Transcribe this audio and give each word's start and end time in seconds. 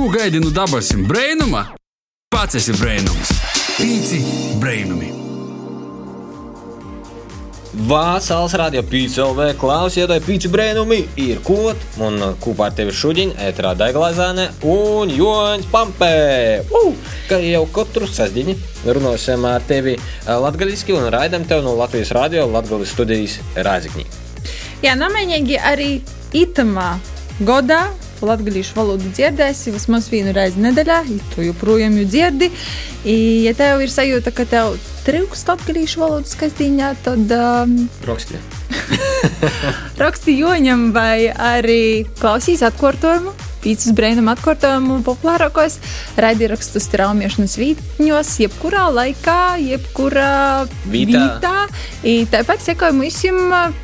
Ko 0.00 0.08
gaidi 0.08 0.40
no 0.40 0.48
dabasim 0.50 1.02
brainuma? 1.04 1.60
Pats 2.32 2.56
esi 2.56 2.72
brainums. 2.72 3.34
Pīci 3.76 4.20
brainumi. 4.56 5.10
Vācāls 7.90 8.54
radio 8.56 8.80
pīci 8.80 9.20
LV 9.20 9.50
klausītāji 9.60 10.24
pīci 10.24 10.52
brēnumi 10.56 11.02
ir 11.20 11.44
kot, 11.44 11.84
un 12.00 12.16
kopā 12.40 12.70
ar 12.70 12.80
tevi 12.80 12.96
šodien 12.96 13.36
ētrā 13.44 13.74
Daiglazāne 13.76 14.48
un 14.64 15.12
Joņs 15.12 15.68
Pampē. 15.68 16.10
Uh! 16.72 16.96
Kā 17.28 17.44
jau 17.44 17.66
katru 17.68 18.08
sasdiņu 18.08 18.56
runāsim 18.96 19.44
ar 19.52 19.68
tevi 19.68 19.98
latgaliski 20.24 20.96
un 20.96 21.12
raidam 21.12 21.44
tev 21.44 21.60
no 21.68 21.76
Latvijas 21.76 22.16
radio 22.16 22.48
Latgalis 22.48 22.96
studijas 22.96 23.36
Rāzikņī. 23.52 24.08
Jā, 24.80 24.96
namēņīgi 24.96 25.60
arī 25.60 25.98
itamā 26.32 26.94
godā 27.44 27.90
latviešu 28.26 28.76
valodu 28.76 29.10
dzirdēsi 29.14 29.74
vismaz 29.74 30.08
vienu 30.12 30.34
reizi 30.36 30.62
nedēļā, 30.62 31.00
ja 31.08 31.28
tu 31.34 31.44
joprojām 31.44 31.98
jau 32.00 32.06
dzirdi. 32.08 32.50
I, 33.04 33.16
ja 33.46 33.54
tev 33.56 33.84
ir 33.84 33.92
sajūta, 33.92 34.32
ka 34.36 34.46
tev 34.48 34.76
trūkst 35.06 35.48
latviešu 35.50 36.02
valodas 36.02 36.36
kastīņā, 36.40 36.94
tad 37.06 37.36
um, 37.36 37.76
Raksti. 38.08 38.40
raksti 40.02 40.36
joņam 40.38 40.90
vai 40.96 41.30
arī 41.30 41.82
klausīs 42.20 42.64
atkārtojumu. 42.66 43.49
Pīcis 43.60 43.92
brīnum 43.96 44.30
atkārtojumu 44.32 45.00
populārākos 45.06 45.78
raidījumos, 46.20 46.70
straumēšanas 46.86 47.56
vītņos, 47.60 48.32
jebkurā 48.44 48.86
laikā, 48.94 49.40
jebkurā 49.60 50.30
Vītā. 50.88 51.20
vītā. 51.20 51.54
I 52.06 52.24
Tāpat 52.30 52.64
sekojam 52.64 53.02
visiem 53.04 53.38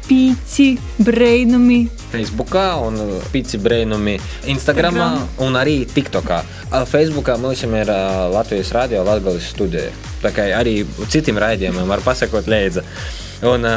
pīci 0.08 0.76
brīnumi 1.02 1.82
Facebookā 2.12 2.66
un 2.86 2.98
pīci 3.32 3.58
brēnumi 3.60 4.16
Instagramā 4.52 5.08
un 5.44 5.58
arī 5.58 5.80
TikTokā. 5.90 6.40
A, 6.70 6.84
Facebookā 6.88 7.36
mums 7.40 7.62
ir 7.66 7.90
Latvijas 8.32 8.72
radio 8.76 9.04
Latgalis 9.06 9.50
studija. 9.52 9.90
Tā 10.22 10.32
kā 10.34 10.48
arī 10.56 10.78
citiem 11.12 11.38
raidījumiem 11.42 11.88
var 11.90 12.04
pasakot 12.06 12.48
līdzi. 12.48 12.84
Un, 13.46 13.66
ā, 13.68 13.74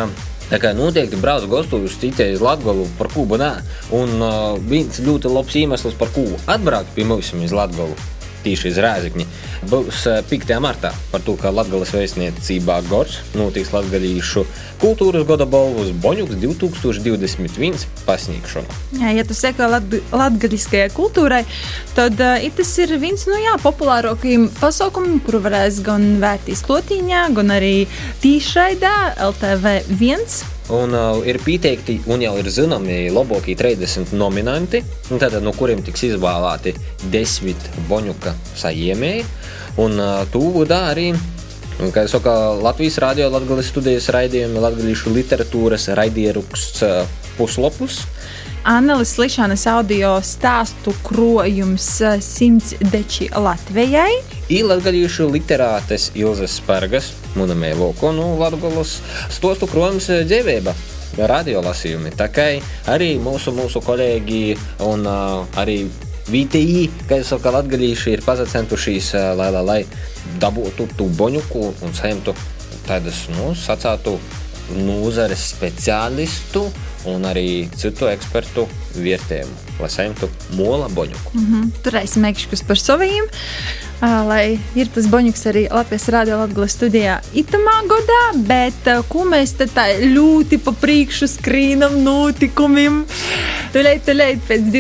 Tā 0.50 0.58
kā 0.58 0.72
noteikti 0.74 1.20
brauc 1.22 1.44
gastos 1.50 1.98
citreiz 2.02 2.42
Latviju 2.42 2.88
par 2.98 3.12
kūbu 3.14 3.38
nē. 3.38 3.50
Un 3.94 4.16
uh, 4.18 4.56
viens 4.72 5.02
ļoti 5.06 5.30
labs 5.30 5.58
iemesls, 5.62 5.98
par 6.00 6.10
ko 6.16 6.26
atbraukt 6.50 6.96
pie 6.96 7.06
mums 7.06 7.30
iz 7.38 7.54
Latviju, 7.54 7.94
tieši 8.44 8.72
iz 8.72 8.80
Rēzikņa, 8.84 9.26
būs 9.72 10.04
uh, 10.10 10.20
5. 10.30 10.54
martā 10.64 10.92
par 11.12 11.24
to, 11.26 11.36
ka 11.40 11.52
Latvijas 11.54 11.94
vēstniecībā 11.96 12.80
Gors 12.90 13.20
notiks 13.38 13.74
Latvijas 13.76 14.48
kultūras 14.80 15.26
gada 15.28 15.48
balvas 15.50 15.92
Boņuks 16.04 16.38
2021 16.40 17.86
pasniegšanu. 18.08 18.78
Jā, 19.02 19.14
ja 19.18 19.26
tu 19.28 19.36
seko 19.36 19.68
latgaliskajai 19.70 20.92
kultūrai, 20.96 21.44
tad 21.98 22.20
uh, 22.24 22.38
tas 22.60 22.76
ir 22.84 22.96
viens 23.02 23.26
no 23.30 23.40
jā, 23.40 23.58
populārākajiem 23.64 24.48
pasaukumiem, 24.60 25.20
kuru 25.26 25.44
varēs 25.48 25.82
gan 25.86 26.16
vērtīs 26.24 26.64
klotīņā, 26.68 27.26
gan 27.36 27.58
arī 27.60 27.76
tīšraidā 28.24 28.96
LTV1. 29.30 30.59
Un 30.70 30.94
uh, 30.94 31.18
ir 31.26 31.40
pieteikti, 31.42 31.96
un 32.14 32.22
jau 32.22 32.36
ir 32.38 32.48
zināmi 32.54 33.08
labākie 33.10 33.56
30 33.58 34.14
nominanti, 34.18 34.84
tātad, 35.10 35.42
no 35.42 35.54
kuriem 35.58 35.82
tiks 35.86 36.06
izvēlēti 36.12 36.76
10 37.10 37.70
boņuka 37.90 38.36
saņēmēji. 38.62 39.26
Un 39.82 39.98
uh, 39.98 40.22
tu 40.30 40.44
dā 40.70 40.84
arī, 40.92 41.08
kā 41.80 42.06
jau 42.06 42.14
saka, 42.20 42.36
Latvijas 42.62 43.00
radio, 43.02 43.32
Latvijas 43.34 43.72
studijas 43.74 44.12
raidījumi, 44.14 44.62
latviešu 44.62 45.16
literatūras 45.16 45.90
raidieraksts 45.98 46.86
uh, 46.86 47.02
puslapus. 47.40 48.04
Annelis 48.70 49.16
Lišanas 49.18 49.64
audio 49.66 50.12
stāstu 50.22 50.92
krojums 51.02 51.86
eh, 52.06 52.20
simts 52.22 52.76
deči 52.92 53.26
Latvijai. 53.34 54.20
Ir 54.54 54.68
latviešu 54.70 55.26
literātes 55.34 56.12
Ilzas 56.14 56.60
Spērgas, 56.60 57.08
monēmē 57.34 57.72
Loko, 57.80 58.12
nu, 58.14 58.28
Latvijas 58.38 59.00
stostu 59.34 59.66
krojums 59.72 60.12
eh, 60.14 60.22
dzīvība. 60.30 60.76
Radio 61.18 61.64
lasījumi. 61.66 62.12
Tā 62.14 62.28
kā 62.30 62.46
arī 62.94 63.16
mūsu, 63.18 63.56
mūsu 63.58 63.82
kolēģi 63.82 64.44
un 64.86 65.08
uh, 65.10 65.58
arī 65.58 65.80
VTI, 66.30 66.84
jau 67.10 67.20
saka, 67.26 67.56
latgadījuši 67.56 68.14
ir 68.14 68.22
pazacentušies, 68.22 69.10
uh, 69.18 69.32
lai, 69.40 69.50
lai, 69.56 69.64
lai 69.66 69.80
dabūtu 70.44 70.86
tu 70.94 71.10
boņuku 71.18 71.64
un 71.88 71.98
saimtu 71.98 72.38
tādas, 72.86 73.26
nu, 73.34 73.50
sacātu 73.58 74.20
nozares 74.78 75.50
speciālistu 75.56 76.68
un 77.08 77.28
arī 77.30 77.70
citu 77.80 78.10
ekspertu 78.10 78.66
vietējumu, 79.00 79.54
lai 79.80 79.90
saimtu 79.92 80.30
mola 80.58 80.90
boņuku. 80.92 81.36
Mhm. 81.36 81.70
Turēsim 81.86 82.26
ekšķus 82.32 82.66
par 82.68 82.82
saviem. 82.82 83.30
Lai 84.00 84.56
ir 84.80 84.88
tas 84.88 85.10
boņuks 85.12 85.42
arī 85.52 85.66
Latvijas 85.68 86.06
Rādio 86.08 86.38
Latvijas 86.40 86.70
studijā 86.72 87.18
itamā 87.36 87.82
godā, 87.90 88.22
bet 88.48 88.88
ko 89.12 89.26
mēs 89.28 89.58
te 89.60 89.68
tā 89.68 89.90
ļoti 90.00 90.62
pa 90.64 90.72
priekšu 90.72 91.28
skrīnam 91.28 92.00
notikumiem. 92.06 93.02
Tūlīt, 93.76 94.06
tūlīt 94.08 94.48
pēc 94.48 94.72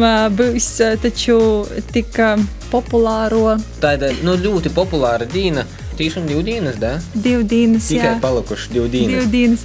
ā, 0.00 0.14
būs 0.32 0.70
taču 1.04 1.38
tik 1.92 2.16
populāro 2.72 3.58
Tā 3.82 3.94
ir 3.98 4.24
nu, 4.24 4.34
ļoti 4.40 4.72
populāra 4.74 5.28
dīna. 5.28 5.66
Tiešām 5.94 6.26
divu 6.26 6.42
dienas, 6.42 6.78
da? 6.82 6.96
divu 7.14 7.44
dienas. 7.46 7.86
Tikai 7.86 8.08
jā. 8.08 8.20
palikuši 8.22 8.72
divu 8.74 8.88
dienas. 8.90 9.12
Divu 9.12 9.30
dienas. 9.30 9.64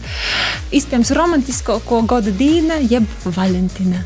Iespējams, 0.78 1.12
romantisko 1.18 1.80
ko 1.90 2.04
gada 2.10 2.30
diena, 2.38 2.78
jeb 2.86 3.08
Valentīna 3.26 4.04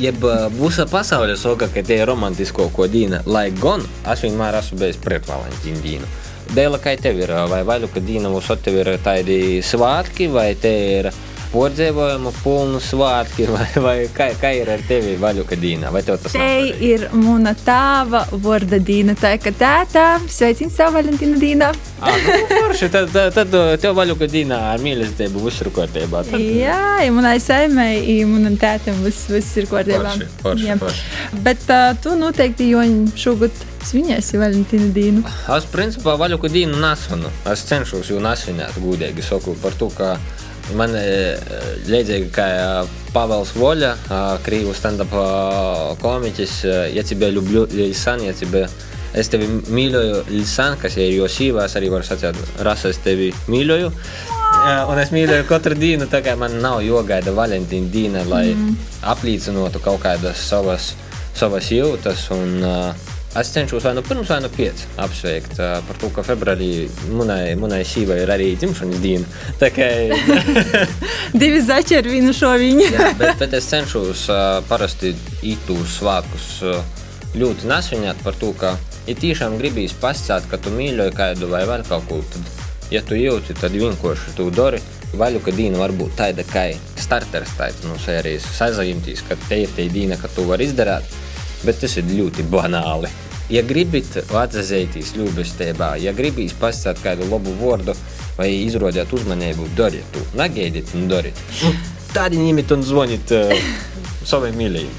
Jeb 0.00 0.24
visa 0.56 0.86
pasaule 0.88 1.36
saka, 1.36 1.68
ka 1.72 1.84
tie 1.84 2.00
ir 2.00 2.08
romantisko 2.08 2.70
ko 2.72 2.88
dīna, 2.88 3.20
lai 3.28 3.50
gan 3.52 3.84
es 3.84 4.24
vienmēr 4.24 4.56
esmu 4.62 4.80
bijis 4.80 5.00
pret 5.02 5.28
Valentīnu 5.28 5.84
dīnu. 5.84 6.08
Dēļ, 6.56 6.78
kā 6.84 6.96
tev 7.00 7.20
ir, 7.20 7.34
vai 7.48 7.60
vaļu, 7.68 7.92
ka 7.92 8.00
dīna 8.04 8.32
mums 8.32 8.48
ir 8.72 8.94
tādi 9.04 9.60
svātki, 9.64 10.32
vai 10.32 10.54
te 10.56 10.72
ir 10.98 11.12
pordzēvojumu 11.52 12.30
pilnu 12.42 12.78
svātki, 12.82 13.46
vai, 13.52 13.66
vai 13.84 13.96
kā, 14.14 14.30
kā 14.40 14.50
ir 14.56 14.70
ar 14.72 14.80
tevi 14.88 15.14
vaļu, 15.20 15.44
ka 15.48 15.56
dīna, 15.60 15.90
vai 15.92 16.02
tev 16.06 16.18
tas 16.22 16.32
Te 16.32 16.46
ir 16.88 17.06
mana 17.12 17.52
tēva 17.58 18.24
vārda 18.42 18.78
Dīna. 18.82 19.14
Tā 19.20 19.34
kā 19.42 19.52
tēta, 19.56 20.04
sveicins 20.32 20.76
savu 20.78 20.96
Valentīna 20.98 21.36
Dīna. 21.40 21.68
Ah, 22.02 22.16
nu, 22.18 22.38
forši, 22.50 22.88
tad, 22.94 23.12
tad, 23.14 23.36
tad 23.36 23.52
tev 23.82 23.94
vaļu, 23.98 24.16
ka 24.18 24.26
dīna 24.32 24.58
ar 24.72 24.80
mīlestību 24.82 25.44
visur 25.44 25.70
kārtībā. 25.76 26.24
Tad- 26.30 26.40
Jā, 26.42 26.78
ja 27.04 27.12
manai 27.14 27.36
saimai, 27.42 27.90
ja 28.00 28.26
manam 28.30 28.56
tētam 28.60 28.98
viss, 29.04 29.28
viss 29.30 29.56
ir 29.60 29.68
kārtībā. 29.70 30.08
Forši, 30.16 30.30
forši, 30.42 30.66
Jā. 30.72 30.78
forši. 30.80 31.04
Bet 31.46 31.68
uh, 31.70 31.92
tu 32.02 32.16
noteikti, 32.18 32.70
Joņ, 32.72 32.96
šogad 33.22 33.62
svinēsi 33.86 34.40
Valentīna 34.40 34.88
Dīnu. 34.94 35.22
Es 35.56 35.68
principā 35.70 36.16
vaļu, 36.20 36.40
ka 36.42 36.50
dīnu 36.52 36.80
nesvinu. 36.82 37.30
Es 37.52 37.62
cenšos 37.68 38.10
jau 38.10 38.18
nesvinēt, 38.24 38.78
gudīgi 38.82 39.22
saku, 39.26 39.54
par 39.62 39.76
to, 39.78 39.90
ka 39.94 40.16
man 40.77 40.93
līdzīgi 41.87 42.27
kā 42.35 42.47
Pāvils 43.15 43.53
Voļa, 43.55 43.93
krīvu 44.45 44.75
stand-up 44.75 45.15
komiķis, 46.03 46.59
ja 46.93 47.05
тебе 47.07 47.31
люблю, 47.31 47.67
Lisan, 47.71 48.25
ja 48.25 48.35
тебе 48.35 48.67
Es 49.17 49.31
tevi 49.31 49.47
mīļoju, 49.47 50.17
Lisan, 50.29 50.75
kas 50.77 50.97
ir 50.99 51.15
jo 51.15 51.27
sīvā, 51.31 51.63
es 51.65 51.75
arī 51.79 51.87
varu 51.89 52.05
sacīt, 52.05 52.37
rasa, 52.61 52.91
es 52.91 52.99
tevi 53.01 53.31
mīļoju. 53.49 53.87
Jā, 54.67 54.77
Un 54.89 54.99
es 55.01 55.11
mīlēju 55.13 55.45
katru 55.49 55.77
dienu, 55.77 56.07
tā 56.11 56.21
kā 56.25 56.33
man 56.39 56.57
nav 56.61 56.81
jogaida 56.85 57.33
Valentīna 57.35 57.91
diena, 57.93 58.23
lai 58.27 58.51
mm. 58.51 58.75
apliecinātu 59.13 59.81
kaut 59.83 60.01
kādas 60.03 60.41
savas, 60.49 60.91
savas 61.37 61.69
jūtas. 61.71 62.25
Un, 62.35 62.57
uh, 62.65 63.10
Es 63.40 63.48
cenšos 63.48 63.86
vai 63.86 63.94
nu 63.96 64.02
pirms, 64.04 64.28
vai 64.28 64.42
nu 64.44 64.48
pēc 64.52 64.82
apsveikt 65.00 65.54
uh, 65.56 65.78
par 65.86 65.96
to, 65.96 66.10
ka 66.12 66.24
februārī 66.26 66.66
manai, 67.16 67.54
manai 67.56 67.80
sīvai 67.88 68.18
ir 68.26 68.32
arī 68.34 68.50
dzimšanas 68.60 69.00
diena. 69.00 69.44
Tā 69.60 69.70
kā 69.72 69.86
Divi 71.40 71.62
zaķi 71.64 71.96
ar 71.96 72.10
vīnu 72.12 72.34
šo 72.36 72.50
viņu. 72.60 72.90
Jā, 72.92 73.12
bet, 73.16 73.38
bet 73.40 73.56
es 73.56 73.70
cenšos 73.72 74.26
uh, 74.28 74.58
parasti 74.68 75.14
ītos 75.48 75.96
svākus 76.02 76.50
uh, 76.68 76.82
ļoti 77.32 77.70
nesviņāt 77.72 78.20
par 78.20 78.36
to, 78.36 78.52
ka, 78.60 78.74
ja 79.08 79.16
tiešām 79.16 79.56
gribīs 79.62 79.96
pasakāt, 79.96 80.50
ka 80.50 80.60
tu 80.60 80.74
mīļoji 80.76 81.16
kādu 81.16 81.48
vai 81.52 81.64
vēl 81.68 81.86
kaut 81.88 82.04
ko, 82.10 82.20
tad, 82.34 82.52
ja 82.92 83.00
tu 83.00 83.16
jūti, 83.16 83.56
tad 83.56 83.72
vienkārši 83.72 84.36
tu 84.36 84.50
dari. 84.52 84.82
Vaļu, 85.16 85.42
ka 85.44 85.52
dīna 85.52 85.76
var 85.76 85.92
būt 85.92 86.14
tāda 86.16 86.44
kā 86.48 86.70
starters 87.00 87.50
tāds 87.58 87.82
no 87.84 87.98
sērijas 88.00 88.46
sazināties, 88.56 89.24
ka 89.28 89.36
te 89.48 89.58
ir 89.64 89.72
tā 89.76 89.84
dīna, 89.92 90.16
ka 90.20 90.28
tu 90.32 90.44
vari 90.48 90.68
izdarīt, 90.68 91.16
bet 91.66 91.80
tas 91.82 91.96
ir 92.00 92.08
ļoti 92.10 92.46
banāli. 92.52 93.10
Ja 93.52 93.60
gribat 93.66 94.14
atzīt 94.38 94.96
ļubestībā, 95.16 95.96
ja 96.00 96.14
gribīs 96.16 96.54
pasakāt 96.56 97.02
kādu 97.04 97.28
labu 97.28 97.52
vārdu 97.60 97.96
vai 98.38 98.48
izrādīt 98.62 99.12
uzmanību, 99.12 99.68
dariet 99.76 100.06
to. 100.14 100.22
Negaidiet 100.38 100.94
un 100.96 101.08
dariet. 101.10 101.42
Tādi 102.12 102.40
ņemiet 102.40 102.72
un 102.72 102.84
zvaniet 102.84 103.34
uh, 103.36 103.52
saviem 104.30 104.56
mīļajiem. 104.60 104.96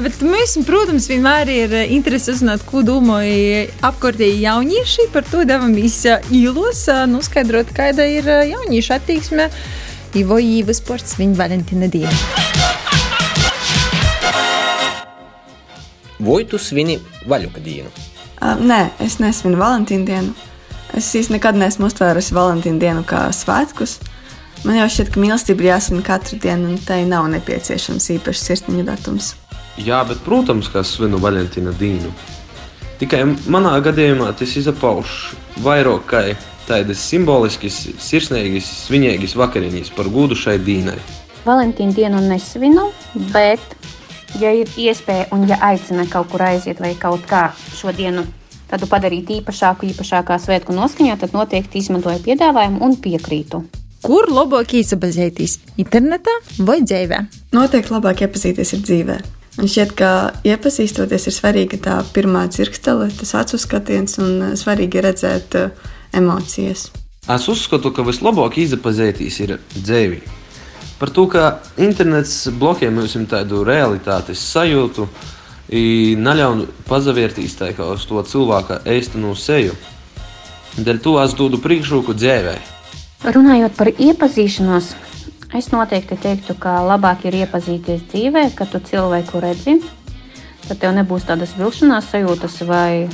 Bet 0.00 0.22
mums, 0.24 0.54
protams, 0.64 1.08
vienmēr 1.10 1.50
ir 1.52 1.74
eh, 1.76 1.90
interesi 1.92 2.30
uzzināt, 2.32 2.62
ko 2.68 2.80
domāja 2.86 3.66
apkārtēji 3.84 4.38
jaunieši. 4.46 5.10
Par 5.12 5.26
to 5.28 5.44
devāmies 5.48 5.98
īlos, 6.32 6.86
eh, 6.88 7.02
noskaidrot, 7.10 7.74
kāda 7.76 8.06
ir 8.08 8.30
jauniešu 8.54 8.96
attieksme. 8.96 9.50
Ivo 10.16 10.40
Īvas 10.42 10.80
sports 10.82 11.18
viņa 11.20 11.38
Valentīna 11.38 11.90
diena. 11.92 12.49
Vai 16.20 16.44
tu 16.44 16.58
svini 16.60 16.98
vaļuka 17.28 17.62
dienu? 17.64 17.90
Uh, 18.40 18.56
nē, 18.60 18.80
es 19.04 19.18
nesvinu 19.20 19.60
Valentīnu 19.60 20.06
dienu. 20.08 20.34
Es 20.96 21.08
īstenībā 21.14 21.38
nekad 21.38 21.58
neesmu 21.60 21.88
uztvērusi 21.88 22.34
Valentīnu 22.36 22.80
dienu 22.82 23.04
kā 23.08 23.26
svētkus. 23.32 23.98
Man 24.66 24.76
jau 24.76 24.88
šķiet, 24.92 25.12
ka 25.14 25.22
mīlestība 25.22 25.64
ir 25.64 25.70
jāsvin 25.70 26.02
katru 26.04 26.36
dienu, 26.40 26.74
un 26.74 26.82
tai 26.84 27.06
nav 27.08 27.30
nepieciešams 27.32 28.10
īpašs 28.18 28.42
sirsniņu 28.50 28.84
datums. 28.88 29.32
Jā, 29.80 30.02
bet, 30.04 30.20
protams, 30.26 30.68
ka 30.68 30.82
es 30.84 30.92
svinu 30.98 31.20
Valentīna 31.22 31.72
dienu. 31.80 32.12
Tikai 33.00 33.22
manā 33.48 33.72
gadījumā 33.80 34.34
tas 34.36 34.52
izpauž 34.60 35.14
vairāk 35.64 36.04
kā 36.10 36.24
tādas 36.68 37.00
simboliskas, 37.00 37.86
sirsnīgas, 37.96 38.68
svinīgas 38.84 39.38
vakariņas 39.40 39.94
par 39.96 40.10
godu 40.12 40.36
šai 40.36 40.58
dienai. 40.60 40.98
Valentīna 41.46 41.96
dienu 41.96 42.20
nesvinu, 42.26 42.90
bet, 43.32 43.64
ja 44.38 44.52
ir 44.54 44.70
iespēja 44.78 45.30
un 45.34 45.48
ja 45.48 45.58
aicina 45.70 46.06
kaut 46.10 46.30
kur 46.30 46.44
aiziet 46.46 46.80
vai 46.80 46.94
kaut 46.98 47.26
kā 47.28 47.48
šo 47.76 47.92
dienu 47.96 48.26
tādu 48.70 48.86
padarīt 48.90 49.32
īpašāku, 49.40 49.88
īpašākā 49.90 50.38
svētku 50.38 50.74
noskaņā, 50.76 51.18
tad 51.18 51.34
noteikti 51.34 51.82
izmantoju 51.82 52.22
piedāvājumu 52.28 52.82
un 52.86 52.96
piekrītu. 53.02 53.64
Kur 54.00 54.30
labāk 54.32 54.76
iesaistīties? 54.78 55.58
Internetā 55.82 56.32
vai 56.64 56.78
dzīvē? 56.86 57.18
Noteikti 57.52 57.92
labāk 57.92 58.22
iepazīties 58.24 58.74
ir 58.76 58.86
dzīvē. 58.86 59.18
Man 59.58 59.68
šķiet, 59.68 59.92
ka 59.98 60.10
iepazīstoties 60.46 61.26
ir 61.28 61.34
svarīga 61.36 61.80
tā 61.84 61.98
pirmā 62.14 62.46
dzirkstele, 62.48 63.10
tas 63.18 63.34
acu 63.36 63.58
skatiens 63.60 64.16
un 64.22 64.54
svarīgi 64.56 65.02
redzēt 65.04 65.56
uh, 65.58 65.90
emocijas. 66.16 66.88
Es 67.28 67.48
uzskatu, 67.52 67.92
ka 67.92 68.06
vislabāk 68.06 68.56
iepazīties 68.62 69.40
ir 69.44 69.58
dzīvē. 69.74 70.39
Par 71.00 71.08
to, 71.16 71.24
ka 71.32 71.44
internets 71.80 72.50
bloķē 72.60 72.90
mums 72.92 73.14
tādu 73.30 73.62
realitātes 73.64 74.40
sajūtu, 74.52 75.06
neļauj 76.20 76.66
pazavērtīs 76.90 77.54
tā 77.56 77.70
kā 77.72 77.86
uz 77.94 78.04
to 78.04 78.20
cilvēka 78.20 78.82
īstenu 78.84 79.32
seju. 79.32 79.72
Dēļ 80.76 81.00
to 81.00 81.14
es 81.22 81.32
dodu 81.38 81.58
priekšroku 81.62 82.12
dzīvē. 82.14 82.52
Runājot 83.32 83.78
par 83.78 83.90
iepazīšanos, 83.90 84.90
es 85.56 85.70
noteikti 85.72 86.18
teiktu, 86.20 86.54
ka 86.60 86.78
labāk 86.84 87.24
ir 87.28 87.38
iepazīties 87.42 88.04
dzīvē, 88.12 88.44
kad 88.58 88.68
tu 88.72 88.82
cilvēku 88.90 89.40
redzi. 89.40 89.78
Tad 90.66 90.82
tev 90.84 90.92
nebūs 90.98 91.24
tādas 91.28 91.56
vilšanās 91.56 92.12
sajūtas 92.12 92.60
vai 92.68 93.08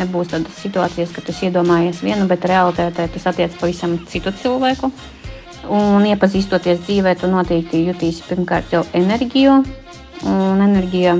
nebūs 0.00 0.32
tādas 0.32 0.56
situācijas, 0.64 1.12
ka 1.12 1.24
tu 1.24 1.36
iedomājies 1.36 2.00
vienu, 2.04 2.24
bet 2.28 2.48
realitātē 2.48 3.06
tas 3.12 3.28
attiecas 3.28 3.60
pavisam 3.60 3.98
citu 4.08 4.32
cilvēku. 4.42 4.90
Un 5.72 6.04
iepazīstoties 6.06 6.84
dzīvē, 6.84 7.16
tu 7.20 7.30
noteikti 7.30 7.82
jutīsi 7.88 8.22
pirmkārt 8.28 8.74
jau 8.74 8.84
enerģiju, 8.94 9.56
un 10.30 10.62
enerģija 10.62 11.16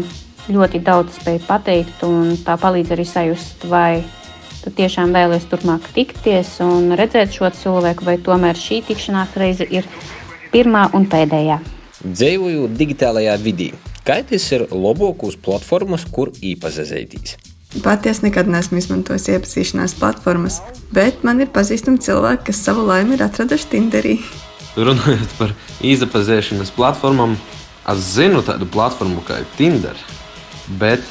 ļoti 0.53 0.81
daudz 0.87 1.17
spēj 1.19 1.41
pateikt, 1.47 2.05
un 2.07 2.37
tā 2.47 2.55
palīdz 2.61 2.95
arī 2.95 3.07
sajust, 3.09 3.67
vai 3.71 4.05
tu 4.63 4.71
tiešām 4.75 5.15
vēlies 5.15 5.49
turpmāk 5.51 5.89
tikties 5.95 6.57
un 6.65 6.95
redzēt 6.99 7.35
šo 7.35 7.51
cilvēku, 7.55 8.07
vai 8.07 8.19
tomēr 8.23 8.59
šī 8.59 8.83
tikšanās 8.87 9.35
reize 9.39 9.67
ir 9.67 9.89
pirmā 10.55 10.89
un 10.95 11.09
pēdējā. 11.11 11.59
Dzīvoju 12.07 12.71
digitālajā 12.77 13.35
vidī. 13.43 13.73
Kādas 14.07 14.47
ir 14.55 14.69
labākās 14.71 15.39
platformas, 15.43 16.07
kur 16.07 16.31
iepazīstināties? 16.39 17.46
Patiesi 17.85 18.25
nekad 18.25 18.49
neesmu 18.49 18.79
izmantojis 18.81 19.29
iepazīšanās 19.35 19.97
platformas, 19.99 20.61
bet 20.95 21.25
man 21.27 21.43
ir 21.43 21.51
pazīstami 21.53 22.01
cilvēki, 22.03 22.49
kas 22.49 22.63
savu 22.69 22.87
laimi 22.89 23.17
ir 23.17 23.25
atraduši 23.27 23.69
Tinderī. 23.75 24.17
Runājot 24.77 25.37
par 25.39 25.53
iepazīšanās 25.85 26.73
platformām, 26.77 27.37
es 27.93 28.09
zinu 28.17 28.43
tādu 28.47 28.69
platformu 28.73 29.23
kā 29.27 29.43
Tinder, 29.59 29.99
bet 30.81 31.05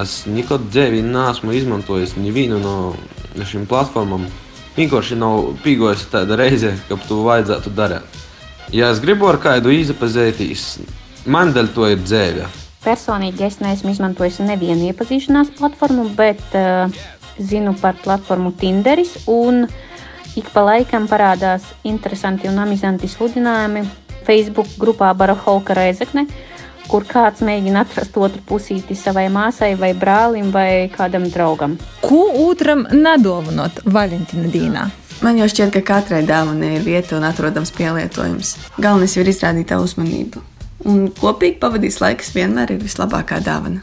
es 0.00 0.18
nekad 0.28 0.68
dzīvē 0.72 1.04
neesmu 1.06 1.54
izmantojis 1.56 2.16
nevienu 2.20 2.60
no 2.62 2.76
šīm 3.36 3.68
platformām. 3.70 4.26
Vienkārši 4.76 5.16
nav 5.16 5.54
pīgojusi 5.64 6.10
tāda 6.12 6.36
reize, 6.36 6.74
ka 6.88 6.98
to 7.08 7.22
vajadzētu 7.24 7.72
darīt. 7.76 8.22
Ja 8.74 8.90
es 8.92 9.00
gribu 9.00 9.28
ar 9.30 9.38
kādu 9.40 9.72
iepazīties, 9.72 10.68
man 11.30 11.54
dēļ 11.54 11.74
to 11.74 11.90
ir 11.92 12.02
dzīve. 12.02 12.48
Personīgi 12.86 13.42
es 13.42 13.58
neesmu 13.58 13.90
izmantojis 13.90 14.38
nevienu 14.46 14.86
iepazīšanās 14.92 15.56
platformu, 15.58 16.06
bet 16.14 16.42
uh, 16.54 16.86
zinu 17.38 17.74
par 17.80 17.98
platformu 18.02 18.52
Tinderis. 18.54 19.16
Ik 20.36 20.50
pa 20.52 20.62
laikam 20.62 21.08
parādās 21.08 21.64
interesanti 21.88 22.46
un 22.46 22.60
amizanti 22.60 23.08
sludinājumi 23.08 23.86
Facebook 24.26 24.68
grupā 24.78 25.14
Baraholka 25.16 25.74
Reizekne, 25.74 26.26
kur 26.86 27.06
kāds 27.08 27.42
mēģina 27.42 27.82
atrast 27.86 28.16
otru 28.20 28.42
pusīti 28.46 28.94
savai 28.94 29.26
māsai, 29.32 29.72
vai 29.80 29.94
brālim, 29.96 30.52
vai 30.52 30.90
kādam 30.92 31.26
draugam. 31.32 31.78
Ko 32.04 32.28
otram 32.46 32.84
nedāvinot 32.92 33.82
Valentīna 33.86 34.52
dienā? 34.52 34.90
Man 35.24 35.40
jau 35.40 35.48
šķiet, 35.48 35.72
ka 35.78 35.82
katrai 35.94 36.20
dāvanai 36.28 36.74
ir 36.76 36.84
vieta 36.84 37.16
un 37.16 37.24
atrodams 37.24 37.72
pielietojums. 37.74 38.58
Galvenais 38.76 39.16
ir 39.16 39.32
izrādīt 39.32 39.72
uzmanību 39.72 40.44
un 40.86 41.10
kopīgi 41.14 41.58
pavadīs 41.62 42.00
laiks 42.02 42.32
vienmēr 42.36 42.76
ir 42.76 42.82
vislabākā 42.82 43.40
dāvana. 43.44 43.82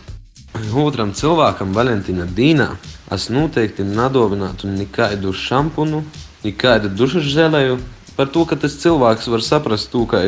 Otram 0.77 1.11
cilvēkam 1.17 1.73
Valentīna 1.75 2.27
Dīnā 2.29 2.69
es 3.13 3.27
noteikti 3.33 3.85
nedovinātu 3.87 4.69
nekādu 4.69 5.33
šampunu, 5.35 6.03
nekādu 6.45 6.91
dušas 6.93 7.27
žēlēju, 7.33 7.79
par 8.17 8.29
to, 8.33 8.45
ka 8.45 8.57
tas 8.61 8.77
cilvēks 8.81 9.29
var 9.33 9.45
saprast 9.45 9.91
to, 9.91 10.05
ka, 10.09 10.27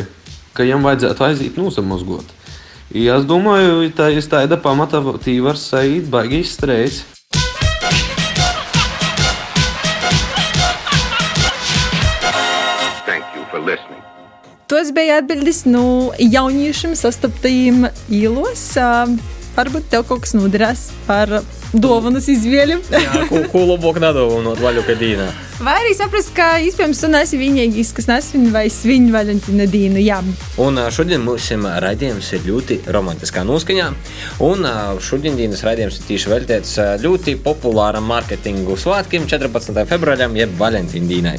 ka 0.53 0.65
viņam 0.65 0.87
vajadzētu 0.89 1.27
aiziet 1.29 1.59
nosamazgot. 1.61 2.33
Ja 2.93 3.19
es 3.19 3.25
domāju, 3.29 3.89
tā 3.97 4.11
ir 4.13 4.25
tāda 4.29 4.57
pamata, 4.61 5.01
tī 5.21 5.39
var 5.45 5.59
sajūt 5.61 6.09
baigi 6.13 6.41
izstrējas. 6.45 7.03
Tos 14.65 14.89
bija 14.93 15.19
atbildes 15.21 15.59
no 15.69 16.11
jauniešiem 16.17 16.95
sastaptajiem 16.97 17.83
īlos. 18.09 18.63
Varbūt 19.53 19.91
tev 19.91 20.07
kaut 20.09 20.23
kas 20.23 20.33
noderēs 20.33 20.87
par 21.05 21.29
dāvanas 21.69 22.25
izvēli. 22.33 22.79
Jā, 22.89 23.27
ko, 23.29 23.43
ko 23.51 23.61
labāk 23.69 23.99
nedāvināt 24.01 24.63
vaļuka 24.65 24.95
dīnā. 24.97 25.27
Vai 25.63 25.77
arī 25.79 25.93
saprast, 25.95 26.33
ka 26.35 26.57
iespējams 26.67 26.99
tu 26.99 27.07
neesi 27.07 27.37
vienīgais, 27.39 27.93
kas 27.95 28.09
nesvin 28.09 28.49
vai 28.51 28.65
svin 28.73 29.05
Valentīna 29.13 29.63
dienu. 29.71 30.01
Jā. 30.03 30.17
Un 30.59 30.81
šodien 30.91 31.23
mums 31.23 31.47
raidījums 31.79 32.33
ir 32.35 32.43
ļoti 32.49 32.81
romantiskā 32.91 33.45
noskaņā. 33.47 33.85
Un 34.43 34.67
šodienas 34.99 35.63
raidījums 35.63 36.01
ir 36.01 36.09
tieši 36.09 36.31
veltīts 36.33 36.73
ļoti 37.05 37.37
populāram 37.45 38.03
mārketingu 38.11 38.75
svētkiem 38.83 39.29
14. 39.31 39.79
februārim, 39.87 40.35
jeb 40.35 40.57
Valentīna 40.59 41.07
dienai. 41.07 41.37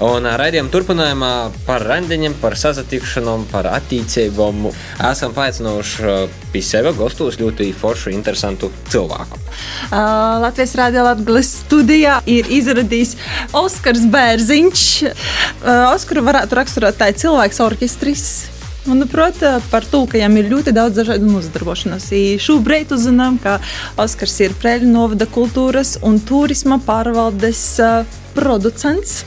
Un 0.00 0.24
raidījuma 0.24 0.72
turpinājumā 0.72 1.32
par 1.66 1.84
randiņiem, 1.84 2.38
par 2.40 2.56
sazatikšanām, 2.56 3.44
par 3.52 3.68
attīcībām 3.74 4.70
esam 5.10 5.36
paaicinājuši 5.36 6.16
pie 6.52 6.64
sevi 6.64 6.92
gastos 6.96 7.36
ļoti 7.40 7.68
foršu, 7.76 8.10
interesantu 8.16 8.72
cilvēku. 8.92 9.40
Uh, 9.92 10.40
Latvijas 10.40 10.74
Rādio 10.80 11.04
Latvijas 11.04 11.52
studijā 11.66 12.18
ir 12.28 12.48
izradījis 12.52 13.14
Oskars 13.56 14.06
Bērziņš. 14.12 14.86
Uh, 15.02 15.92
Oskaru 15.92 16.24
varētu 16.26 16.58
raksturot 16.58 16.98
tā 17.00 17.12
cilvēks 17.16 17.62
orķestris. 17.64 18.26
Manuprāt, 18.82 19.38
par 19.70 19.84
to, 19.86 20.00
ka 20.10 20.18
viņam 20.18 20.40
ir 20.40 20.48
ļoti 20.50 20.72
daudz 20.74 20.98
dažādu 20.98 21.28
nozadarbošanos. 21.28 22.08
Šobrīd 22.42 22.90
uzzinām, 22.90 23.36
ka 23.42 23.60
Oskars 24.02 24.34
ir 24.42 24.56
Prēļu 24.58 24.90
novada 24.90 25.28
kultūras 25.30 25.94
un 26.02 26.18
turisma 26.18 26.80
pārvaldes 26.82 27.62
producents. 28.34 29.20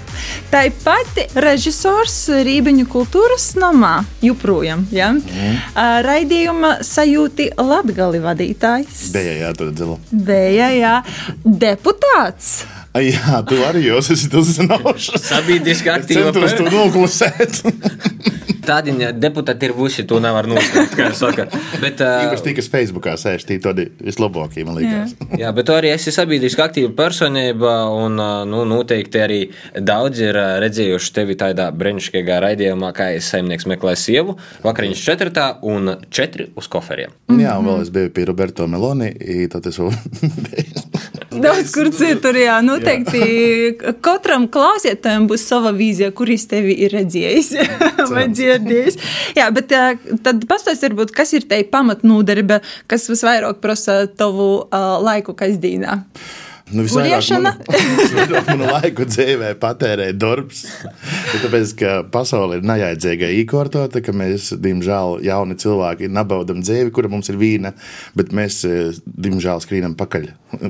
Tāpat 0.52 1.38
režisors 1.40 2.18
Rībiņu 2.46 2.88
kultūras 2.92 3.54
namā 3.60 4.02
joprojām. 4.26 4.88
Ja? 4.96 5.14
Mm. 5.16 5.60
Raidījuma 6.04 6.78
sajūti 6.84 7.54
Latgali 7.56 8.20
vadītājs. 8.24 9.06
Bija, 9.16 9.38
jā, 9.46 9.54
tur 9.56 9.72
dzela. 9.76 10.00
Bija, 10.12 10.72
jā. 10.76 10.96
Deputāts. 11.46 12.66
Jā, 12.96 13.42
tu 13.44 13.58
arī 13.68 13.82
jau 13.90 13.98
esi 14.00 14.30
uzzinājuši. 14.40 15.20
Sabiedriski 15.20 15.92
aktīva. 15.92 16.30
Centos 16.32 16.56
to 16.56 16.70
noklusēt. 16.72 17.60
Tādi 18.66 18.96
deputāti 19.20 19.70
ir 19.70 19.76
visi, 19.78 20.06
to 20.08 20.20
nevar 20.24 20.48
noslēpt, 20.50 20.96
kā 20.98 21.10
jūs 21.10 21.22
sakat. 21.22 21.56
Bet, 21.82 22.02
uh, 22.04 22.26
Īpaši 22.26 22.46
tie, 22.48 22.54
kas 22.58 22.70
Facebookā 22.74 23.16
sēž, 23.20 23.46
tie 23.48 23.58
tādi 23.64 23.88
vislabākie, 24.04 24.66
man 24.68 24.80
liekas. 24.80 25.16
Jā, 25.16 25.40
jā 25.44 25.54
bet 25.56 25.72
arī 25.74 25.92
esi 25.94 26.14
sabiedriski 26.16 26.64
aktīva 26.66 26.92
personība, 26.98 27.76
un 27.94 28.20
nu, 28.52 28.64
noteikti 28.70 29.22
arī 29.22 29.40
daudz 29.76 30.24
ir 30.26 30.40
redzējuši 30.64 31.14
tevi 31.20 31.38
tādā 31.40 31.70
brīnišķīgā 31.76 32.40
raidījumā, 32.46 32.92
kā 32.96 33.12
es 33.18 33.30
saimnieks 33.34 33.70
meklēju 33.72 34.02
sievu, 34.02 34.38
vakariņas 34.66 35.06
četrtā 35.10 35.48
un 35.66 35.96
četri 36.10 36.50
uz 36.58 36.70
koferiem. 36.72 37.14
Jā, 37.36 37.58
un 37.60 37.70
vēl 37.70 37.86
es 37.86 37.94
biju 37.94 38.14
pie 38.16 38.28
Roberto 38.30 38.70
Meloni, 38.70 39.14
tad 39.52 39.70
es 39.72 39.82
vēl 39.82 39.94
Daudz 41.44 41.72
kur 41.76 41.90
citur, 41.96 42.38
jā, 42.40 42.56
noteikti. 42.64 43.22
Katram 44.04 44.48
klausītājam 44.52 45.28
būs 45.30 45.44
sava 45.50 45.72
vīzija, 45.76 46.12
kuris 46.16 46.48
tevi 46.52 46.76
ir 46.86 46.94
redzējis 46.96 47.52
vai 48.12 48.28
dzirdējis. 48.56 49.00
Jā, 49.38 49.50
bet 49.56 49.74
tad 50.26 50.48
pastāstiet, 50.50 50.96
kas 51.16 51.36
ir 51.38 51.48
te 51.50 51.62
pamatnūdarbe, 51.72 52.62
kas 52.92 53.10
visvairāk 53.12 53.62
prasa 53.64 54.04
tavu 54.08 54.50
uh, 54.66 54.98
laiku 55.04 55.36
kasdienā. 55.38 56.02
Nu, 56.74 56.82
visvairāk 56.82 57.22
Guļiešana? 57.22 57.52
manu, 57.62 58.40
manu 58.48 58.70
laiku 58.72 59.06
dzīvē 59.06 59.52
patērē 59.62 60.08
darbs. 60.18 60.64
Tāpēc, 61.44 61.74
ka 61.78 61.92
pasaule 62.10 62.58
ir 62.58 62.66
neaidzīga 62.66 63.30
īkortota, 63.44 64.02
ka 64.02 64.16
mēs, 64.18 64.50
diemžēl, 64.64 65.20
jauni 65.28 65.60
cilvēki 65.62 66.10
nabaudam 66.10 66.64
dzīvi, 66.66 66.90
kura 66.96 67.12
mums 67.12 67.30
ir 67.30 67.38
vīna, 67.38 67.76
bet 68.18 68.34
mēs, 68.34 68.64
eh, 68.66 68.98
diemžēl, 69.06 69.62
skrīnam 69.62 69.94
pakaļ 70.00 70.26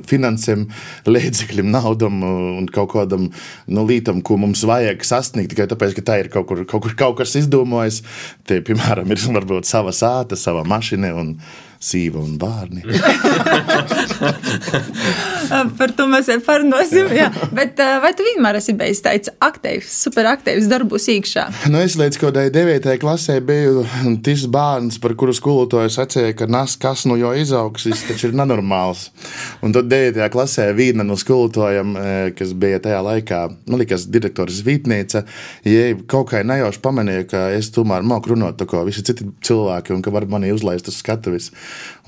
finansēm, 0.09 0.65
līdzekļiem, 1.07 1.71
naudam 1.71 2.19
un 2.27 2.67
kaut 2.75 2.91
kādam 2.97 3.29
nu, 3.71 3.85
lītam, 3.87 4.19
ko 4.25 4.35
mums 4.41 4.65
vajag 4.67 4.99
sasniegt. 5.07 5.53
Tikai 5.53 5.69
tāpēc, 5.71 5.95
ka 5.95 6.03
tā 6.11 6.19
ir 6.25 6.31
kaut 6.33 6.49
kur, 6.51 6.65
kaut, 6.67 6.83
kur, 6.83 6.97
kaut 6.99 7.21
kas 7.21 7.37
izdomājis. 7.39 8.01
Tie, 8.43 8.59
piemēram, 8.65 9.07
ir 9.15 9.23
varbūt 9.39 9.69
sava 9.69 9.95
sāta, 9.95 10.35
sava 10.35 10.67
mašīna 10.67 11.15
un 11.15 11.37
sīva 11.79 12.19
un 12.19 12.35
bērni. 12.41 12.83
Par 15.79 15.93
to 15.95 16.07
mēs 16.09 16.29
jau 16.31 16.39
parunāsim. 16.43 17.11
Bet 17.55 17.79
ā, 17.79 17.99
vai 18.03 18.11
tu 18.17 18.25
vienmēr 18.25 18.59
esi 18.59 18.75
bijis 18.77 19.03
tāds 19.05 19.31
aktīvs, 19.43 19.91
superaktīvs 20.05 20.67
darbos 20.71 21.07
iekšā? 21.11 21.45
Nu, 21.71 21.79
es 21.83 21.95
līdz 21.99 22.19
kaut 22.19 22.33
kādai 22.35 22.49
9. 22.51 22.89
klasē 23.01 23.37
biju 23.45 23.85
tas 24.25 24.45
bērns, 24.51 24.97
par 25.03 25.15
kuru 25.19 25.35
skolotāju 25.35 25.93
sacīja, 25.93 26.33
ka 26.39 26.49
nas, 26.51 26.75
kas 26.81 27.05
no 27.07 27.15
jo 27.19 27.31
izaugs, 27.37 27.85
tas 27.87 28.03
taču 28.09 28.31
ir 28.31 28.35
nenormāls. 28.35 29.07
Un 29.63 29.75
tad 29.75 29.87
9. 29.91 30.19
klasē 30.33 30.67
viena 30.75 31.05
no 31.07 31.15
skolotājiem, 31.19 31.95
eh, 32.01 32.17
kas 32.35 32.51
bija 32.57 32.81
tajā 32.83 33.03
laikā, 33.05 33.41
nu, 33.69 33.79
likas 33.79 34.09
direktors 34.11 34.63
Vītnīca, 34.65 35.23
ja 35.69 35.87
kaut 36.09 36.31
kā 36.33 36.41
nejauši 36.43 36.81
pamanīja, 36.83 37.29
ka 37.31 37.45
es 37.55 37.71
tomēr 37.75 38.03
māku 38.03 38.33
runāt 38.33 38.59
tā 38.59 38.67
kā 38.69 38.81
visi 38.87 39.05
citi 39.05 39.29
cilvēki 39.45 39.95
un 39.95 40.03
ka 40.03 40.11
var 40.11 40.27
mani 40.27 40.51
uzlaist 40.55 40.89
uz 40.91 40.99
skatuves. 40.99 41.51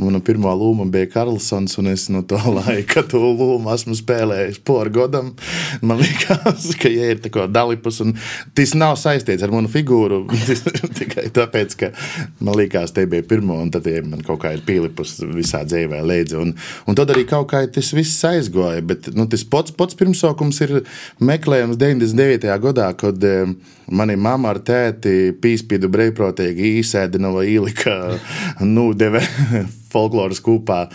Un 0.01 0.08
Mana 0.08 0.22
pirmā 0.24 0.53
loma 0.56 0.86
bija 0.88 1.10
Karlsons, 1.12 1.75
un 1.82 1.89
es 1.91 2.06
no 2.10 2.22
to 2.24 2.38
laika 2.56 3.03
to 3.12 3.20
lomu 3.31 3.72
esmu 3.74 3.96
spēlējis 3.98 4.62
poru 4.67 4.93
godam. 5.00 5.34
Man 5.81 6.01
liekas, 6.01 6.69
ka 6.81 6.91
ja 6.91 7.12
ir 7.13 7.22
tā 7.24 7.31
kā 7.34 7.48
dalīpus, 7.51 8.01
un 8.05 8.15
tas 8.57 8.74
nav 8.77 8.98
saistīts 9.00 9.46
ar 9.46 9.53
manu 9.53 9.72
figūru. 9.72 10.24
Tikai 11.00 11.27
tāpēc, 11.36 11.77
ka 11.79 11.91
man 12.39 12.57
liekas, 12.60 12.93
te 12.96 13.07
bija 13.10 13.25
pirmā, 13.27 13.60
un 13.63 13.72
tad 13.74 13.88
ja 13.89 14.03
man 14.05 14.24
kaut 14.25 14.41
kā 14.43 14.53
ir 14.55 14.63
pielipus 14.67 15.17
visā 15.36 15.63
dzīvē 15.67 16.03
līdzi. 16.07 16.39
Un, 16.41 16.53
un 16.88 16.98
tad 16.98 17.13
arī 17.13 17.25
kaut 17.29 17.50
kā 17.53 17.63
tas 17.72 17.93
viss 17.96 18.25
aizgoja. 18.27 18.84
Bet 18.86 19.12
nu, 19.17 19.27
tas 19.31 19.46
pats, 19.48 19.75
pats 19.75 19.98
pirmsākums 19.98 20.62
ir 20.65 20.77
meklējums 21.24 21.79
99. 21.81 22.51
gadā, 22.67 22.91
kad 22.98 23.24
mani 23.88 24.17
mamma 24.19 24.51
ar 24.53 24.62
tēti 24.65 25.34
pīspīdu 25.41 25.89
brīvprātīgi 25.91 26.77
īsēdina 26.81 27.31
vai 27.34 27.48
ielika 27.53 27.98
nūdeve 28.63 29.24
folkloras 29.91 30.41
kūpā 30.43 30.88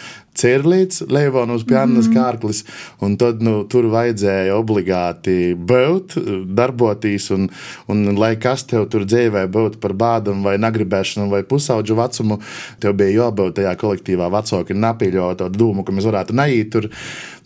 Cirlīts, 0.42 1.04
Leivona 1.12 1.56
uz 1.56 1.64
pianas 1.68 2.08
mm. 2.08 2.14
kārklis, 2.16 2.62
un 3.04 3.16
tad 3.20 3.42
nu, 3.44 3.62
tur 3.70 3.88
vajadzēja 3.92 4.56
obligāti 4.58 5.54
būt, 5.54 6.16
darboties, 6.58 7.30
un, 7.36 7.48
un 7.92 8.04
lai 8.18 8.34
kas 8.42 8.66
tev 8.70 8.88
tur 8.92 9.06
dzīvē 9.08 9.46
būtu 9.52 9.82
par 9.82 9.94
bādam 9.98 10.42
vai 10.46 10.56
nagribēšanu 10.62 11.28
vai 11.32 11.42
pusauģu 11.46 11.98
vecumu, 11.98 12.40
tev 12.82 12.96
bija 12.98 13.22
jābūt 13.22 13.60
tajā 13.60 13.76
kolektīvā 13.80 14.30
vecāki 14.32 14.76
napīļot 14.78 15.42
to 15.42 15.50
dūmu, 15.52 15.84
ka 15.86 15.94
mēs 15.94 16.08
varētu 16.08 16.36
neiet 16.36 16.72
tur. 16.72 16.88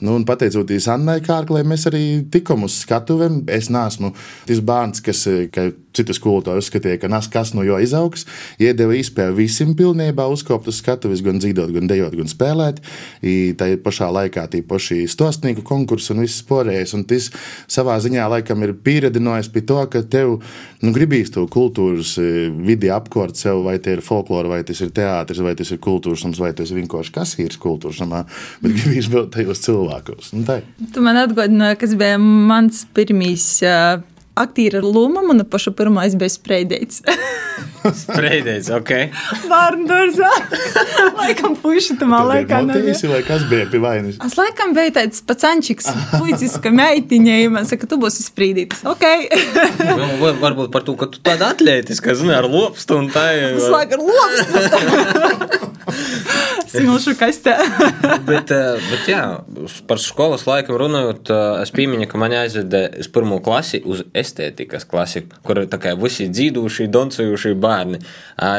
Nu, 0.00 0.16
un 0.18 0.26
pateicoties 0.28 0.88
Annai 0.92 1.20
Kārklē, 1.24 1.62
mēs 1.64 1.86
arī 1.88 2.02
tikām 2.32 2.66
uz 2.66 2.82
skatuvēm. 2.82 3.44
Es 3.52 3.70
neesmu 3.72 4.12
tas 4.48 4.60
bērns, 4.60 5.00
kas, 5.04 5.22
ka 5.54 5.70
citu 5.96 6.16
skolotāju 6.16 6.62
uzskatīja, 6.62 7.00
ka 7.02 7.10
nas 7.12 7.30
kas 7.32 7.54
no 7.56 7.64
jo 7.66 7.80
izaugs, 7.82 8.26
iedeva 8.62 8.96
iespēju 8.96 9.36
visiem 9.40 9.74
pilnībā 9.78 10.28
uzkopt 10.32 10.70
uz 10.70 10.80
skatuves, 10.82 11.24
gan 11.24 11.40
dzīvot, 11.42 11.72
gan 11.74 11.90
dejot, 11.90 12.16
gan 12.20 12.30
spēlēt. 12.30 12.84
I 13.26 13.36
Tā 13.56 13.68
ir 13.72 13.80
pašā 13.84 14.08
laikā 14.12 14.46
tie 14.52 14.62
paši 14.66 15.04
stostnieku 15.10 15.64
konkursi 15.66 16.12
un 16.14 16.22
viss 16.24 16.44
porējais. 16.46 16.94
Un 16.96 17.04
tas 17.08 17.28
savā 17.72 17.96
ziņā 18.02 18.26
laikam 18.32 18.64
ir 18.66 18.74
pieredzinājis 18.86 19.50
pie 19.52 19.62
to, 19.68 19.78
ka 19.92 20.02
tev 20.02 20.36
nu, 20.82 20.92
gribīs 20.96 21.32
to 21.34 21.46
kultūras 21.52 22.16
eh, 22.22 22.48
vidi 22.50 22.90
apkort 22.92 23.38
sev, 23.38 23.62
vai 23.66 23.78
tie 23.82 23.96
ir 23.96 24.04
folklora, 24.04 24.50
vai 24.56 24.62
tas 24.66 24.82
ir 24.84 24.92
teātris, 24.96 25.42
vai 25.44 25.56
tas 25.58 25.72
ir 25.72 25.80
kultūras 25.82 26.26
nams, 26.26 26.40
vai 26.42 26.52
tas 26.56 26.72
ir 26.72 26.80
vienkārši 26.82 27.14
kasīrs 27.16 27.60
kultūras 27.62 28.02
namā, 28.04 28.24
bet 28.64 28.76
gribīs 28.76 29.10
būt 29.12 29.32
tajos 29.38 29.64
cilvēkos. 29.66 30.34
Ir. 30.36 30.68
Tu 30.92 31.04
man 31.04 31.20
atgādināji, 31.22 31.80
kas 31.80 31.96
bija 31.98 32.20
mans 32.20 32.84
pirmīs 32.96 33.48
uh, 33.66 34.04
aktīra 34.36 34.82
loma, 34.84 35.22
mana 35.26 35.44
paša 35.48 35.72
pirmā 35.76 36.06
bija 36.20 36.32
spreidēts. 36.32 37.02
Spreidēts, 37.86 38.66
ok. 38.74 38.90
Bērnu 39.46 39.86
dārzā. 39.86 40.30
laikam 41.20 41.54
puiši 41.62 41.94
Tev 42.00 42.10
laikā 42.10 42.48
bija 42.48 42.62
nebija. 42.66 42.92
motīvs, 42.92 43.04
vai 43.12 43.20
kas 43.26 43.44
bija 43.50 43.68
pie 43.70 43.80
vainas? 43.82 44.18
Es 44.26 44.34
laikam 44.38 44.74
biju 44.76 44.92
tāds 44.96 45.22
pacančiks, 45.28 45.86
puisis, 46.16 46.56
ka 46.62 46.72
meitiņa, 46.74 47.36
ja 47.44 47.52
man 47.54 47.68
saka, 47.68 47.86
tu 47.90 47.98
būsi 48.02 48.26
sprīdītis. 48.26 48.82
Ok. 48.90 49.06
Var- 50.24 50.40
varbūt 50.42 50.72
par 50.74 50.82
to, 50.88 50.96
ka 50.98 51.06
tu 51.14 51.22
tāda 51.24 51.52
atlētiska, 51.54 52.16
zini, 52.18 52.34
ar 52.34 52.48
lopstu 52.50 52.98
un 52.98 53.06
tā 53.14 53.28
ir. 53.38 53.56
Es 53.60 53.70
laikam 53.70 54.02
lobstu. 54.02 55.64
Simulšu 56.70 57.14
kastē. 57.18 57.54
bet, 58.30 58.50
eh, 58.50 58.82
bet 58.90 59.08
jā, 59.10 59.22
par 59.88 60.00
skolas 60.02 60.46
laiku 60.48 60.76
runājot, 60.80 61.30
eh, 61.30 61.62
es 61.62 61.72
piemiņu, 61.74 62.08
ka 62.10 62.20
man 62.20 62.34
aizveda 62.36 62.82
uz 63.00 63.08
pirmo 63.12 63.38
klasi 63.44 63.82
uz 63.86 64.02
estētikas 64.16 64.86
klasi, 64.88 65.24
kur 65.46 65.62
ir 65.62 65.70
visi 66.02 66.28
dzīvojuši, 66.32 66.88
doncojuši 66.92 67.54
bērni. 67.62 68.02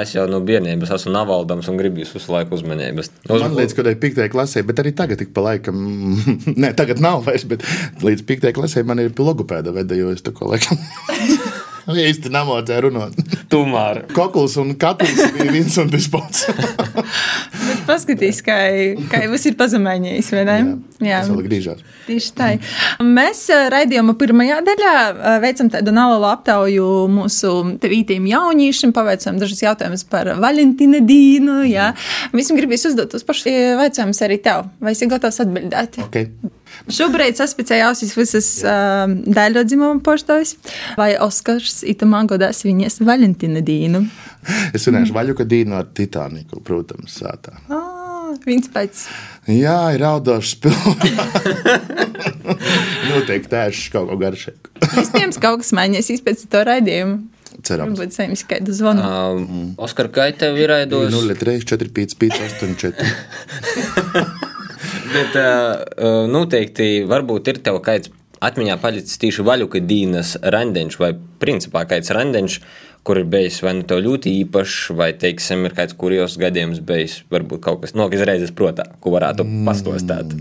Es 0.02 0.16
jau 0.16 0.28
no 0.32 0.42
bērnības 0.46 0.94
esmu 0.98 1.14
navaldams 1.16 1.68
un 1.72 1.80
gribu 1.80 2.04
visu 2.06 2.34
laiku 2.34 2.58
uzmanības. 2.58 3.12
Man 3.30 3.58
liekas, 3.58 3.76
ka 3.78 3.88
tai 3.88 3.96
piektajai 4.00 4.32
klasē, 4.34 4.64
bet 4.68 4.82
arī 4.84 4.96
tagad, 4.98 5.22
ik 5.22 5.34
pa 5.36 5.44
laikam, 5.52 5.78
ne, 6.64 6.74
tagad 6.78 7.04
nav 7.04 7.26
vairs, 7.28 7.48
bet 7.50 7.66
līdz 8.04 8.28
piektajai 8.28 8.56
klasē 8.58 8.86
man 8.88 9.04
ir 9.04 9.16
logopēda 9.18 9.76
veda, 9.76 9.98
jo 10.00 10.14
es 10.16 10.24
to 10.26 10.36
ko 10.36 10.54
laikam. 10.54 10.80
Īsti 11.88 12.32
nemācīju 12.34 12.84
runāt. 12.84 13.16
Tomēr. 13.48 14.02
Kokls 14.12 14.58
un 14.60 14.74
katls 14.80 15.22
bija 15.38 15.54
viens 15.54 15.78
un 15.80 15.92
tas 15.94 16.08
pats. 16.12 16.44
Paskatīs, 17.88 18.42
kā, 18.46 18.58
kā 19.12 19.22
viss 19.32 19.48
ir 19.48 19.56
pazemējies, 19.60 20.32
vai 20.36 20.44
ne? 20.48 20.58
Jā, 21.04 21.22
tas 21.22 21.30
vēl 21.32 21.46
grīžās. 21.46 21.84
Tieši 22.08 22.32
tā. 22.38 22.50
Mēs 23.06 23.44
eh, 23.54 23.68
raidījuma 23.74 24.16
pirmajā 24.20 24.60
daļā 24.66 24.94
eh, 24.98 25.38
veicam 25.44 25.70
tādu 25.74 25.94
nelielu 25.96 26.28
aptauju 26.30 26.90
mūsu 27.14 27.54
tevītiem 27.84 28.28
jauniešiem, 28.32 28.94
pavaicām 28.98 29.40
dažus 29.42 29.64
jautājumus 29.64 30.04
par 30.10 30.34
Valentīna 30.42 31.04
Dīnu. 31.06 31.62
Jā. 31.70 31.92
Mēs 32.36 32.52
jums 32.52 32.62
gribēsim 32.62 32.94
uzdot 32.94 33.14
tos 33.14 33.28
pašus 33.28 33.52
jautājumus 33.52 34.24
arī 34.26 34.42
tev. 34.44 34.68
Vai 34.84 34.96
esi 34.98 35.10
gatavs 35.12 35.44
atbildēt? 35.46 36.02
Okay. 36.08 36.32
Šobrīd 36.94 37.40
saspēcējās 37.40 38.04
visas 38.18 38.50
uh, 38.64 39.06
daļradzimuma 39.38 40.02
poštovs, 40.06 40.56
vai 41.00 41.14
Oskars 41.24 41.82
itamā 41.88 42.24
godās 42.30 42.64
viņas 42.68 43.02
Valentīna 43.08 43.64
Dīnu. 43.66 44.06
Es 44.78 44.88
runāšu 44.88 45.16
vaļu, 45.16 45.36
ka 45.40 45.48
dīnu 45.50 45.76
ar 45.76 45.90
Titaniku, 45.98 46.62
protams, 46.64 47.18
sātā. 47.20 47.58
Ah, 47.68 47.94
Viņš 48.44 48.68
pēc 48.74 49.02
Jā, 49.48 49.78
ir 49.96 50.02
raudošs 50.04 50.58
pilns. 50.60 51.04
Noteikti 53.10 53.52
tēšs 53.52 53.88
kaut 53.94 54.10
ko 54.12 54.18
garšīgu. 54.20 54.74
iespējams 55.02 55.40
kaut 55.44 55.64
kas 55.64 55.72
mainīsies 55.76 56.24
pēc 56.26 56.44
to 56.52 56.64
raidījuma. 56.68 57.22
Cerams. 57.66 57.96
Varbūt 57.98 58.14
saimnieks 58.14 58.44
kādu 58.48 58.74
zvanu. 58.76 59.02
Um, 59.02 59.70
Oskar, 59.82 60.12
kā 60.14 60.28
tev 60.38 60.60
ir 60.62 60.70
aidos? 60.76 61.10
0, 61.10 61.34
3, 61.40 61.64
4, 61.66 61.90
5, 61.96 62.18
5, 62.22 62.38
8, 62.60 62.76
4. 62.84 64.44
Bet 65.08 65.38
uh, 65.40 66.26
noteikti 66.32 67.06
varbūt 67.08 67.54
ir 67.54 67.62
tev 67.64 67.80
kāds 67.86 68.12
atmiņā 68.44 68.76
palicis 68.82 69.18
tieši 69.22 69.46
vaļuka 69.48 69.82
dīnas 69.88 70.36
randeņš 70.44 71.00
vai 71.02 71.14
principā 71.42 71.86
kāds 71.90 72.12
randeņš, 72.14 72.60
kur 73.08 73.22
ir 73.22 73.30
bijis 73.32 73.62
vai 73.64 73.78
nu 73.80 73.88
tev 73.88 74.04
ļoti 74.04 74.34
īpašs, 74.44 74.92
vai, 75.00 75.14
teiksim, 75.18 75.66
ir 75.66 75.76
kāds 75.78 75.96
kurjos 75.98 76.38
gadījums 76.42 76.84
bijis, 76.86 77.22
varbūt 77.34 77.64
kaut 77.64 77.86
kas 77.86 77.96
nokas 77.98 78.26
reizes 78.28 78.54
protā, 78.54 78.90
ko 79.02 79.16
varētu 79.16 79.48
pastostāt. 79.68 80.36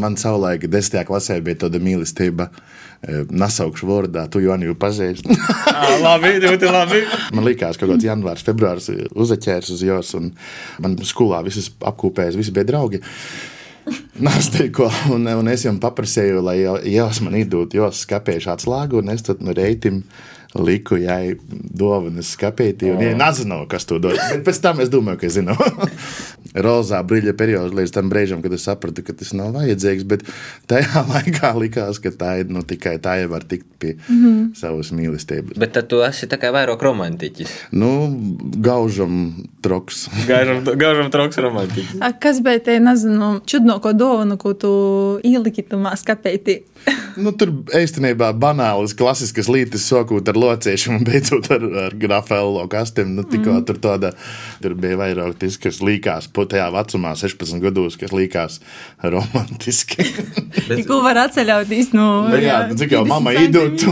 Man 0.00 0.16
savulaik 0.16 0.64
desmitajā 0.70 1.04
klasē 1.08 1.40
bija 1.44 1.64
tāda 1.66 1.80
mīlestība. 1.82 2.48
eh, 2.48 2.87
Nesaukšu 3.06 3.86
vārdā, 3.86 4.24
tu 4.26 4.40
jau 4.42 4.56
jau 4.58 4.74
pazīsti. 4.78 5.36
Labi, 6.04 6.32
ļoti 6.42 6.70
labi. 6.72 7.02
Man 7.36 7.46
liekas, 7.46 7.78
ka 7.78 7.86
kaut 7.86 7.94
kāds 7.94 8.08
janvārs, 8.08 8.42
februāris 8.46 8.90
uzaķērs 9.14 9.70
uz 9.76 9.84
jos, 9.86 10.10
un 10.18 10.32
man 10.82 10.96
skolā 11.06 11.44
visas 11.46 11.70
apkopējas, 11.78 12.38
visi 12.40 12.54
bija 12.54 12.66
draugi. 12.72 12.98
Nāstīko, 14.18 14.88
un, 15.14 15.30
un 15.30 15.50
es 15.52 15.62
viņam 15.64 15.78
paprasīju, 15.84 16.42
lai 16.44 16.58
jūs 16.60 17.22
man 17.24 17.38
iedod, 17.38 17.72
jos 17.78 18.02
skapējuši 18.02 18.50
atslēgu, 18.56 18.98
un 19.00 19.14
es 19.14 19.22
no 19.38 19.54
reitim 19.56 20.02
liku 20.62 20.98
jai 21.00 21.36
dāvanas 21.48 22.34
skapītī, 22.36 22.92
un 22.92 23.00
viņa 23.02 23.16
nezināja, 23.18 23.68
kas 23.70 23.88
to 23.88 24.00
dod. 24.02 24.18
Bet 24.18 24.44
pēc 24.46 24.60
tam 24.64 24.82
es 24.84 24.92
domāju, 24.92 25.22
ka 25.22 25.28
es 25.28 25.38
zinu. 25.38 25.56
Rozā 26.68 27.02
brīļa 27.04 27.34
periods 27.38 27.74
līdz 27.76 27.92
tam 27.92 28.08
brīdim, 28.10 28.40
kad 28.42 28.54
es 28.56 28.64
sapratu, 28.64 29.02
ka 29.04 29.12
tas 29.16 29.34
nav 29.36 29.52
vajadzīgs. 29.56 30.06
Bet 30.08 30.24
tajā 30.70 31.04
laikā 31.12 31.52
likās, 31.60 32.00
ka 32.02 32.12
tā 32.14 32.38
ir 32.42 32.52
nu, 32.52 32.64
tikai 32.66 32.96
tā, 33.04 33.18
ja 33.22 33.28
var 33.30 33.44
tikt 33.48 33.66
pie 33.78 33.94
mm 33.94 34.16
-hmm. 34.16 34.54
savas 34.58 34.92
mīlestības. 34.92 35.58
Bet 35.58 35.72
tad 35.72 35.88
tu 35.88 36.00
esi 36.02 36.26
tā 36.26 36.38
kā 36.40 36.50
vairāk 36.54 36.82
romantiķis. 36.82 37.50
Nu, 37.70 37.90
gaužam 38.56 39.44
troks. 39.60 40.08
Gaužam, 40.30 40.64
gaužam 40.64 41.10
troks 41.10 41.36
romantiķis. 41.36 42.00
A, 42.00 42.12
Kas 42.12 42.40
bija 42.42 42.58
tie, 42.58 42.80
nezinu, 42.80 43.40
čudnoko 43.46 43.92
dāvana, 43.92 44.36
ko 44.36 44.54
tu 44.54 44.72
ieliki 45.22 45.62
tamā 45.62 45.94
skapētī? 45.96 46.62
Nu, 47.18 47.32
tur 47.32 47.50
īstenībā 47.74 48.30
banālas, 48.38 48.94
klasiskas 48.96 49.48
lietas, 49.50 49.86
sākot 49.90 50.28
ar 50.28 50.36
locīšanu 50.48 51.00
un 51.00 51.06
beidzot 51.06 51.50
ar, 51.54 51.64
ar 51.84 51.96
grafēlo 51.98 52.64
kastiem. 52.72 53.14
Nu, 53.16 53.24
tikko 53.28 53.58
mm. 53.58 53.66
tur, 53.68 53.80
tāda, 53.82 54.12
tur 54.62 54.74
bija 54.78 54.98
vairāk 55.00 55.38
tas, 55.40 55.58
kas 55.60 55.82
likās 55.84 56.30
tajā 56.38 56.68
vecumā, 56.74 57.14
16 57.18 57.62
gados, 57.62 57.98
kas 58.00 58.14
likās 58.14 58.60
romantiski. 59.02 60.06
Ko 60.88 61.00
var 61.04 61.18
atceļauties 61.26 61.92
no 61.96 62.08
Bet, 62.28 62.42
jā, 62.44 62.58
nu, 62.70 62.76
cik 62.78 62.94
jau 62.96 63.02
mamma 63.08 63.34
idot 63.36 63.84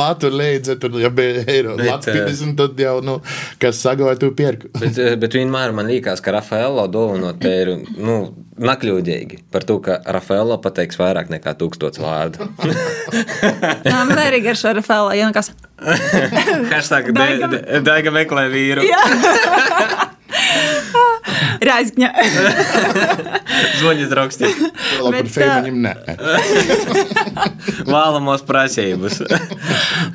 Latviju 0.00 0.36
līdzi, 0.36 0.76
tur 0.82 0.98
jau 1.00 1.10
bija 1.14 1.44
eiro. 1.46 1.76
Bet, 1.78 1.88
Latvijas, 1.88 2.42
un 2.46 2.54
tad 2.58 2.80
jau, 2.80 2.96
nu, 3.04 3.18
kas 3.62 3.80
sagāja, 3.82 4.18
tu 4.20 4.32
pirku. 4.36 4.70
Bet, 4.78 4.98
eh, 5.00 5.16
bet 5.20 5.36
vienmēr 5.36 5.74
man 5.76 5.90
liekas, 5.90 6.22
ka 6.24 6.34
Rafaelo 6.36 6.86
dāvinot 6.92 7.40
te 7.42 7.54
ir 7.62 7.72
nu, 7.96 8.18
nakļūdīgi 8.60 9.40
par 9.52 9.64
to, 9.68 9.78
ka 9.84 9.98
Rafaelo 10.16 10.58
pateiks 10.62 10.98
vairāk 11.00 11.32
nekā 11.32 11.54
tūkstots 11.60 12.00
vārdu. 12.02 12.50
Jā, 13.88 14.04
man 14.04 14.16
arī 14.20 14.42
garšo 14.44 14.74
Rafaela. 14.76 15.16
Hashtag 16.70 17.12
Daiga 17.16 18.14
meklē 18.14 18.48
vīru. 18.52 18.86
Raizgņa. 21.64 22.10
Zvoņas 23.80 24.12
rakstīt. 24.16 24.60
Vēl 24.60 25.06
par 25.06 25.16
Bet, 25.16 25.30
fēmiņiem 25.34 25.76
nē. 25.84 25.94
Vēlamos 27.88 28.44
prasības. 28.48 29.20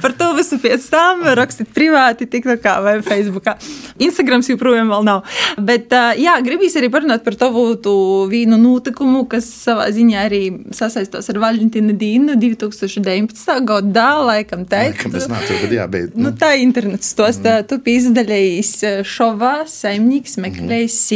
Par 0.02 0.16
to 0.18 0.32
visu 0.38 0.60
pēc 0.62 0.86
tam 0.92 1.24
rakstīt 1.38 1.72
privāti, 1.76 2.28
TikTokā 2.30 2.76
vai 2.86 2.96
Facebookā. 3.06 3.56
Instagrams 4.02 4.50
joprojām 4.52 4.92
vēl 4.94 5.06
nav. 5.08 5.24
Bet, 5.58 5.94
jā, 6.22 6.36
gribīs 6.46 6.76
arī 6.80 6.92
parunāt 6.94 7.26
par 7.26 7.38
tavu 7.40 7.66
tu 7.82 7.96
vīnu 8.32 8.60
notikumu, 8.62 9.26
kas 9.32 9.48
savā 9.66 9.88
ziņā 9.96 10.26
arī 10.28 10.42
sasaistās 10.76 11.30
ar 11.32 11.42
Valentīna 11.44 11.96
Dīnu 11.98 12.38
2019. 12.42 13.66
gadā, 13.66 14.10
laikam 14.30 14.66
teikt. 14.70 15.02
Kam 15.04 15.16
es 15.18 15.30
nācu, 15.32 15.58
bet 15.64 15.76
jā, 15.78 15.88
bet. 15.92 16.16
Nu, 16.20 16.34
tā 16.36 16.54
ir 16.58 16.66
internets 16.68 17.14
tos, 17.18 17.40
tā, 17.44 17.58
tu 17.68 17.80
pīzdalējies 17.86 18.74
šovā, 19.10 19.56
saimnieks 19.70 20.38
meklējis 20.44 20.96
sīvu. 21.00 21.15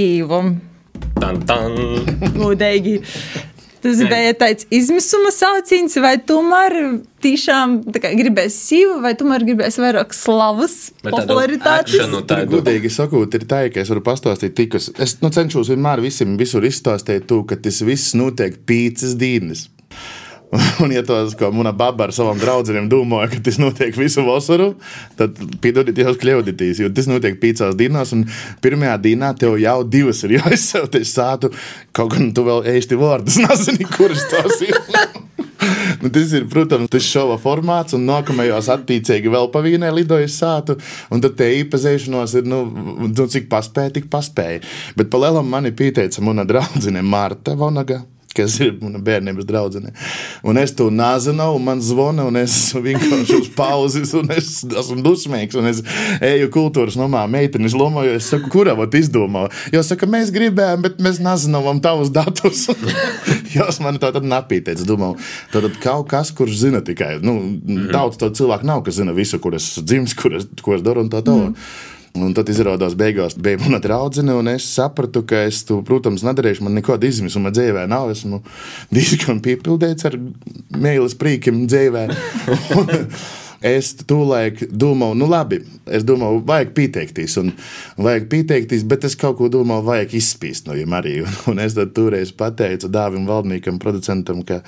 Tan, 1.20 1.40
tan. 1.48 1.80
Godīgi. 2.40 3.00
Tas 3.80 4.02
bija 4.04 4.34
tāds 4.36 4.68
izmisuma 4.76 5.32
sauciens, 5.32 5.94
vai 6.04 6.18
tomēr 6.28 6.76
tiešām 7.24 7.78
gribēs 7.96 8.58
sīvu, 8.66 8.98
vai 9.06 9.14
tomēr 9.20 9.46
gribēs 9.48 9.80
vairāk 9.80 10.12
slavas, 10.16 10.92
popularitātes. 11.06 11.96
akšanu 11.96 12.22
Tā 12.28 12.42
tādu. 12.42 12.58
gudīgi 12.58 12.92
sakot, 12.92 13.40
ir 13.40 13.48
tā, 13.48 13.62
ka 13.72 13.80
es 13.84 13.92
varu 13.94 14.04
pastāstīt 14.04 14.58
tikus. 14.60 14.90
Es 15.00 15.16
nu, 15.24 15.32
cenšos 15.32 15.72
vienmēr 15.72 16.04
visiem 16.04 16.36
visur 16.40 16.68
izstāstīt 16.68 17.30
to, 17.32 17.46
ka 17.48 17.56
tas 17.56 17.80
viss 17.88 18.18
notiek 18.20 18.60
pīcis 18.68 19.16
dīnes. 19.20 19.70
Un, 20.84 20.92
ja 20.92 21.04
tas, 21.06 21.36
ko 21.38 21.52
mana 21.54 21.72
baba 21.76 22.08
ar 22.08 22.14
savām 22.16 22.40
draudzenēm 22.42 22.90
domāja, 22.90 23.30
ka 23.36 23.42
tas 23.46 23.60
notiek 23.62 23.94
visu 23.98 24.24
vasaru, 24.26 24.72
tad 25.20 25.38
piedodiet, 25.62 26.02
jau 26.02 26.16
kļūdīties. 26.18 26.82
Jo 26.84 26.90
tas 26.94 27.10
notiek 27.10 27.38
piecās 27.42 27.78
dienās, 27.78 28.16
un 28.18 28.26
pirmajā 28.64 28.98
dienā 29.04 29.34
tev 29.38 29.60
jau 29.62 29.78
divas 29.86 30.24
ir 30.26 30.40
jāizsauties 30.40 31.14
sātu. 31.14 31.54
Kaut 31.94 32.16
gan 32.16 32.34
tu 32.34 32.46
vēl 32.48 32.66
īsti 32.78 32.98
vārdus 33.00 33.40
nezini, 33.46 33.90
kuras 33.98 34.26
tās 34.32 34.64
ir. 34.66 34.78
Nu, 36.00 36.08
tas 36.16 36.32
ir, 36.32 36.46
protams, 36.48 36.88
tas 36.92 37.04
šova 37.04 37.36
formāts, 37.42 37.92
un 37.98 38.06
nākamajos 38.08 38.70
attiecīgi 38.72 39.32
vēl 39.34 39.50
pa 39.52 39.60
vienai 39.66 39.90
lidojas 39.92 40.38
sātu. 40.40 40.78
Un 41.12 41.20
tad 41.24 41.36
te 41.40 41.50
īpazīšanos 41.60 42.38
ir, 42.40 42.48
nu, 42.48 42.62
nu 43.04 43.28
cik 43.34 43.50
paspēja, 43.52 43.98
tik 43.98 44.08
paspēja. 44.14 44.64
Bet 44.98 45.12
pa 45.12 45.20
lielam 45.20 45.52
mani 45.52 45.74
pieteica 45.76 46.24
mana 46.24 46.48
draudzene 46.48 47.04
Marta 47.04 47.58
Vonaga. 47.60 48.00
Kas 48.36 48.60
ir 48.62 48.76
mana 48.78 49.00
bērnības 49.02 49.48
draudzene. 49.50 49.92
Un 50.46 50.60
es 50.62 50.74
to 50.78 50.90
nezinu, 50.94 51.48
un 51.58 51.64
man 51.66 51.82
zvana, 51.84 52.28
un 52.30 52.38
es 52.38 52.56
vienkārši 52.78 53.40
uz 53.40 53.50
pauzes, 53.56 54.14
un 54.18 54.30
es 54.36 54.52
esmu 54.68 55.02
dusmīgs. 55.06 55.58
Un 55.60 55.70
es 55.72 55.82
eju 56.26 56.52
kultūras 56.54 56.98
nomā, 57.00 57.26
meitenes 57.32 57.76
lomoju, 57.78 58.16
es 58.20 58.30
saku, 58.30 58.52
kurā 58.54 58.76
vat 58.78 58.96
izdomā. 59.00 59.48
Jo 59.74 59.84
saka, 59.86 60.10
mēs 60.10 60.34
gribējām, 60.36 60.86
bet 60.86 61.02
mēs 61.04 61.22
nezinām 61.26 61.82
tavus 61.84 62.14
datus. 62.14 62.68
Jos 63.58 63.82
man 63.84 63.98
tā 64.02 64.14
tad 64.16 64.28
napīteic, 64.30 64.86
domāju, 64.88 65.18
tad 65.54 65.70
kaut 65.84 66.10
kas, 66.12 66.34
kurš 66.36 66.62
zina 66.68 66.84
tikai, 66.86 67.16
nu, 67.26 67.40
daudz 67.90 68.20
to 68.22 68.30
cilvēku 68.36 68.68
nav, 68.70 68.84
kas 68.86 69.02
zina 69.02 69.16
visu, 69.18 69.42
kur 69.42 69.58
es 69.58 69.72
dzims, 69.82 70.14
kur 70.18 70.38
es, 70.38 70.46
ko 70.62 70.78
es 70.78 70.86
daru 70.86 71.06
un 71.06 71.14
tā 71.14 71.24
tālāk. 71.26 71.58
Un 72.18 72.34
tad 72.34 72.50
izrādās, 72.50 72.96
beigās 72.98 73.36
bija 73.38 73.60
mana 73.62 73.78
draudzene, 73.84 74.34
un 74.34 74.50
es 74.50 74.66
sapratu, 74.74 75.22
ka 75.30 75.44
es 75.46 75.62
to, 75.68 75.80
protams, 75.86 76.24
nedarīšu. 76.26 76.66
Man 76.66 76.78
nekāda 76.80 77.06
izmisuma 77.10 77.52
dzīvē 77.54 77.86
nav. 77.92 78.10
Esmu 78.16 78.42
diezgan 78.94 79.44
piepildīts 79.46 80.10
ar 80.10 80.18
mīlestības 80.18 81.20
prīkiem 81.22 81.62
dzīvē. 81.70 82.08
Es 83.60 83.92
tūlēk 84.08 84.70
domāju, 84.72 85.18
nu 85.20 85.28
labi, 85.28 85.58
es 85.92 86.06
domāju, 86.08 86.40
vajag 86.48 86.70
pieteikties, 86.78 87.34
un 87.42 87.50
vajag 88.00 88.30
pieteikties, 88.32 88.86
bet 88.88 89.04
es 89.04 89.18
kaut 89.20 89.36
ko 89.42 89.50
domāju, 89.52 89.84
vajag 89.90 90.16
izspīst 90.16 90.70
no 90.70 90.78
viņiem 90.78 90.96
arī. 90.96 91.16
Un, 91.30 91.36
un 91.52 91.60
es 91.60 91.76
tad 91.76 91.92
toreiz 91.98 92.32
pateicu 92.36 92.88
Dāvim 92.92 93.26
Valdniekam, 93.28 93.80
producentam, 93.82 94.42
ka, 94.48 94.62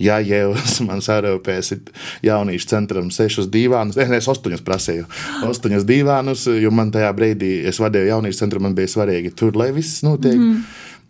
ja 0.00 0.16
jau 0.24 0.54
man 0.88 1.04
sarūpēsit 1.04 1.92
jauniešu 2.24 2.70
centram 2.72 3.12
sešus 3.12 3.50
divānus, 3.52 4.00
ne, 4.00 4.08
es 4.16 4.30
astoņus 4.32 4.64
prasīju, 4.64 5.04
astoņus 5.50 5.86
divānus, 5.88 6.48
jo 6.48 6.72
man 6.72 6.92
tajā 6.94 7.12
brīdī, 7.16 7.52
es 7.68 7.82
vadīju 7.82 8.14
jauniešu 8.14 8.44
centru, 8.46 8.64
man 8.64 8.76
bija 8.78 8.88
svarīgi 8.96 9.34
tur, 9.36 9.56
lai 9.60 9.74
viss 9.76 10.00
notiek. 10.06 10.40
Mm. 10.40 10.62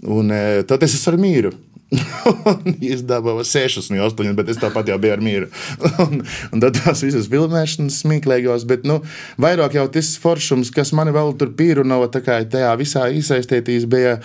Un 0.07 0.31
e, 0.31 0.43
tad 0.69 0.83
es 0.87 0.95
esmu 0.95 1.15
ar 1.15 1.19
mīru. 1.19 1.51
Izdevām 1.89 3.41
sešus 3.49 3.89
no 3.93 4.03
astoņiem, 4.05 4.37
bet 4.37 4.51
es 4.53 4.61
tāpat 4.61 4.91
jau 4.93 4.99
biju 5.01 5.15
ar 5.17 5.23
mieru. 5.25 5.51
un, 6.05 6.23
un 6.53 6.65
tad 6.65 6.77
tās 6.77 7.03
visas 7.07 7.29
filmēšanas 7.33 8.03
smieklīgās, 8.05 8.67
bet 8.69 8.85
nu, 8.89 9.01
vairāk 9.41 9.79
jau 9.79 9.87
tas 9.93 10.13
foršums, 10.21 10.73
kas 10.75 10.93
man 10.97 11.13
vēl 11.17 11.33
tur 11.41 11.55
pierunāja, 11.57 12.11
tā 12.19 12.25
kā 12.27 12.41
tajā 12.45 12.75
visā 12.81 13.09
iesaistītīs, 13.09 13.89
bija 13.89 14.19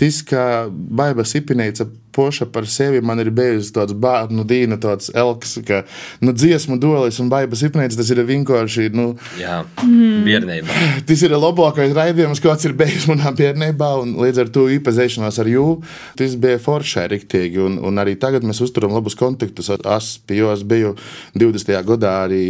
tas, 0.00 0.22
ka 0.26 0.44
Baiba 0.70 1.26
Sipinēca 1.28 1.90
poša 2.20 2.50
par 2.52 2.68
sevi. 2.68 3.00
Man 3.04 3.22
ir 3.22 3.32
bijusi 3.34 3.72
tāds 3.76 3.96
bērnu 3.96 4.44
dīna, 4.48 4.78
tāds 4.80 5.10
elks, 5.16 5.56
ka 5.66 5.82
nu, 6.20 6.34
dziesmu 6.36 6.76
dolis 6.80 7.20
un 7.22 7.30
Baiba 7.32 7.56
Sipinēca 7.58 7.98
tas 8.00 8.12
ir 8.12 8.22
vienkārši. 8.28 8.90
Nu, 8.96 9.14
Jā, 9.40 9.62
bērnībā. 9.80 10.78
Tas 11.08 11.24
ir 11.24 11.34
labākais 11.36 11.94
raidījums, 11.96 12.42
kāds 12.44 12.66
ir 12.68 12.76
bijis 12.78 13.06
manā 13.10 13.32
bērnībā, 13.36 13.90
un 14.02 14.16
līdz 14.20 14.44
ar 14.44 14.52
to 14.52 14.66
iepazīšanās 14.76 15.40
ar 15.42 15.50
jū. 15.50 15.66
Tas 16.18 16.36
bija 16.40 16.60
foršai 16.62 17.06
riktīgi, 17.14 17.60
un, 17.64 17.78
un 17.86 18.02
arī 18.02 18.16
tagad 18.20 18.44
mēs 18.46 18.62
uzturam 18.64 18.94
labus 18.96 19.16
kontaktus. 19.18 19.70
Es 19.70 20.12
pie 20.26 20.40
jos 20.42 20.64
biju 20.68 20.94
20. 21.38 21.72
gadā 21.88 22.14
arī 22.26 22.42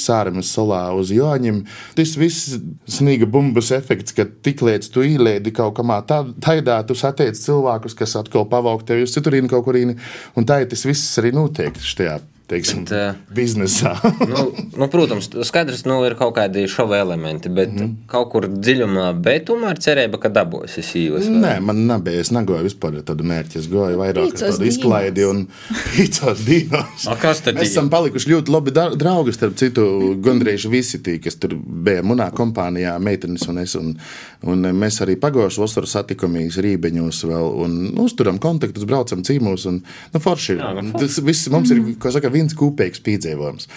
Sāramas 0.00 0.52
salā 0.54 0.84
uz 0.96 1.12
Joņiem. 1.14 1.62
Tas 1.98 2.14
viss 2.20 2.56
snīga 2.90 3.28
bumbas 3.30 3.72
efekts, 3.74 4.14
ka 4.16 4.26
tik 4.46 4.62
līdz 4.66 4.92
tu 4.94 5.04
ielēdi 5.06 5.52
kaut 5.56 5.76
kamā 5.78 6.00
tādā, 6.06 6.78
tu 6.86 6.96
satiec 6.98 7.38
cilvēkus, 7.40 7.96
kas 7.98 8.16
atkal 8.20 8.46
pavauk 8.50 8.84
tevi 8.86 9.06
uz 9.06 9.15
citurīnu 9.16 9.50
kaut 9.52 9.66
kurīni, 9.66 9.98
un 10.36 10.48
tā 10.48 10.62
ir 10.62 10.70
tas 10.72 10.86
viss 10.88 11.18
arī 11.22 11.34
notiek 11.36 11.76
šajā. 11.82 12.20
Teiksim, 12.46 12.84
Bet, 12.86 12.92
eh, 12.94 13.14
biznesā. 13.34 13.96
nu, 14.30 14.42
nu, 14.78 14.86
protams, 14.86 15.26
skaidrs, 15.48 15.82
nu, 15.88 15.96
ir 16.06 16.14
kaut 16.14 16.36
kādi 16.36 16.62
šova 16.70 17.00
elementi, 17.02 17.50
bet 17.50 17.74
mm 17.74 17.94
kaut 18.06 18.28
kur 18.30 18.44
dziļumā, 18.46 19.08
bet 19.22 19.48
tomēr 19.48 19.78
cerība, 19.82 20.18
ka 20.22 20.30
dabūsi 20.30 20.82
sīvas. 20.84 21.26
vai? 21.26 21.40
Nē, 21.42 21.52
man 21.66 21.80
nebija. 21.88 22.22
Es 22.22 22.30
negāju 22.34 22.68
vispār 22.68 23.00
tādu 23.06 23.26
mērķi. 23.26 23.58
Es 23.58 23.66
gāju 23.70 23.98
vairāk 23.98 24.36
tādu 24.38 24.68
izklaidi 24.68 25.24
un 25.26 25.42
pīcās 25.96 26.44
dīnos. 26.46 27.08
A, 27.10 27.16
kas 27.20 27.42
tad 27.44 27.58
Mēs 27.58 27.72
esam 27.72 27.90
palikuši 27.90 28.30
ļoti 28.30 28.54
labi 28.54 28.74
draugi. 28.76 29.34
Starp 29.34 29.58
citu, 29.58 29.86
gandrīz 30.22 30.68
visi 30.70 31.02
tie, 31.02 31.16
kas 31.22 31.38
tur 31.42 31.56
bija 31.58 32.04
manā 32.06 32.28
kompānijā, 32.36 32.94
meitenes 33.02 33.48
un 33.50 33.62
es. 33.64 33.74
Un, 33.80 33.96
un 34.44 34.66
mēs 34.76 35.00
arī 35.04 35.16
pagājušā 35.20 35.62
vasarā 35.62 35.90
satikāmies 35.90 36.58
Rībeņos 36.64 37.22
vēl 37.30 37.48
un 37.64 37.78
uzturam 38.02 38.40
kontaktus, 38.42 38.86
braucam 38.88 39.24
cīmos. 39.26 39.66
Un, 39.70 39.80
nu, 40.12 40.22
forši 40.22 40.56
ir. 40.56 40.62
Tas 40.98 41.18
viss 41.24 41.50
mums 41.52 41.72
ir, 41.74 41.82
saka, 42.12 42.32
viens 42.32 42.56
kopīgs 42.56 43.02
piedzīvojums. 43.06 43.70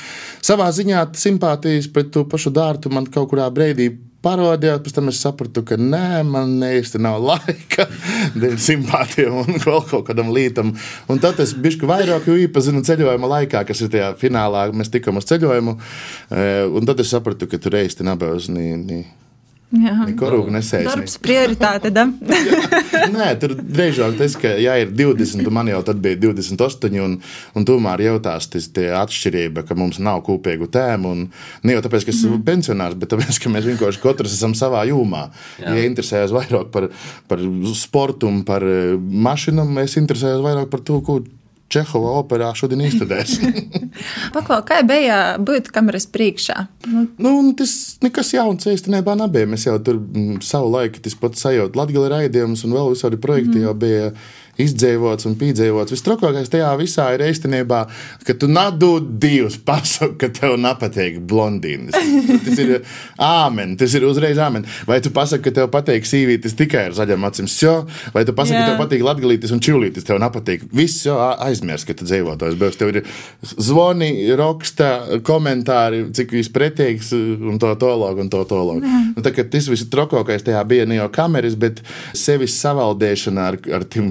Savā 0.46 0.70
ziņā 0.76 1.08
simpātijas 1.20 1.90
pret 1.94 2.14
to 2.16 2.26
pašu 2.30 2.54
dārtu 2.56 2.92
man 2.94 3.08
kaut 3.10 3.32
kurā 3.32 3.48
brīdī 3.54 3.92
parodijā, 4.26 4.76
pēc 4.84 4.96
tam 4.98 5.12
es 5.12 5.20
sapratu, 5.24 5.64
ka 5.68 5.78
nē, 5.80 6.22
man 6.28 6.58
īsti 6.66 7.02
nav 7.02 7.22
laika 7.30 7.88
dēļ 8.36 8.58
simpātiem 8.62 9.38
un 9.44 9.62
vēl 9.64 9.86
kaut 9.90 10.10
kādam 10.10 10.34
lītam. 10.36 10.74
Un 11.12 11.24
tad 11.24 11.40
es 11.44 11.56
bišku 11.56 11.88
vairāk 11.90 12.28
iepazinu 12.34 12.84
ceļojuma 12.86 13.32
laikā, 13.36 13.64
kas 13.68 13.86
ir 13.86 13.94
tajā 13.94 14.12
finālā, 14.20 14.68
mēs 14.76 14.92
tikām 14.94 15.22
uz 15.22 15.30
ceļojumu, 15.30 15.78
eh, 16.36 16.66
un 16.68 16.90
tad 16.90 17.00
es 17.04 17.14
sapratu, 17.16 17.48
ka 17.50 17.62
tur 17.62 17.80
īsti 17.80 18.08
nebūs 18.08 18.52
ni, 18.54 19.04
Jā. 19.70 19.94
ni 20.08 20.16
korūku 20.18 20.50
nesēs. 20.50 20.82
ni- 20.82 20.90
Darbs 20.90 21.20
prioritāte? 21.22 21.92
Nē, 23.14 23.28
tur 23.42 23.54
drīzāk 23.54 24.18
tas, 24.18 24.34
ka, 24.42 24.56
ja 24.58 24.74
ir 24.82 24.90
20, 24.98 25.46
un 25.46 25.54
man 25.54 25.70
jau 25.70 25.82
tad 25.86 26.02
bija 26.02 26.18
28, 26.24 26.90
un, 27.06 27.20
un 27.54 27.68
tomēr 27.70 28.02
jautās 28.08 28.50
tas 28.50 28.66
atšķirība, 28.74 29.68
ka 29.70 29.78
mums 29.78 30.02
nav 30.02 30.24
kopīgu 30.26 30.72
tēmu. 30.74 31.14
Un, 31.14 31.28
ne 31.62 31.78
jau 31.78 31.84
tāpēc, 31.86 32.08
ka 32.08 32.16
esmu 32.16 32.40
mm. 32.40 32.46
pensionārs, 32.50 32.98
bet 32.98 33.14
tāpēc, 33.14 33.42
ka 33.44 33.54
mēs 33.54 33.70
vienkārši 33.70 34.02
katrs 34.02 34.34
esam 34.40 34.58
savā 34.58 34.88
jomā. 34.90 35.28
Ja 35.62 35.78
interesējas 35.86 36.34
vairāk 36.34 36.72
par, 36.74 36.90
par 37.30 37.46
sportu 37.78 38.30
un 38.32 38.42
par 38.48 38.66
eh, 38.66 38.96
mašīnām, 38.98 39.78
es 39.86 40.00
interesējos 40.02 40.42
vairāk 40.46 40.74
par 40.74 40.82
to, 40.82 40.98
ko 41.06 41.22
Čehova 41.70 42.16
operā 42.20 42.50
šodien 42.58 42.82
izstudēs. 42.88 43.38
Paklau, 44.36 44.62
kā 44.66 44.82
bija 44.88 45.38
būt 45.38 45.70
kameras 45.74 46.10
priekšā? 46.10 46.66
Nu, 46.90 47.06
Nu, 47.20 47.54
tas 47.58 47.72
nekas 48.04 48.34
jauns 48.34 48.68
īstenībā 48.70 49.16
nebija. 49.20 49.48
Mēs 49.50 49.68
jau 49.68 49.78
tur 49.84 50.00
mm, 50.00 50.42
savu 50.46 50.72
laiku, 50.74 51.02
tas 51.06 51.16
pats 51.20 51.46
sajūta 51.46 51.78
Latvijas 51.80 52.10
raidījumus 52.14 52.66
un 52.68 52.76
vēl 52.78 52.94
visādi 52.94 53.20
projekti 53.22 53.60
mm. 53.60 53.66
jau 53.68 53.74
bija 53.78 54.10
izdzīvots 54.60 55.28
un 55.30 55.36
pīdzīvots. 55.40 55.94
Visstrakākais 55.94 56.52
tajā 56.52 56.70
visā 56.80 57.08
ir 57.16 57.24
īstenībā, 57.30 57.82
ka 58.28 58.36
tu 58.40 58.50
nadod 58.52 59.08
divus 59.22 59.58
pasaki, 59.70 60.18
ka 60.22 60.32
tev 60.36 60.58
nepatīk 60.62 61.20
blondīnas. 61.30 61.96
Tas 62.46 62.62
ir 62.62 62.76
āmen, 63.24 63.76
tas 63.80 63.96
ir 63.98 64.06
uzreiz 64.08 64.40
āmen. 64.42 64.68
Vai 64.90 65.00
tu 65.04 65.14
pasaki, 65.16 65.46
ka 65.48 65.56
tev 65.62 65.72
patīk 65.74 66.08
sīvītis 66.08 66.58
tikai 66.60 66.90
ar 66.90 66.98
zaļām 66.98 67.28
acīm, 67.30 67.50
jo, 67.62 67.76
vai 68.16 68.26
tu 68.28 68.36
pasaki, 68.38 68.58
Jā. 68.58 68.66
ka 68.66 68.74
tev 68.74 68.84
patīk 68.84 69.06
latgalītis 69.06 69.54
un 69.56 69.64
čulītis, 69.64 70.08
tev 70.08 70.22
nepatīk. 70.22 70.68
Viss 70.76 71.06
jau 71.08 71.18
aizmirst, 71.20 71.88
ka 71.88 71.98
tu 71.98 72.08
dzīvo 72.08 72.36
tos 72.40 72.58
bērns. 72.60 72.80
Tev 72.80 72.94
ir 72.94 73.02
zvani, 73.56 74.12
raksta, 74.40 75.20
komentāri, 75.26 76.06
cik 76.16 76.36
viss 76.36 76.52
pretīgs 76.54 77.12
un 77.16 77.60
to 77.62 77.72
tolog 77.80 78.22
un 78.24 78.32
to 78.32 78.44
tolog. 78.50 78.84
Nu, 78.84 79.24
tā, 79.24 79.34
kā 79.36 79.46
tas 79.48 79.70
viss 79.72 79.90
trakākais 79.92 80.46
tajā 80.46 80.62
bija 80.68 80.88
ne 80.90 81.00
jau 81.00 81.10
kameras, 81.14 81.58
bet 81.60 81.82
sevis 82.18 82.58
savaldēšana 82.62 83.50
ar, 83.52 83.60
ar 83.80 83.88
ko 83.90 84.04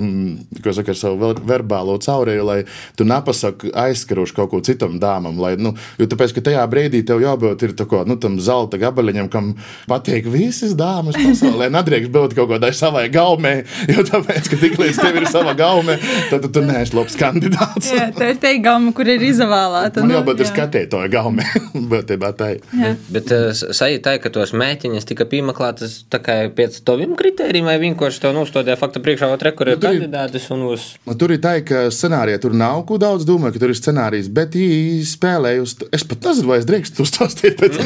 saka, 0.73 0.93
ar 0.93 0.99
savu 0.99 1.19
ver- 1.23 1.43
verbālo 1.49 1.99
caurēju, 2.03 2.45
lai 2.47 2.59
tu 2.99 3.07
nepasaki 3.09 3.73
aizskarošu 3.75 4.37
kaut 4.37 4.51
ko 4.53 4.61
citam 4.65 4.99
dāmam. 5.03 5.39
Lai, 5.41 5.55
nu, 5.61 5.75
jo 5.99 6.07
tāpēc, 6.11 6.35
ka 6.37 6.45
tajā 6.51 6.65
brīdī 6.71 7.03
tev 7.07 7.23
jābūt 7.23 7.65
ir 7.69 7.75
tā 7.79 7.87
kā, 7.89 8.05
nu, 8.09 8.17
tam 8.21 8.39
zelta 8.43 8.79
gabaliņam, 8.81 9.31
kam 9.33 9.53
patīk 9.91 10.29
visas 10.31 10.75
dāmas 10.79 11.19
pasaulē. 11.19 11.71
Nedrīkst 11.75 12.13
būt 12.15 12.37
kaut 12.39 12.51
kādai 12.53 12.73
savai 12.77 13.07
gaumē, 13.13 13.55
jo 13.93 14.05
tāpēc, 14.09 14.51
ka 14.53 14.61
tiklīdz 14.65 15.01
tev 15.03 15.21
ir 15.23 15.29
sava 15.31 15.55
gaumē, 15.59 15.99
tad 16.31 16.45
tu, 16.47 16.53
tu 16.59 16.65
neesi 16.67 16.97
labs 16.97 17.17
kandidāts. 17.19 17.91
jā, 17.95 18.09
tā 18.17 18.33
ir 18.35 18.41
teigama, 18.43 18.93
kur 18.97 19.09
ir 19.09 19.25
izvēlēta. 19.29 20.05
Man 20.05 20.17
jābūt 20.19 20.45
ir 20.45 20.51
skatītāja 20.51 21.13
gaumē, 21.13 21.47
būtībā 21.93 22.33
tā 22.39 22.53
ir. 22.57 22.97
Bet 23.13 23.33
uh, 23.35 23.51
sajūta, 23.55 24.19
ka 24.23 24.33
tos 24.35 24.55
mēķiņas 24.57 25.09
tika 25.09 25.27
piemeklētas 25.29 26.03
tā 26.13 26.21
kā 26.25 26.39
pēc 26.55 26.81
taviem 26.87 27.15
kritērijiem, 27.19 27.69
vai 27.69 27.79
vienkārši 27.83 28.23
tev 28.25 28.35
nostādīja 28.37 28.79
faktu 28.81 29.03
priekšā, 29.05 29.31
vai 29.33 29.53
kur 29.59 29.71
ir 29.73 29.79
Nu, 29.79 29.83
tur 29.83 29.95
kandidātis 30.19 30.49
un 30.51 30.65
uz. 30.69 30.85
Nu, 31.07 31.15
Tur 31.19 31.33
ir 31.35 31.41
tā, 31.43 31.59
ka 31.67 31.89
scenārijā 31.95 32.41
tur 32.43 32.55
nav 32.57 32.85
ko 32.89 32.99
daudz 32.99 33.25
domāju, 33.27 33.55
ka 33.55 33.63
tur 33.63 33.73
ir 33.73 33.79
scenārijs, 33.79 34.29
bet 34.33 34.57
viņi 34.57 35.05
spēlēja 35.07 35.63
uz. 35.63 35.75
Es 35.95 36.05
pat 36.09 36.27
nezinu, 36.27 36.51
vai 36.51 36.59
es 36.61 36.67
drīkstu 36.69 37.05
uzstāstīt. 37.05 37.59
Bet... 37.61 37.79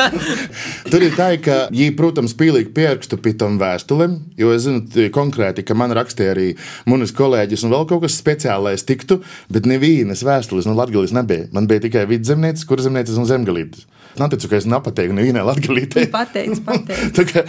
tur 0.92 1.06
ir 1.06 1.16
tā, 1.16 1.30
ka 1.42 1.58
viņi, 1.72 1.94
protams, 1.98 2.36
pīlīgi 2.36 2.72
pierakstu 2.76 3.18
pie 3.22 3.34
tam 3.38 3.58
vēstulēm, 3.60 4.18
jo 4.36 4.52
es 4.54 4.66
zinu 4.66 5.08
konkrēti, 5.14 5.64
ka 5.66 5.76
man 5.78 5.94
rakstīja 5.96 6.36
arī 6.36 6.48
manas 6.88 7.14
kolēģis 7.16 7.66
un 7.66 7.76
vēl 7.76 7.88
kaut 7.90 8.04
kas 8.06 8.20
speciāls, 8.20 8.64
lai 8.66 8.76
es 8.76 8.86
tiktu, 8.86 9.20
bet 9.52 9.68
nevienas 9.68 10.24
vēstules 10.26 10.68
no 10.68 10.76
Latvijas 10.76 11.14
nebija. 11.16 11.50
Man 11.56 11.68
bija 11.70 11.86
tikai 11.86 12.06
vidzemnieces, 12.10 12.66
kurzemnieces 12.68 13.20
un 13.20 13.28
zemgalītes. 13.28 13.86
Neticu, 14.20 14.48
ka 14.50 14.58
es 14.58 14.66
nepateiktu 14.68 15.16
nevienai 15.16 15.44
Latvijai. 15.46 16.06
Pateicis, 16.12 16.62
pateicis. 16.68 17.12
Tā 17.16 17.24
kā, 17.28 17.44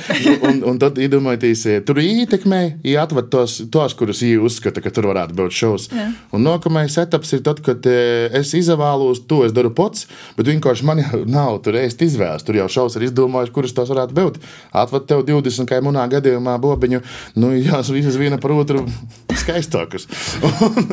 un, 0.49 0.61
un 0.67 0.79
tad 0.81 0.99
iedomājieties, 1.01 1.63
tur 1.87 2.01
ietekmē, 2.01 2.61
ja 2.87 3.05
atved 3.07 3.29
tos, 3.33 3.59
tos 3.73 3.95
kurus 3.97 4.21
viņi 4.23 4.41
uzskata, 4.47 4.83
ka 4.83 4.91
tur 4.93 5.09
varētu 5.11 5.37
būt 5.37 5.55
šovs. 5.57 5.87
Jā. 5.95 6.07
Un 6.35 6.43
nākamais 6.45 6.97
etaps 7.01 7.33
ir 7.37 7.43
tad, 7.45 7.61
kad 7.65 7.87
eh, 7.89 8.27
es 8.37 8.53
izvēlos, 8.57 9.23
to 9.29 9.43
es 9.47 9.55
daru 9.55 9.71
pats, 9.77 10.07
bet 10.37 10.49
vienkārši 10.51 10.87
man 10.87 11.03
nav 11.29 11.61
tur 11.65 11.79
ēst 11.79 12.03
izvēles. 12.05 12.45
Tur 12.47 12.59
jau 12.59 12.67
šovs 12.77 12.97
ir 12.99 13.07
izdomājis, 13.07 13.53
kuras 13.55 13.75
tos 13.77 13.91
varētu 13.93 14.17
būt. 14.17 14.41
Atved 14.77 15.07
tev 15.09 15.23
20, 15.27 15.69
kā 15.69 15.79
manā 15.85 16.07
gadījumā, 16.11 16.57
bobiņu, 16.63 17.03
nu, 17.39 17.53
jās 17.57 17.91
visas 17.93 18.19
viena 18.19 18.39
par 18.41 18.55
otru 18.57 18.83
skaistākas. 19.37 20.07
un, 20.67 20.91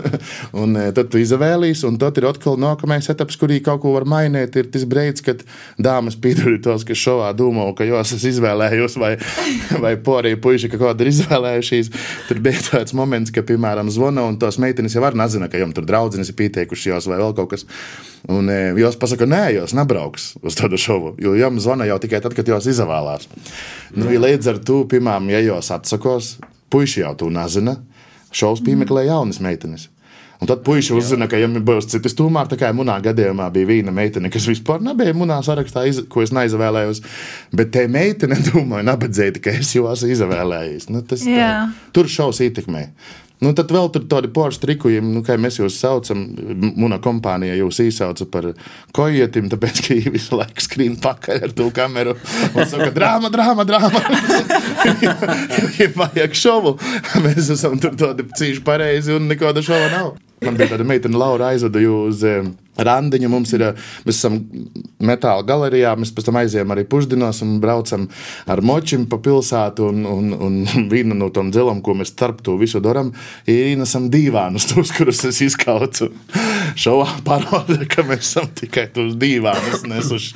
un 0.65 0.81
eh, 0.81 0.91
tad 0.97 1.11
tu 1.13 1.21
izvēlējies, 1.23 1.85
un 1.89 1.99
tad 2.01 2.19
ir 2.21 2.29
atkal 2.31 2.59
nākamais 2.61 3.11
etaps, 3.13 3.39
kurī 3.41 3.61
kaut 3.65 3.83
ko 3.85 3.95
var 3.97 4.07
mainīt. 4.09 4.57
Ir 4.61 4.71
tas 4.75 4.87
brīdis, 4.89 5.25
kad 5.25 5.45
dāmas 5.81 6.17
piedur 6.21 6.57
tos, 6.63 6.85
kas 6.87 7.01
šovā 7.01 7.31
domā, 7.37 7.67
ka 7.77 7.87
jos 7.89 8.15
es 8.17 8.27
izvēlējos, 8.35 8.97
vai, 9.01 9.13
vai 9.85 9.95
porī 10.01 10.35
puiši, 10.41 10.71
ka 10.73 10.81
kāda 10.81 11.05
ir 11.05 11.13
izvēlējušies. 11.13 11.93
Tur 12.29 12.43
bija 12.45 12.63
tāds 12.71 12.97
moments, 12.97 13.33
ka, 13.35 13.45
piemēram, 13.47 13.93
zvana 13.95 14.27
un 14.29 14.39
tos 14.41 14.61
meitenes 14.63 14.97
jau 14.97 15.05
var 15.05 15.17
nezina, 15.19 15.51
ka 15.53 15.61
jums 15.61 15.77
tur 15.77 15.87
draudzenes 15.89 16.33
ir 16.33 16.39
pieteikuši 16.41 16.93
jos 16.93 17.09
vai 17.11 17.21
vēl 17.23 17.37
kaut 17.39 17.55
kas. 17.55 17.67
Un 18.33 18.49
e, 18.49 18.59
jos 18.81 18.97
pasaka, 19.01 19.29
nē, 19.29 19.43
jos 19.59 19.75
nebrauks 19.77 20.33
uz 20.41 20.57
tādu 20.59 20.81
šovu, 20.81 21.15
jo 21.21 21.35
jums 21.37 21.67
zvana 21.67 21.89
jau 21.91 21.99
tikai 22.03 22.23
tad, 22.25 22.37
kad 22.37 22.49
jos 22.49 22.69
izvēlās. 22.73 23.29
Nu, 23.95 24.09
ja 24.13 24.23
līdz 24.23 24.55
ar 24.55 24.63
to, 24.65 24.83
piemēram, 24.91 25.29
ja 25.35 25.43
jos 25.45 25.73
atsakos, 25.75 26.37
puiši 26.73 27.05
jau 27.05 27.13
to 27.21 27.29
nezina, 27.33 27.77
šovs 28.35 28.65
piemeklē 28.65 29.07
jaunas 29.11 29.43
meitenes. 29.45 29.91
Un 30.43 30.51
tad 30.51 30.65
puiši 30.67 30.95
uzzina, 30.97 31.29
ka 31.31 31.39
viņam 31.39 31.63
būs 31.67 31.89
citas 31.93 32.17
tomēr. 32.19 32.49
Tā 32.51 32.59
kā 32.61 32.71
manā 32.77 32.97
gadījumā 33.05 33.47
bija 33.55 33.71
viena 33.71 33.95
meitene, 33.95 34.31
kas 34.33 34.49
vispār 34.51 34.83
nebija 34.85 35.15
manā 35.17 35.39
sarakstā, 35.47 35.87
iz, 35.89 36.03
ko 36.11 36.25
es 36.25 36.35
neizvēlējos. 36.35 37.03
Bet 37.55 37.73
te 37.77 37.87
meitene, 37.91 38.39
domāju, 38.51 38.87
nabadzēta, 38.91 39.43
ka 39.45 39.55
es 39.55 39.75
jau 39.77 39.87
esmu 39.93 40.11
izvēlējies. 40.17 40.89
Nu, 40.93 41.05
tas, 41.07 41.25
tā, 41.27 41.53
tur 41.97 42.11
šaus 42.11 42.43
ietekmē. 42.45 42.89
Nu, 43.43 43.51
tad 43.57 43.73
vēl 43.75 43.89
tur 43.93 44.05
tādi 44.09 44.31
porcelāna 44.33 44.63
trikojumi, 44.63 45.11
nu, 45.17 45.23
kā 45.27 45.35
mēs 45.41 45.59
jūs 45.59 45.77
saucam. 45.81 46.23
Mana 46.79 47.01
kompānija 47.03 47.57
jūs 47.59 47.81
īsauca 47.83 48.27
par 48.31 48.51
kojietim, 48.95 49.51
tāpēc, 49.53 49.81
ka 49.85 49.97
viņi 49.97 50.13
visu 50.15 50.39
laiku 50.39 50.65
skrien 50.65 50.95
pakaļ 51.03 51.49
ar 51.49 51.55
to 51.59 51.67
kameru. 51.75 52.15
Un 52.55 52.71
saka, 52.71 52.91
drāma, 52.95 53.33
drāma, 53.35 53.67
drāma. 53.69 54.05
Ja 55.75 55.89
vajag 55.97 56.37
šovu, 56.39 56.75
mēs 57.25 57.49
esam 57.55 57.79
tur 57.83 57.97
tādi 57.99 58.27
cīši 58.39 58.63
pareizi 58.65 59.15
un 59.17 59.27
nekāda 59.31 59.63
šova 59.65 59.89
nav. 59.91 60.13
Man 60.45 60.59
bija 60.59 60.75
tāda 60.75 60.87
meitene, 60.87 61.19
Laura, 61.19 61.51
aizveda 61.55 61.83
uz 61.89 62.23
eh, 62.27 62.45
randiņu. 62.77 63.31
Mums 63.31 63.53
ir, 63.57 63.63
eh, 63.63 63.75
mēs 64.07 64.19
esam 64.19 64.41
metāla 65.01 65.45
galerijā, 65.47 65.95
mēs 65.99 66.13
pēc 66.15 66.29
tam 66.29 66.41
aizējām 66.41 66.75
arī 66.75 66.85
pusdienos 66.89 67.43
un 67.43 67.61
braucam 67.61 68.09
ar 68.47 68.61
močiem 68.61 69.07
pa 69.07 69.19
pilsētu. 69.19 69.89
Un, 69.89 70.05
un, 70.07 70.33
un 70.33 70.89
viena 70.93 71.15
no 71.15 71.31
tām 71.31 71.51
dzelām, 71.55 71.83
ko 71.83 71.95
mēs 71.95 72.15
starp 72.15 72.43
to 72.43 72.57
visu 72.61 72.81
darām, 72.81 73.13
ir 73.47 73.75
ienesam 73.75 74.11
divānus, 74.11 74.69
tos, 74.71 74.93
kurus 74.95 75.25
es 75.25 75.41
izkaucu. 75.45 76.11
Šovā 76.83 77.09
parāda, 77.25 77.81
ka 77.89 78.03
mēs 78.07 78.25
esam 78.25 78.49
tikai 78.55 78.89
tos 78.95 79.15
divānus 79.21 79.85
nesuši 79.89 80.35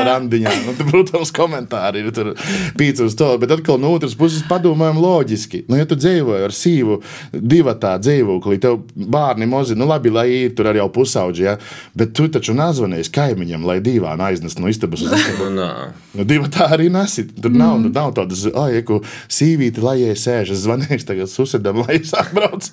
randiņā. 0.10 0.54
Un, 0.70 0.78
tad, 0.78 0.86
protams, 0.90 1.32
komentāri 1.34 2.04
ir 2.04 2.14
tur 2.14 2.32
pīcis 2.78 3.10
uz 3.10 3.16
to, 3.18 3.30
bet 3.40 3.52
atkal 3.54 3.80
no 3.80 3.92
otras 3.96 4.16
puses 4.18 4.44
padomājam 4.48 5.00
loģiski. 5.02 5.64
Nu, 5.68 5.78
ja 5.78 5.86
tu 5.88 5.98
dzīvoji 5.98 6.46
ar 6.46 6.54
sīvu 6.54 6.98
divatā 7.32 7.96
dzīvoklī, 8.02 8.58
tev 8.62 8.80
bērni 8.94 9.48
mozi, 9.50 9.76
nu 9.78 9.88
labi, 9.90 10.12
lai 10.14 10.26
ir 10.44 10.54
tur 10.56 10.70
arī 10.70 10.82
jau 10.82 10.90
pusauģi, 11.20 11.44
ja? 11.44 11.56
bet 11.94 12.14
tu 12.16 12.28
taču 12.32 12.54
nazvanījies 12.56 13.12
kaimiņam, 13.14 13.64
lai 13.66 13.80
divānu 13.84 14.24
aiznest 14.26 14.60
no 14.60 14.70
istabas 14.70 15.04
uz 15.04 15.12
istabu. 15.12 15.50
Ā, 15.60 15.90
Nu, 16.10 16.24
divi 16.26 16.48
tā 16.50 16.66
arī 16.74 16.88
nesit. 16.90 17.36
Tur 17.38 17.52
nav, 17.54 17.76
mm. 17.78 17.92
nav 17.94 18.10
tādas, 18.16 18.42
ah, 18.50 18.72
ko 18.86 19.00
sīvīti, 19.30 19.82
lai. 19.84 20.00
Es 20.10 20.26
zvanīšu 20.26 21.06
tagad 21.06 21.30
susidam, 21.30 21.78
lai 21.84 22.00
es 22.00 22.10
atbraucu. 22.16 22.72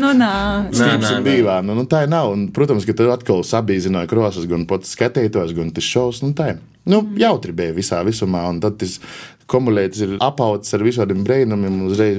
Nu, 0.00 0.14
nā. 0.16 0.32
Un 0.72 1.02
nē. 1.04 1.14
divā. 1.26 1.60
Nu, 1.66 1.76
nu, 1.76 1.84
tā 1.90 2.06
nav. 2.08 2.32
Un, 2.32 2.48
protams, 2.54 2.86
ka 2.88 2.96
tur 2.96 3.12
atkal 3.12 3.44
sabīzināja 3.44 4.08
krosas, 4.10 4.48
gan 4.48 4.64
pats 4.70 4.96
skatītājs, 4.96 5.52
gan 5.58 5.72
tas 5.74 5.84
šovs. 5.84 6.22
Nu, 6.24 6.32
tā 6.38 6.54
ir. 6.54 6.62
Nu, 6.88 7.04
jautri 7.14 7.52
bija 7.54 7.74
visā 7.76 8.00
visumā, 8.02 8.40
un 8.50 8.56
tad 8.62 8.80
tas 8.80 8.96
kumulēts 9.52 9.98
ir 10.06 10.10
apauts 10.24 10.72
ar 10.76 10.80
visādiem 10.86 11.20
brīnumiem, 11.26 11.74
uzreiz 11.88 12.16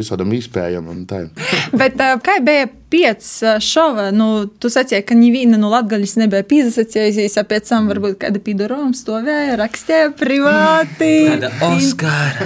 tā 1.10 1.18
ir. 1.26 1.30
Bet 1.74 1.98
kā 2.24 2.34
bija 2.46 2.68
pieci 2.94 3.46
uh, 3.48 3.58
šova? 3.64 4.12
Nu, 4.14 4.46
tu 4.62 4.70
sacīji, 4.70 5.02
ka 5.10 5.16
neviena 5.18 5.58
no 5.58 5.72
latgaļas 5.74 6.14
nebija 6.22 6.46
pīzasacījusies, 6.50 7.38
a 7.42 7.44
pēc 7.50 7.64
tam 7.72 7.90
varbūt 7.90 8.20
kāda 8.22 8.40
pīdoroma 8.46 8.94
stāvēja, 8.98 9.56
rakstīja 9.62 10.12
privāti. 10.20 11.12
Tāda 11.32 11.50
Oskara, 11.70 12.44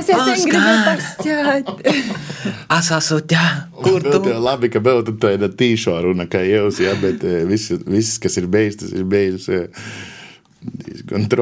Es 0.00 0.06
sen 0.08 0.16
gribēju 0.48 0.80
pastāstīt. 0.86 1.66
es 2.78 2.86
esmu 2.96 3.18
te, 3.28 3.44
kur 3.84 4.00
tu? 4.06 4.18
labi, 4.40 4.66
ka 4.72 4.78
vēl 4.84 4.98
tāda 5.20 5.48
tīša 5.52 5.98
runa, 6.06 6.24
kā 6.30 6.40
jūs, 6.46 6.76
ja, 6.84 6.92
bet 7.02 7.18
viss, 7.50 7.66
viss, 7.84 8.16
kas 8.22 8.34
ir 8.40 8.46
beidzis, 8.52 8.80
tas 8.86 8.92
ir 8.96 9.04
beidzis. 9.10 9.46
diezgan. 10.86 11.22
Eh, 11.28 11.30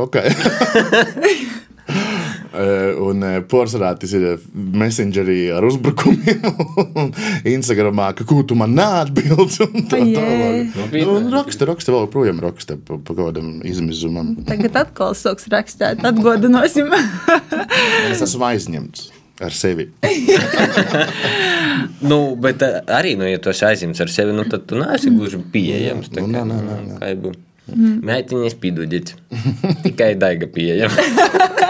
Un 2.52 3.22
eh, 3.26 3.38
porcelāna 3.44 3.98
tas 4.00 4.12
ir 4.16 4.38
messengerī 4.54 5.50
ar 5.52 5.66
uzbrukumiem, 5.68 6.46
un 7.02 7.10
Instagramā, 7.48 8.10
ka 8.16 8.24
ko 8.28 8.40
tu 8.48 8.56
man 8.58 8.72
neatbildi. 8.78 9.66
un 9.66 9.84
tā 9.90 10.00
tālāk. 10.00 10.78
Nu, 10.96 11.18
un 11.18 11.28
raksta, 11.34 11.68
raksta 11.68 11.92
vēl 11.94 12.08
projām, 12.12 12.40
raksta 12.42 12.78
pa, 12.80 12.96
pa 12.96 13.16
kādam 13.18 13.58
izmizumam. 13.68 14.32
Tagad 14.48 14.78
atkal 14.80 15.16
sāks 15.18 15.48
rakstīt, 15.52 16.04
atgodināsim. 16.08 16.88
Es 18.12 18.22
esmu 18.24 18.48
aizņemts 18.48 19.10
ar 19.44 19.54
sevi. 19.54 19.90
Nu, 21.98 22.34
bet 22.38 22.62
eh, 22.62 22.78
arī, 22.94 23.12
nu, 23.18 23.26
ja 23.26 23.38
tu 23.42 23.50
esi 23.50 23.64
aizņemts 23.66 24.00
ar 24.02 24.10
sevi, 24.10 24.34
nu, 24.34 24.44
tad 24.50 24.64
tu 24.70 24.78
neesi 24.78 25.10
gluži 25.14 25.38
pieejams. 25.52 26.10
tā 26.14 26.22
Nu, 26.22 26.30
kā, 26.34 26.42
nē, 26.46 26.58
nē, 26.62 26.76
nē, 26.88 26.98
kā 27.00 27.10
jau 27.12 27.20
būtu. 27.26 27.44
Mēģinies 28.08 28.54
pīdūģīt. 28.62 29.10
Tikai 29.84 30.12
daiga 30.18 30.48
pieejama. 30.54 31.66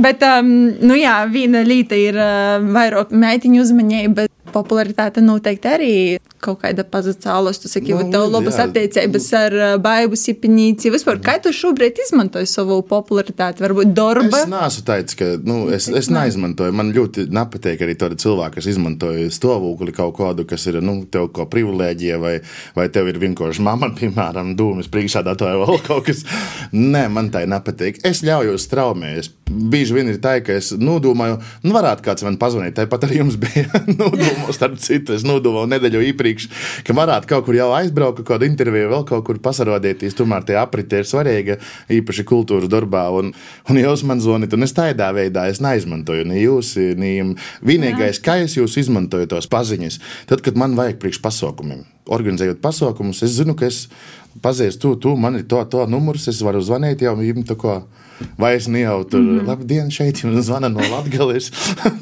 Bet, 0.00 0.22
um, 0.24 0.50
nu 0.80 0.96
jā, 0.96 1.14
viena 1.28 1.60
lieta 1.66 1.98
ir 1.98 2.16
uh, 2.16 2.60
vairāk 2.72 3.12
meitiņu 3.12 3.60
uzmanība. 3.60 4.28
Popularitāte 4.50 5.22
noteikti 5.22 5.68
arī 5.70 5.94
kaut 6.42 6.62
kāda 6.64 6.84
pazacālos. 6.88 7.60
Tu 7.60 7.70
saki, 7.70 7.94
Nu, 8.00 8.06
tev 8.12 8.28
labas 8.30 8.56
jā. 8.56 8.66
attiecības 8.68 9.26
ar 9.36 9.54
uh, 9.56 9.72
baibu 9.82 10.16
sipinīci. 10.18 10.92
Vispār, 10.94 11.18
kā 11.22 11.36
tu 11.42 11.52
šobrīd 11.54 11.98
izmantoji 12.06 12.48
savu 12.48 12.80
popularitāti? 12.86 13.64
Varbūt 13.64 13.92
darba? 13.96 14.42
Es 14.44 14.48
neesmu 14.50 14.84
teicis, 14.86 15.18
ka 15.18 15.30
nu, 15.44 15.58
es, 15.74 15.88
es 16.00 16.10
neizmantoju. 16.12 16.74
Man 16.76 16.92
ļoti 16.96 17.26
nepatīk 17.34 17.82
arī 17.84 17.96
tādi 18.00 18.18
cilvēki, 18.22 18.56
kas 18.58 18.68
izmanto 18.70 19.10
stāvokli 19.34 19.94
kaut 19.96 20.14
kādu, 20.18 20.46
kas 20.48 20.66
ir 20.70 20.80
nu, 20.84 21.00
tev 21.10 21.28
kā 21.36 21.46
privilēģija, 21.50 22.20
vai, 22.22 22.36
vai 22.78 22.86
tev 22.94 23.10
ir 23.10 23.20
vienkārši 23.22 23.66
mamma, 23.66 23.90
piemēram, 24.00 24.54
dūmis 24.58 24.90
priekšādātāja 24.92 25.60
vai 25.60 25.78
kaut 25.86 26.06
kas. 26.08 26.24
Nē, 26.72 27.06
man 27.12 27.32
tā 27.34 27.44
nepatīk. 27.50 28.00
Es 28.06 28.24
ļaujos 28.26 28.68
straumēt. 28.68 29.30
Bieži 29.50 29.96
vien 29.96 30.06
ir 30.12 30.20
tā, 30.22 30.36
ka 30.46 30.54
es 30.60 30.70
nodomāju, 30.78 31.40
nu, 31.66 31.74
varētu 31.74 32.04
kāds 32.06 32.22
man 32.22 32.38
pazvanīt. 32.40 32.76
Tāpat 32.78 33.08
arī 33.08 33.18
jums 33.18 33.36
bija 33.40 33.66
nodomos, 34.00 34.54
starp 34.54 34.78
citu, 34.82 35.16
es 35.16 35.26
nodomāju 35.26 35.72
nedēļu 35.74 36.04
iepriekš, 36.30 36.48
ka 36.86 36.94
varētu 36.96 37.28
kaut 37.30 37.46
kur 37.46 37.56
jau 37.56 37.70
aizbraukt, 37.76 38.20
kaut 38.20 38.28
kādu 38.34 38.48
interviju, 38.48 38.90
vēl 38.90 39.04
kaut 39.08 39.24
kur 39.26 39.38
pasarodieties. 39.42 40.16
Tomēr 40.18 40.44
tie 40.46 40.56
apriti 40.60 41.00
ir 41.00 41.08
svarīgi, 41.08 41.58
īpaši 41.90 42.24
kultūras 42.28 42.70
darbā. 42.70 43.08
Un, 43.16 43.32
un 43.68 43.80
jūs 43.80 44.04
man 44.06 44.20
zvanāt, 44.20 44.54
un 44.54 44.66
es 44.66 44.74
tādā 44.76 45.10
veidā 45.16 45.48
es 45.50 45.60
neizmantoju 45.60 46.26
ne 46.28 46.40
jūs, 46.40 46.76
ne. 46.98 47.12
Vienīgais, 47.66 48.20
kā 48.22 48.40
es 48.44 48.56
jūs 48.56 48.78
izmantoju 48.80 49.28
tos 49.30 49.48
paziņas, 49.50 50.00
tad, 50.30 50.44
kad 50.44 50.58
man 50.58 50.76
vajag 50.78 51.00
priekš 51.02 51.20
pasaukumiem. 51.24 51.84
Organizējot 52.10 52.62
pasaukumus, 52.62 53.22
es 53.26 53.36
zinu, 53.36 53.54
ka 53.58 53.68
es 53.68 53.88
pazīstu, 54.42 54.94
tu, 54.94 55.10
tu 55.10 55.16
man 55.20 55.40
ir 55.40 55.48
to, 55.50 55.60
to 55.70 55.84
numurs, 55.90 56.28
es 56.30 56.40
varu 56.42 56.62
zvanīt 56.64 57.04
jau 57.04 57.18
jums 57.22 57.48
tā 57.50 57.58
kā. 57.58 57.80
Vai 58.40 58.54
es 58.56 58.68
ne 58.68 58.80
jau 58.80 59.04
tur, 59.04 59.20
mm 59.20 59.38
-hmm. 59.38 59.46
labdien, 59.46 59.90
šeit 59.90 60.22
jums 60.24 60.46
zvana 60.46 60.68
no 60.68 60.80
Latvijas. 60.80 61.50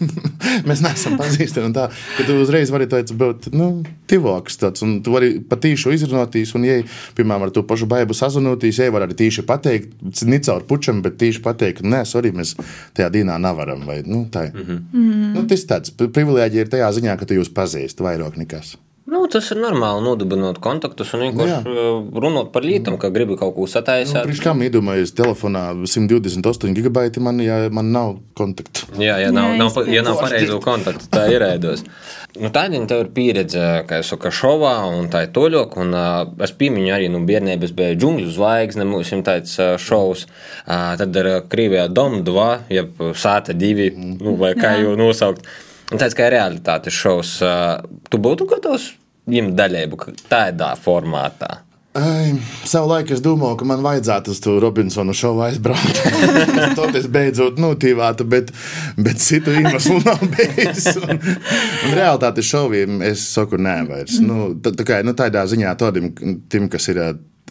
Mēs 0.68 0.82
neesam 0.82 1.18
pazīstami. 1.18 1.72
Tā, 1.74 1.88
ka 2.16 2.24
tu 2.26 2.38
uzreiz 2.42 2.70
vari 2.70 2.86
tāds 2.86 3.12
būt 3.12 3.52
nu, 3.52 3.82
tivāks. 4.06 4.58
Un 4.82 5.02
tu 5.02 5.12
vari 5.12 5.40
patīšu 5.40 5.92
izrunāties, 5.92 6.54
un, 6.54 6.64
ja, 6.64 6.82
piemēram, 7.14 7.42
ar 7.42 7.50
to 7.50 7.62
pašu 7.62 7.86
baidu 7.86 8.14
sazvanīties, 8.14 8.78
ja 8.78 8.90
var 8.90 9.06
arī 9.06 9.14
tīši 9.14 9.42
pateikt, 9.42 9.94
ne 10.24 10.38
caur 10.38 10.62
pučam, 10.62 11.02
bet 11.02 11.18
tīši 11.20 11.42
pateikt, 11.42 11.82
nē, 11.82 12.04
sorry, 12.04 12.32
mēs 12.32 12.56
tajā 12.94 13.10
dienā 13.10 13.38
nevaram. 13.38 13.86
Vai, 13.86 14.02
nu, 14.06 14.26
tā, 14.32 14.48
mm 14.54 14.82
-hmm. 14.92 15.32
nu, 15.34 15.46
tas 15.46 15.66
tāds 15.66 15.90
privilēģija 15.90 16.60
ir 16.60 16.68
tajā 16.68 16.92
ziņā, 16.92 17.16
ka 17.18 17.24
tu 17.24 17.34
jūs 17.34 17.52
pazīsti 17.54 18.02
vairāk 18.02 18.36
nekas. 18.36 18.76
Nu, 19.08 19.22
tas 19.32 19.46
ir 19.54 19.60
normāli 19.62 20.02
nodibināt 20.04 20.58
kontaktus 20.60 21.14
un 21.16 21.22
vienkārši 21.24 21.70
uh, 21.72 22.00
runāt 22.20 22.50
par 22.52 22.64
lietām, 22.66 22.98
ka 23.00 23.08
gribi 23.14 23.38
kaut 23.40 23.54
ko 23.56 23.64
Nu, 23.64 23.70
sataisīt. 23.72 24.18
Priekš 24.26 24.42
kam 24.44 24.60
iedomājies 24.64 25.14
telefonā 25.16 25.70
128 25.80 26.74
gigabaiti, 26.76 27.22
man, 27.24 27.40
ja 27.40 27.56
man 27.72 27.88
nav 27.94 28.18
kontaktu. 28.36 28.84
Jā, 29.00 29.16
ja 29.22 29.30
nav, 29.32 29.54
Jā, 29.54 29.62
nav, 29.62 29.78
ja 29.88 30.02
nav 30.04 30.20
pareizo 30.20 30.58
kontaktu, 30.64 31.08
tā 31.12 31.28
ir 31.32 31.46
ēdos. 31.54 31.84
Nu, 32.38 32.52
Tāda 32.54 32.78
tev 32.86 33.00
ir 33.02 33.08
pieredze, 33.16 33.62
kā 33.88 33.98
jau 33.98 34.04
saka, 34.12 34.30
šovā 34.30 34.74
un 34.92 35.08
tā 35.10 35.24
ir 35.24 35.30
toļok. 35.34 35.72
Un, 35.80 35.94
uh, 35.96 36.44
es 36.44 36.52
piemiņu 36.54 36.92
arī 36.94 37.08
no 37.10 37.22
bērnības 37.26 37.72
bija 37.74 37.96
džungļu 37.98 38.28
zvaigzne, 38.36 38.86
mums 38.86 39.10
ir 39.16 39.24
tāds 39.26 39.56
uh, 39.58 39.72
šovs. 39.80 40.26
Uh, 40.60 40.92
tad 41.00 41.16
ir 41.18 41.30
Krievijā 41.50 41.88
Dom 41.90 42.20
2, 42.28 42.46
jeb 42.76 43.02
Sāta 43.18 43.56
2, 43.56 43.88
nu, 44.20 44.36
vai 44.38 44.52
kā 44.60 44.76
jau 44.84 44.92
nosaukt. 45.00 45.48
Un 45.88 45.98
tāds 45.98 46.14
kā 46.14 46.28
realitātes 46.30 46.94
šovs. 46.94 47.38
Uh, 47.42 47.80
tu 48.12 48.20
būtu 48.22 48.46
gatavs 48.52 48.92
ņemt 49.28 49.56
daļēbu 49.58 50.00
ka 50.00 50.14
tādā 50.30 50.74
formātā. 50.80 51.62
Ai, 51.98 52.34
savu 52.68 52.90
laiku 52.92 53.14
es 53.16 53.22
domāju, 53.24 53.56
ka 53.58 53.66
man 53.66 53.80
vajadzētu 53.82 54.30
uz 54.34 54.40
to 54.44 54.58
Robinsonu 54.62 55.14
šovu 55.16 55.46
aizbraukt. 55.48 56.02
Es 56.98 57.06
beidzot 57.10 57.58
notīvātu, 57.60 58.24
bet, 58.28 58.50
bet 58.98 59.20
citu 59.22 59.52
iemeslu 59.54 59.98
nav 60.06 60.20
bijis. 60.34 60.86
Un, 60.98 61.16
un 61.18 61.96
realitāte 61.96 62.42
šoviem 62.44 63.02
es 63.06 63.24
saku, 63.32 63.58
nē, 63.60 63.76
vairs. 63.88 64.18
Nu, 64.24 64.52
tā, 64.62 64.72
tā 64.78 64.86
kā, 64.86 65.00
nu, 65.06 65.14
tādā 65.18 65.44
ziņā 65.48 65.74
tādiem, 65.78 66.10
tim, 66.50 66.68
kas 66.72 66.88
ir 66.92 67.02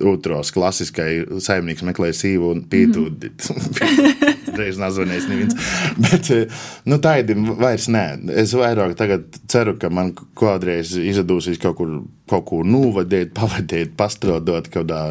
otros 0.05 0.51
klasiskai 0.53 1.41
saimnieks 1.43 1.85
meklē 1.87 2.11
sīvu 2.15 2.51
un 2.53 2.63
pītūdi. 2.69 3.33
Reiz 4.59 4.79
nazvanījis 4.81 5.29
neviens. 5.31 5.57
Bet 6.03 6.31
eh, 6.33 6.59
nu, 6.89 6.99
taidim 7.03 7.53
vairs 7.59 7.87
nē. 7.93 8.05
Es 8.43 8.55
vairāk 8.57 8.97
ceru, 9.47 9.77
ka 9.79 9.91
man 9.93 10.13
kādreiz 10.37 10.95
izdosies 11.01 11.61
kaut 11.61 11.79
kur 11.79 11.99
kaut 12.27 12.43
ko 12.49 12.59
novadīt, 12.67 13.31
pavadīt, 13.37 13.93
pastrādāt, 13.99 14.67
kaut 14.67 14.87
kādā 14.87 15.01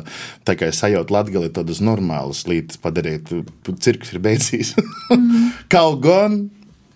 tā 0.44 0.56
kā 0.58 0.68
sajūt 0.74 1.12
latgali 1.14 1.48
tādas 1.54 1.80
normālas 1.84 2.44
lietas 2.48 2.80
padarīt. 2.82 3.32
Cirks 3.80 4.12
ir 4.14 4.22
beidzies. 4.24 4.74
kaut 5.72 6.02
gan. 6.04 6.46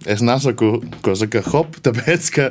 Es 0.08 0.22
nesaku, 0.24 0.78
ko 1.04 1.12
saka, 1.18 1.42
hop, 1.52 1.74
tāpēc, 1.84 2.28
ka, 2.32 2.46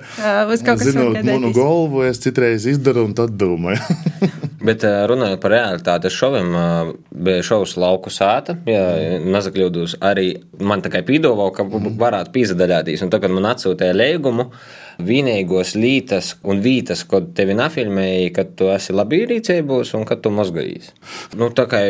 kas 0.62 0.84
zinot 0.86 1.18
manu 1.26 1.50
galvu, 1.56 2.04
es 2.06 2.22
citreiz 2.22 2.68
izdaru 2.70 3.08
un 3.08 3.16
tad 3.18 3.34
domāju. 3.42 3.82
Bet 4.68 4.84
eh, 4.86 5.00
runājot 5.10 5.42
par 5.42 5.54
realitātes 5.56 6.14
šoviem, 6.14 6.52
eh, 6.60 6.92
bija 7.26 7.46
šovs 7.48 7.74
Lauku 7.82 8.14
sāta. 8.14 8.54
Ja 8.70 8.84
nezakļūdos, 9.24 9.98
arī 10.06 10.28
man 10.62 10.84
tā 10.86 10.92
kā 10.94 11.02
pīdovā, 11.08 11.50
ka 11.56 11.66
varētu 11.66 12.36
pīzadaļāties. 12.36 13.02
Un 13.06 13.14
tagad 13.16 13.34
man 13.34 13.50
atsūtīja 13.54 13.98
lēgumu. 13.98 14.50
Vienīgos 15.00 15.78
lītas 15.80 16.34
un 16.44 16.60
vītas, 16.62 17.06
ko 17.08 17.24
tevi 17.34 17.56
nafilmēja, 17.56 18.34
kad 18.36 18.54
tu 18.60 18.68
esi 18.74 18.94
labi 18.94 19.24
rīcībos 19.30 19.96
un 19.96 20.04
kad 20.06 20.22
tu 20.22 20.34
mazgājies. 20.36 20.92
Nu, 21.40 21.50
tā 21.56 21.66
kā 21.72 21.86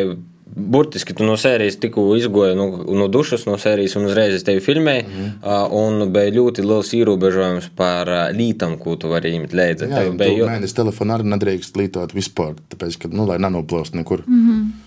burtiski 0.56 1.14
tu 1.14 1.24
no 1.24 1.36
sērijas 1.40 1.78
tikko 1.80 2.04
izgoji 2.16 2.56
no, 2.58 2.66
no 2.96 3.06
dušas, 3.08 3.46
no 3.46 3.56
sērijas 3.60 3.96
un 3.98 4.08
uzreiz 4.08 4.34
es 4.34 4.44
tevi 4.46 4.62
filmēju. 4.64 5.04
Mm 5.06 5.28
-hmm. 5.42 5.68
Un 5.80 6.12
bija 6.12 6.32
ļoti 6.34 6.64
liels 6.66 6.92
ierobežojums 6.94 7.70
par 7.76 8.08
ā, 8.08 8.22
lītām, 8.36 8.78
ko 8.78 8.96
tu 8.96 9.08
vari 9.08 9.32
ņemt 9.36 9.54
līdzi. 9.60 9.90
Jā, 9.90 10.08
un 10.08 10.16
bija 10.16 10.48
mēnesis 10.50 10.76
telefonu 10.76 11.14
arī 11.14 11.28
nedrīkst 11.34 11.76
lietot 11.76 12.14
vispār, 12.14 12.54
tāpēc, 12.74 12.98
ka, 12.98 13.08
nu, 13.12 13.26
lai 13.26 13.38
nenoplūst 13.38 13.94
nekur. 13.94 14.24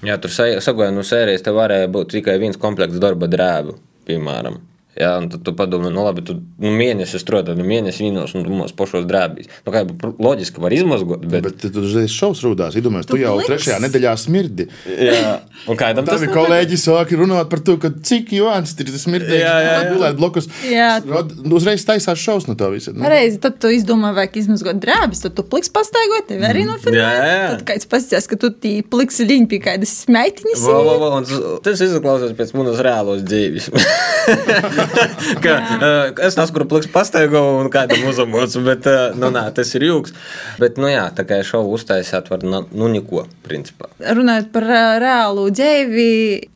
Jā, 0.04 0.17
tur 0.17 0.32
sagāja 0.32 0.91
no 0.91 1.04
sērijas, 1.04 1.41
tev 1.41 1.56
varēja 1.56 1.88
būt 1.88 2.08
tikai 2.17 2.39
viens 2.39 2.58
komplekts 2.58 2.99
darba 2.99 3.28
drēbu, 3.28 3.76
piemēram. 4.06 4.60
Jā, 4.93 5.15
un 5.17 5.25
tad 5.34 5.41
tu 5.41 5.51
padomā, 5.58 5.89
nu 5.89 6.03
labi, 6.06 6.21
tu 6.21 6.36
nu, 6.38 6.69
mēnesi 6.77 7.17
strādā, 7.17 7.56
nu 7.58 7.63
mēnesi 7.65 8.03
vīnos 8.06 8.36
un 8.38 8.43
mūsu 8.45 8.75
pašos 8.77 9.08
drēbīs. 9.10 9.47
Nu, 9.65 9.71
kā 9.73 9.82
jau 9.82 10.12
loģiski 10.21 10.62
var 10.62 10.75
izmazgot, 10.75 11.23
bet. 11.25 11.47
Bet 11.47 11.63
tu 11.73 11.82
uzreiz 11.82 12.13
šaus 12.13 12.43
rūdās, 12.45 12.75
iedomājies, 12.77 13.08
tu 13.10 13.15
Tu 13.17 13.23
jau 13.23 13.32
pliks. 13.39 13.49
trešajā 13.49 13.79
nedēļā 13.88 14.12
smirdi. 14.21 14.67
Jā, 14.86 15.39
un 15.65 15.79
kādam 15.79 16.06
tas 16.06 16.19
Tavi 16.21 16.29
nav? 16.29 16.36
kolēģi 16.38 16.77
sāka 16.84 17.17
runāt 17.17 17.49
par 17.49 17.63
to, 17.65 17.77
ka 17.82 17.89
cik 18.06 18.36
joāns 18.38 18.75
ir 18.77 18.91
tas 18.91 19.08
smirdīgs. 19.08 19.41
Jā, 19.41 19.56
jā, 19.65 19.73
jā. 19.79 19.89
Gulēt 19.95 20.19
blokus. 20.21 20.49
Jā. 20.69 20.91
Rod- 21.10 21.34
Uzreiz 21.53 21.86
taisās 21.89 22.21
šaus 22.21 22.45
no 22.49 22.53
tā 22.60 22.69
visa. 22.73 22.93
Nu, 22.93 23.10
Reizi 23.10 23.41
tad 23.41 23.58
tu 23.62 23.73
izdomā, 23.73 24.13
vajag 24.13 24.38
izmazgot 24.43 24.77
drēbes, 24.84 25.23
tad 25.25 25.34
tu 25.38 25.41
pliks 25.43 25.69
pastaigot, 25.73 26.27
tev 26.29 26.45
arī 26.45 26.67
nofilmē. 26.69 27.01
Jā, 27.01 27.10
jā, 27.17 27.34
jā. 27.34 27.49
Tad 27.58 27.65
kāds 27.71 27.89
pasties, 27.89 28.29
ka 28.29 28.38
tu 28.38 28.49
tī 28.53 28.75
pliksi 28.86 29.25
liņi 29.25 29.49
pie 29.49 29.60
kādas 29.65 29.95
meitiņas. 30.06 30.62
Vo, 30.69 30.77
vo, 30.86 30.95
vo, 31.01 31.12
un 31.17 31.25
tas- 31.25 31.62
Tas 31.65 31.82
izklausās 31.82 32.34
pēc 32.38 32.53
manas 32.58 32.77
reālos 32.86 33.25
dzīves. 33.25 33.71
ka, 35.43 35.54
uh, 35.60 36.26
es 36.26 36.38
nesaku, 36.38 36.65
pliks 36.69 36.89
pastaigo 36.91 37.41
un 37.60 37.69
kādam 37.74 38.04
uzamots, 38.10 38.58
bet 38.65 38.88
uh, 38.89 39.15
nu, 39.17 39.30
nā, 39.34 39.46
tas 39.56 39.72
ir 39.78 39.86
jūgs. 39.88 40.13
Bet, 40.62 40.80
nu 40.82 40.89
jā, 40.91 41.06
tā 41.15 41.26
kā 41.28 41.39
šovu 41.46 41.76
uztaisīt 41.78 42.30
var, 42.32 42.46
nu, 42.46 42.89
neko, 42.93 43.26
principā. 43.46 43.89
Runājot 44.04 44.52
par 44.56 44.67
ā, 44.67 44.84
reālu 45.04 45.48
dzīvi, 45.54 46.08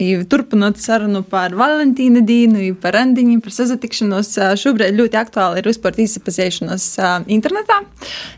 i 0.03 0.11
turpinot 0.29 0.81
sarunu 0.81 1.23
par 1.27 1.55
Valentīna 1.57 2.23
dienu, 2.27 2.61
i 2.69 2.71
par 2.77 2.97
randiņiem, 2.97 3.41
par 3.45 3.55
sazatikšanos, 3.57 4.33
šobrīd 4.61 4.97
ļoti 4.99 5.21
aktuāli 5.21 5.63
ir 5.63 5.71
vispār 5.71 5.99
īsapazīšanos 6.05 6.87
ā, 7.01 7.11
internetā. 7.33 7.81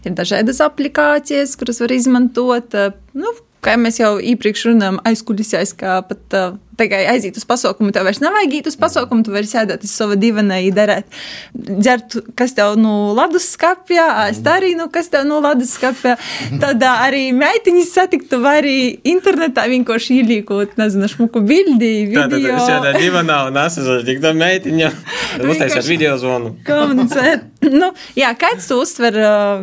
Ir 0.06 0.18
dažādas 0.18 0.64
aplikācijas, 0.66 1.58
kuras 1.60 1.82
var 1.84 1.96
izmantot. 1.96 2.76
Nu, 3.18 3.36
Kā 3.66 3.76
mēs 3.76 4.00
jau 4.00 4.16
iepriekš 4.24 4.70
runājām, 4.70 5.02
aizkulisēs, 5.10 5.74
kā 5.76 5.98
pat 6.08 6.36
uh, 6.38 6.54
tikai 6.80 7.02
aiziet 7.12 7.36
uz 7.36 7.44
pasaukumu, 7.48 7.92
tev 7.92 8.06
vairs 8.08 8.22
nevajag 8.24 8.54
iet 8.56 8.70
uz 8.72 8.78
pasaukumu, 8.80 9.26
tu 9.28 9.34
vari 9.34 9.50
sēdēt 9.50 9.84
uz 9.84 9.92
sava 9.92 10.16
divanai, 10.20 10.62
darēt, 10.76 11.10
dzert, 11.54 12.16
kas 12.40 12.56
tev 12.56 12.78
no 12.80 12.94
nu, 13.10 13.18
ledus 13.18 13.50
skapja, 13.58 14.06
ēst 14.30 14.48
arī, 14.48 14.72
nu, 14.80 14.88
kas 14.94 15.12
tev 15.12 15.28
no 15.28 15.42
nu, 15.42 15.50
ledus 15.50 15.74
skapja. 15.76 16.16
Tad 16.62 16.80
uh, 16.80 17.04
arī 17.10 17.26
meitiņas 17.36 17.92
satiktu, 17.98 18.40
vai 18.46 18.56
arī 18.62 18.78
internetā 19.12 19.68
vienkārši 19.72 20.22
ielīkot, 20.22 20.80
nezinu, 20.80 21.12
šmuku 21.12 21.44
bildi, 21.44 21.94
video. 22.14 22.30
Tātad 22.32 22.50
es 22.54 22.72
sēdēju 22.72 23.04
divanā 23.10 23.42
un 23.50 23.60
esmu 23.66 24.00
tik 24.08 24.24
tā 24.24 24.32
meitiņa, 24.40 24.94
uztaisīt 25.52 25.92
video 25.98 26.16
zvanu. 26.22 26.56
Komunicēt. 26.68 27.59
Nu, 27.74 27.92
jā, 28.18 28.32
kāds 28.40 28.70
tu 28.70 28.80
uztver, 28.82 29.16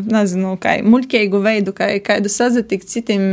nezinu, 0.06 0.54
kā 0.62 0.76
muļķīgu 0.86 1.40
veidu, 1.42 1.74
kā 1.76 1.90
kādu 2.04 2.30
sazatikt 2.32 2.88
citiem, 2.90 3.24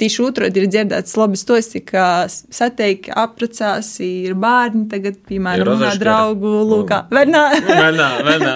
tieši 0.00 0.22
otrādi 0.24 0.62
ir 0.62 0.68
dzirdēts 0.70 1.16
labi 1.18 1.38
stosti, 1.40 1.82
ka 1.86 2.26
sateik 2.28 3.08
aprecās, 3.18 3.94
ir 4.04 4.36
bērni 4.38 4.86
tagad, 4.90 5.18
piemēram, 5.28 5.72
manā 5.76 5.92
draugu 6.00 6.52
lūkā. 6.70 7.04
Venā. 7.12 7.44
Venā, 7.66 8.08
venā. 8.26 8.54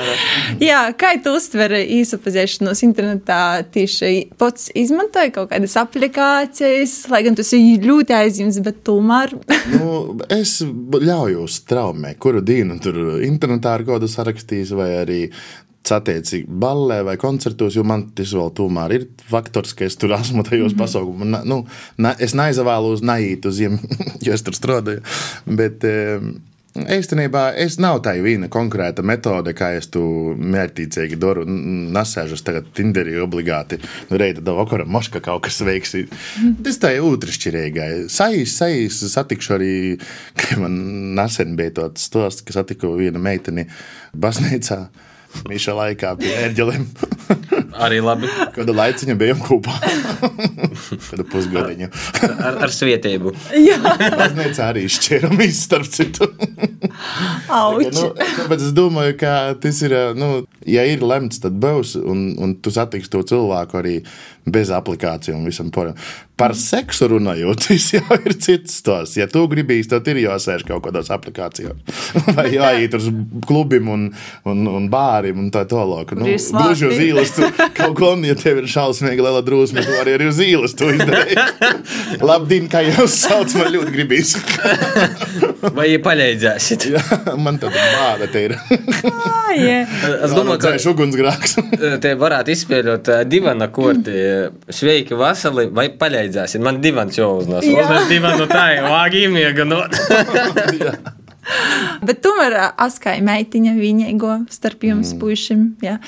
jā, 0.63 0.81
kā 0.99 1.15
tu 1.23 1.37
uztver 1.37 1.77
īsapazīšanos 1.83 2.83
internetā, 2.87 3.41
tieši 3.75 4.13
pats 4.41 4.71
izmantoja 4.77 5.33
kaut 5.35 5.51
kādas 5.53 5.77
aplikācijas, 5.81 6.97
lai 7.13 7.23
gan 7.27 7.39
tas 7.39 7.53
ir 7.57 7.85
ļoti 7.87 8.17
aizjums, 8.17 8.61
bet 8.65 8.83
tomēr. 8.87 9.37
nu, 9.75 10.17
es 10.33 10.59
ļaujos 10.63 11.61
traumē, 11.69 12.15
kuru 12.23 12.43
dienu 12.45 12.79
tur 12.83 13.19
internetā 13.27 13.77
ar 13.77 13.87
kodu 13.87 14.09
sarakstīs 14.11 14.73
vai 14.77 14.91
arī 15.03 15.21
satiecīgi 15.87 16.51
ballē 16.51 17.03
vai 17.07 17.15
koncertos, 17.21 17.77
jo 17.79 17.85
man 17.87 18.09
tas 18.17 18.33
vēl 18.35 18.51
tomēr 18.59 18.97
ir 18.97 19.07
faktors, 19.31 19.75
ka 19.77 19.87
es 19.87 19.99
tur 20.01 20.17
esmu 20.17 20.43
tajos 20.43 20.73
mm 20.73 20.75
-hmm. 20.75 20.79
pasaukumos. 20.83 21.47
Nu, 21.47 21.67
ne, 21.99 22.15
es 22.19 22.35
neizvēlos 22.35 23.03
naiet 23.03 23.47
uz 23.47 23.55
ziem, 23.61 23.79
jo 24.27 24.33
es 24.33 24.43
tur 24.43 24.55
strādāju. 24.55 25.03
Bet, 25.47 25.85
Īstenībā 26.77 27.55
es 27.57 27.79
nav 27.81 28.03
tā 28.05 28.13
viena 28.21 28.51
konkrēta 28.53 29.03
metode, 29.07 29.55
kā 29.57 29.71
es 29.79 29.89
to 29.89 30.03
mērķiecīgi 30.37 31.17
daru. 31.17 31.47
Nesēžu 31.47 32.37
tagad 32.45 32.69
Tinderī 32.77 33.17
obligāti. 33.23 33.79
Nu, 34.11 34.19
reita 34.21 34.45
da 34.45 34.53
vakarā 34.53 34.85
moška 34.85 35.23
kaut 35.25 35.47
kas 35.47 35.63
veiks. 35.65 35.97
Tas 36.67 36.81
tā 36.83 36.93
ir 36.97 37.07
otršķirīgai. 37.09 37.91
Sajīs, 38.13 38.59
sajīs, 38.61 39.01
satikšu 39.15 39.57
arī, 39.57 39.73
ka 40.37 40.61
man 40.61 40.77
nesen 41.17 41.57
bija 41.57 41.79
tāds 41.81 42.05
stosts, 42.11 42.45
ka 42.45 42.59
satiku 42.59 42.93
vienu 42.99 43.23
meiteni 43.25 43.67
baznīcā. 44.13 44.83
Mīša 45.47 45.75
laikā 45.77 46.15
pie 46.21 46.33
ērģeliem. 46.47 46.87
Arī 47.87 47.99
labi. 48.05 48.29
Kādu 48.55 48.75
laiciņu 48.77 49.17
bijām 49.21 49.43
kopā. 49.45 49.75
Kādu 51.09 51.27
pusgadiņu. 51.33 51.89
ar, 52.25 52.61
ar 52.67 52.73
svietību. 52.73 53.35
Jā. 53.61 53.77
Baznīca 54.17 54.71
arī 54.71 54.87
šķēramies 54.93 55.61
starp 55.67 55.91
citu. 55.93 56.31
Auči. 57.53 57.93
nu, 57.93 58.07
tāpēc 58.17 58.65
es 58.69 58.73
domāju, 58.77 59.17
ka 59.21 59.35
tas 59.61 59.83
ir, 59.85 59.95
nu, 60.19 60.31
ja 60.69 60.87
ir 60.89 61.05
lemts, 61.05 61.43
tad 61.43 61.59
būs, 61.61 61.97
un, 62.01 62.31
un 62.43 62.57
tu 62.63 62.73
satiksi 62.75 63.13
to 63.13 63.23
cilvēku 63.27 63.81
arī 63.83 63.97
bez 64.47 64.71
aplikāciju 64.71 65.35
un 65.41 65.47
visam 65.49 65.73
pārējiem. 65.75 65.99
Par 66.37 66.53
seksu 66.53 67.09
runājot, 67.09 67.63
tas 67.65 67.87
jau 67.95 68.19
ir 68.21 68.35
cits 68.37 68.77
stāsts. 68.83 69.17
Ja 69.19 69.27
tu 69.31 69.43
gribīs, 69.51 69.89
tad 69.91 70.07
ir 70.13 70.21
jāsēž 70.21 70.67
kaut 70.69 70.85
kādās 70.85 71.09
aplikācijās. 71.15 71.81
Vai 72.37 72.51
jāiet 72.53 72.95
uz 72.99 73.09
klubiem 73.49 73.89
un, 73.91 74.05
un, 74.47 74.61
un 74.69 74.89
bāriem 74.93 75.41
un 75.41 75.49
tā 75.55 75.65
tālāk. 75.69 76.13
Nu, 76.19 76.29
gluži 76.29 76.91
uz 76.91 77.01
ielas, 77.01 77.33
tu 77.35 77.49
kaut 77.79 77.97
ko, 77.99 78.13
ja 78.29 78.37
tev 78.39 78.61
ir 78.63 78.69
šausmīgi 78.71 79.25
liela 79.25 79.41
drusme, 79.47 79.83
tu 79.87 79.97
arī, 80.03 80.19
arī 80.19 80.29
uz 80.31 80.43
ielas 80.45 80.77
to 80.79 80.93
izdarīji. 80.93 81.41
Labdien, 82.29 82.69
kā 82.71 82.85
jūs 82.87 83.17
sauc, 83.25 83.57
man 83.57 83.73
ļoti 83.73 83.97
gribīs. 83.97 84.37
Vai 85.75 85.89
ja 85.89 86.03
paļaidzēsit? 86.05 86.89
Jā, 86.93 87.03
man 87.41 87.59
tad 87.63 87.75
bāda 87.75 88.29
te 88.31 88.45
ir. 88.51 88.57
Ah, 88.61 89.51
yeah. 89.57 89.99
Es 90.21 90.37
domāju, 90.37 90.61
ka 90.61 90.77
tas 90.77 90.85
ir 90.85 90.93
ugunsgrāks. 90.93 91.57
te 92.05 92.13
varētu 92.21 92.53
izspēlēt 92.53 93.11
divana 93.31 93.71
korti. 93.73 94.15
Sveiki, 94.73 95.17
vasali, 95.19 95.67
vai 95.75 95.89
paļaidzēsit? 96.01 96.63
Man 96.65 96.81
divans 96.85 97.19
jau 97.19 97.37
uznes. 97.41 97.67
Uznes 97.67 98.09
divanu 98.11 98.49
tā, 98.51 98.67
vāgi 98.87 99.27
miega. 99.33 99.67
No. 99.69 99.83
Bet 102.07 102.23
tomēr 102.25 102.57
askai 102.73 103.21
meitiņa 103.25 103.77
vienīgo 103.79 104.33
starp 104.51 104.83
jums 104.89 105.13
mm. 105.15 105.21
puišiem. 105.23 105.63
Jā. 105.85 105.99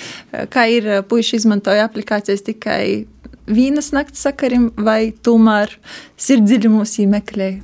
Kā 0.52 0.66
ir 0.72 0.88
puiši 1.08 1.38
izmantoja 1.38 1.86
aplikācijas 1.86 2.42
tikai 2.46 3.06
vienas 3.48 3.92
nakts 3.94 4.24
sakarim 4.26 4.70
vai 4.76 5.12
tomēr 5.24 5.78
sirdziļumos 6.20 6.98
īmeklēja? 7.04 7.62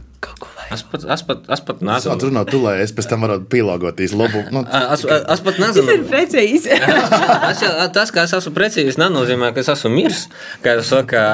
Es 0.73 0.83
pat, 0.89 1.05
es 1.15 1.23
pat, 1.27 1.43
es 1.55 1.63
pat 1.65 1.83
nezinu. 1.85 2.15
Es 2.17 2.25
runāju, 2.25 2.49
tu, 2.51 2.61
lai 2.65 2.75
es 2.83 2.93
pēc 2.97 3.09
tam 3.11 3.25
varētu 3.27 3.47
pielāgoties 3.53 4.15
labu. 4.17 4.43
Nu, 4.55 4.63
es, 4.65 5.05
es 5.05 5.43
pat 5.45 5.61
nezinu. 5.63 5.85
Tas 5.85 5.93
ir 5.95 6.07
precīzi. 6.11 6.79
es, 7.51 7.65
tas, 7.95 8.13
ka 8.15 8.25
es 8.25 8.35
esmu 8.39 8.55
precīzi, 8.57 8.97
nenozīmē, 9.01 9.53
ka 9.55 9.63
es 9.63 9.71
esmu 9.75 9.93
mirs. 9.95 10.25
Kā 10.65 10.79
jau 10.79 10.87
saka, 10.89 11.25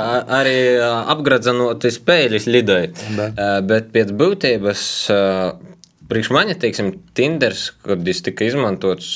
arī 0.41 0.57
apgradzenot 1.15 1.87
spēļus 1.95 2.49
lidoju. 2.51 2.93
Bet 3.71 3.93
pēc 3.95 4.13
būtības, 4.19 4.83
priekš 6.11 6.35
maņa, 6.37 6.59
teiksim, 6.61 6.93
Tinders, 7.17 7.71
kad 7.87 8.05
tas 8.07 8.27
tika 8.27 8.49
izmantots. 8.49 9.15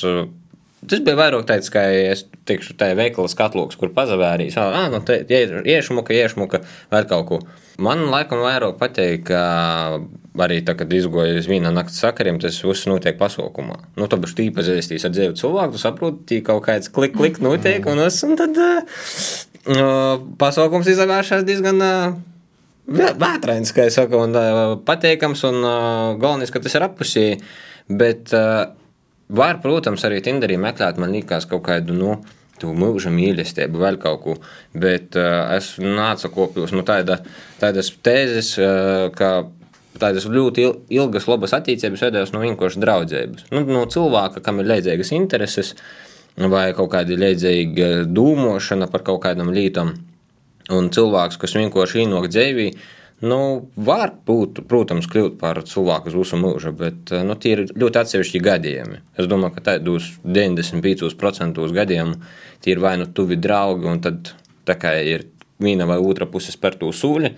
Tas 0.84 1.00
bija 1.00 1.16
vairāk 1.16 1.46
tāds, 1.48 1.70
kā 1.72 1.82
es 2.12 2.26
teikšu, 2.48 2.76
tā 2.80 2.90
ir 2.92 2.98
veikala 3.00 3.30
skatloks, 3.32 3.78
kur 3.80 3.92
pazavērīs. 3.96 4.56
Ah, 4.60 4.90
nu, 4.92 5.00
te, 5.06 5.22
iešmuka, 5.24 6.12
iešmuka, 6.12 6.60
vēl 6.92 7.06
kaut 7.08 7.28
ko. 7.30 7.38
Man 7.82 8.04
laikam 8.12 8.42
vairāk 8.44 8.76
patīk, 8.78 9.24
ka 9.30 9.40
arī 10.44 10.60
tā, 10.66 10.76
kad 10.78 10.92
izgoju 10.94 11.40
uz 11.40 11.48
viena 11.50 11.72
naktas 11.74 11.98
sakariem, 12.02 12.38
tas 12.42 12.60
viss 12.62 12.86
notiek 12.90 13.18
pasaukumā. 13.18 13.80
Nu, 13.98 14.06
tu 14.10 14.18
biji 14.22 14.50
iepazīstināts 14.50 15.08
ar 15.08 15.14
dzīvu 15.14 15.38
cilvēku, 15.40 15.74
tu 15.74 15.82
saproti, 15.82 16.38
ka 16.42 16.52
kaut 16.52 16.68
kāds 16.68 16.92
klik, 16.94 17.16
klik 17.18 17.40
notiek, 17.42 17.86
un, 17.90 18.04
es, 18.06 18.20
un 18.26 18.38
tad 18.38 18.60
uh, 18.60 19.02
pasaukums 20.38 20.90
izvēršas 20.94 21.46
diezgan. 21.48 21.82
Uh, 21.82 22.22
Vētrains, 22.84 23.70
kā 23.72 23.86
jau 23.86 23.94
saka, 23.94 24.18
un 24.20 24.34
uh, 24.36 24.74
patīkams, 24.84 25.40
un 25.48 25.62
uh, 25.64 26.08
galvenais, 26.20 26.50
ka 26.52 26.60
tas 26.60 26.74
ir 26.76 26.84
apusī. 26.84 27.22
Bet 27.88 28.34
uh, 28.36 28.66
var, 29.32 29.62
protams, 29.64 30.04
arī 30.04 30.20
Tinderī 30.20 30.58
meklēt, 30.60 31.00
man 31.00 31.14
liekas, 31.16 31.48
kaut 31.48 31.64
kādu, 31.64 31.96
nu, 31.96 32.18
tu 32.60 32.70
mūža 32.76 33.12
mīlestību, 33.14 33.80
vēl 33.82 33.98
kaut 34.02 34.22
ko. 34.24 34.38
Bet 34.72 35.18
uh, 35.18 35.50
es 35.56 35.74
nācu 35.82 36.30
kopjos 36.34 36.74
no 36.74 36.82
nu, 36.82 36.86
tāda, 36.88 37.20
tādas 37.60 37.90
tēzes, 38.04 38.54
uh, 38.60 39.10
ka 39.16 39.46
tādas 40.00 40.26
ļoti 40.30 40.66
ilgas, 40.94 41.28
labas 41.30 41.54
attiecības 41.56 42.02
veidojās 42.06 42.34
no 42.34 42.42
vienkārši 42.42 42.82
draudzības. 42.82 43.46
Nu, 43.54 43.62
no 43.68 43.84
cilvēka, 43.90 44.42
kam 44.44 44.60
ir 44.62 44.70
leidzīgas 44.72 45.12
intereses 45.14 45.74
vai 46.34 46.66
kaut 46.74 46.90
kāda 46.94 47.18
leidzīga 47.18 47.90
dūmošana 48.10 48.90
par 48.90 49.04
kaut 49.06 49.22
kādam 49.26 49.52
lītam. 49.54 49.94
Un 50.74 50.88
cilvēks, 50.94 51.38
kas 51.40 51.54
vienkārši 51.58 52.04
ienāk 52.04 52.30
dzīvī, 52.32 52.70
nu, 53.26 53.40
var 53.88 54.12
būt, 54.28 54.62
protams, 54.70 55.08
kļūt 55.10 55.38
par 55.40 55.60
cilvēku 55.68 56.10
uz 56.10 56.16
visu 56.18 56.38
mūžu, 56.40 56.74
bet 56.78 57.12
nu, 57.26 57.36
tie 57.40 57.56
ir 57.56 57.64
ļoti 57.72 58.00
atsevišķi 58.02 58.42
gadījumi. 58.44 59.00
Es 59.20 59.28
domāju, 59.30 59.56
ka 59.56 59.64
tādos 59.70 60.12
95% 60.24 61.64
gadījumu 61.78 62.20
tie 62.64 62.74
ir 62.74 62.84
vai 62.84 62.96
nu 63.00 63.08
tuvi 63.10 63.38
draugi, 63.40 63.88
un 63.90 64.04
tad 64.04 64.34
tā 64.68 64.78
kā 64.80 64.94
ir 65.02 65.28
viena 65.62 65.88
vai 65.88 65.98
otra 66.02 66.28
puse 66.30 66.54
spēr 66.54 66.78
to 66.80 66.92
sūli. 66.94 67.34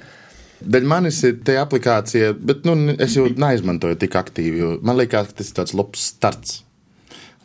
Dēļ 0.57 0.87
manis 0.89 1.19
ir 1.29 1.41
tā 1.45 1.59
aplikācija, 1.61 2.33
bet 2.37 2.65
nu, 2.69 2.77
es 2.97 3.19
jau 3.19 3.27
neizmantoju 3.29 3.99
tik 4.01 4.17
aktīvi. 4.17 4.77
Man 4.87 4.97
liekas, 5.01 5.33
ka 5.33 5.43
tas 5.43 5.53
ir 5.53 5.59
tāds 5.59 5.77
labs 5.77 6.07
starts 6.15 6.63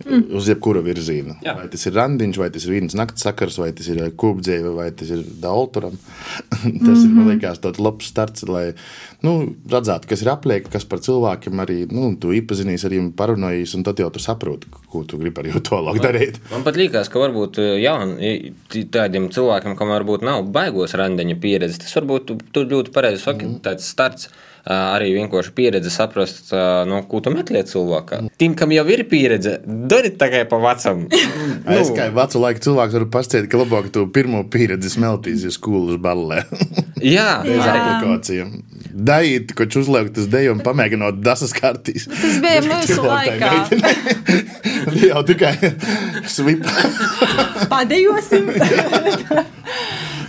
mm. 0.06 0.24
uz 0.38 0.50
jebkura 0.50 0.82
virziena. 0.86 1.38
Jā. 1.46 1.56
Vai 1.58 1.68
tas 1.72 1.86
ir 1.88 1.96
randiņš, 1.98 2.40
vai 2.42 2.50
tas 2.54 2.66
ir 2.66 2.76
vienas 2.76 2.96
naktas 2.98 3.26
sakars, 3.28 3.58
vai 3.62 3.72
tas 3.78 3.88
ir 3.92 4.02
kūpdzēve, 4.22 4.74
vai 4.76 4.90
tas 4.98 5.12
ir 5.14 5.24
dalturam. 5.44 5.96
tas 6.50 6.62
mm 6.62 6.78
-hmm. 6.78 7.04
ir, 7.04 7.10
man 7.10 7.24
mhm. 7.24 7.30
liekas, 7.34 7.62
tāds 7.64 7.80
labs 7.80 8.12
starts, 8.12 8.44
lai 8.48 8.74
nu, 9.22 9.56
redzētu, 9.70 10.08
kas 10.10 10.22
ir 10.22 10.30
apliek, 10.34 10.70
kas 10.70 10.86
par 10.86 11.00
cilvēkiem 11.00 11.64
arī, 11.64 11.80
nu, 11.92 12.16
tu 12.20 12.34
iepazinies 12.34 12.86
ar 12.86 12.92
viņiem, 12.92 13.12
parunājies, 13.18 13.76
un 13.76 13.84
tad 13.84 14.00
jau 14.00 14.10
tu 14.10 14.20
saproti, 14.20 14.68
ko 14.92 15.04
tu 15.04 15.18
gribi 15.18 15.40
ar 15.40 15.48
jau 15.54 15.62
tālāk 15.72 16.02
darīt. 16.02 16.40
Man 16.52 16.64
pat 16.64 16.76
liekas, 16.76 17.10
ka 17.10 17.20
varbūt 17.20 17.62
jaun, 17.82 18.18
tādiem 18.92 19.30
cilvēkiem, 19.30 19.76
kam 19.78 19.94
varbūt 19.94 20.22
nav 20.22 20.44
baigos 20.44 20.94
randiņa 20.94 21.36
pieredze, 21.40 21.80
tas 21.80 21.96
varbūt 21.96 22.26
tu, 22.26 22.38
tu 22.52 22.66
ļoti 22.66 22.92
pareizi 22.92 23.24
saki, 23.24 23.46
mm 23.46 23.52
-hmm. 23.52 23.62
tāds 23.62 23.90
starts 23.90 24.30
arī 24.66 25.12
vienkārši 25.16 25.54
pieredze 25.58 25.92
saprast, 25.94 26.52
no 26.88 27.02
ko 27.10 27.22
tu 27.24 27.34
meklē 27.34 27.64
cilvēkā. 27.68 28.22
Tim, 28.42 28.56
kam 28.58 28.74
jau 28.76 28.86
ir 28.94 29.06
pieredze, 29.10 29.58
dari 29.66 30.14
tikai 30.14 30.44
pa 30.50 30.60
vecam. 30.62 31.06
nu. 31.10 31.78
Es 31.78 31.94
kā 31.96 32.10
vecu 32.14 32.44
laiku 32.44 32.66
cilvēks 32.68 32.98
varu 33.00 33.10
pastāstīt, 33.14 33.50
ka 33.52 33.62
labāk 33.62 33.90
tu 33.96 34.06
pirmo 34.14 34.44
pieredzi 34.52 34.94
smeltīs, 34.94 35.46
ja 35.48 35.54
skolas 35.54 36.02
ballē. 36.02 36.44
Jā, 37.02 37.42
aplikācijām. 38.02 38.54
Daīt, 38.92 39.54
ko 39.56 39.66
uzliek 39.80 40.10
uz 40.18 40.28
deju 40.32 40.56
un 40.56 40.62
pamēģinot 40.66 41.22
dasas 41.24 41.54
kartīs. 41.56 42.08
Tas 42.12 42.40
bija 42.44 42.62
mūsu 42.66 43.00
laikā. 43.06 43.52
Jau 45.10 45.22
tikai 45.28 45.54
svip. 46.30 46.66
Padejosim! 47.72 48.52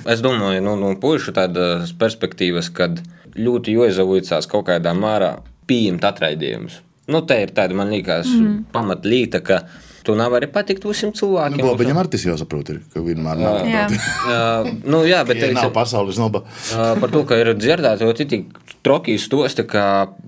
Es 0.03 0.23
domāju, 0.23 0.63
nu, 0.65 0.77
no 0.79 0.93
pušu 0.99 1.35
tādas 1.37 1.93
perspektīvas, 1.99 2.71
kad 2.75 3.03
ļoti 3.39 3.77
iezaujās 3.79 4.49
kaut 4.51 4.67
kādā 4.71 4.95
mērā 4.99 5.37
pieņemt 5.71 6.07
atraidījumus. 6.09 6.81
Nu, 7.11 7.23
te 7.27 7.39
ir 7.43 7.53
tāda, 7.55 7.75
man 7.77 7.91
liekas, 7.91 8.29
mm. 8.31 8.59
pamatlīta, 8.75 9.43
ka 9.47 9.63
tu 10.07 10.15
nevari 10.19 10.49
patikt 10.53 10.85
visiem 10.87 11.13
cilvēkiem. 11.17 11.63
Nu, 11.63 11.73
viņam 11.79 12.01
ar 12.03 12.11
tas 12.13 12.25
jau 12.27 12.37
saprot, 12.41 12.73
ir, 12.75 12.81
ka 12.93 13.03
vienmēr 13.05 13.41
nav. 13.41 13.61
Jā. 13.69 13.87
Uh, 13.91 14.71
nu, 14.93 15.03
jā, 15.09 15.23
bet 15.29 15.43
Ja 15.43 15.51
nav 15.57 15.73
pasaules 15.75 16.21
noba. 16.21 16.45
uh, 16.75 16.95
par 17.01 17.13
to, 17.13 17.25
ka 17.29 17.39
ir 17.41 17.53
dzirdēti 17.59 18.07
jau 18.07 18.15
tik 18.17 18.49
trokīs 18.87 19.27
stosti, 19.29 19.67
ka 19.69 19.85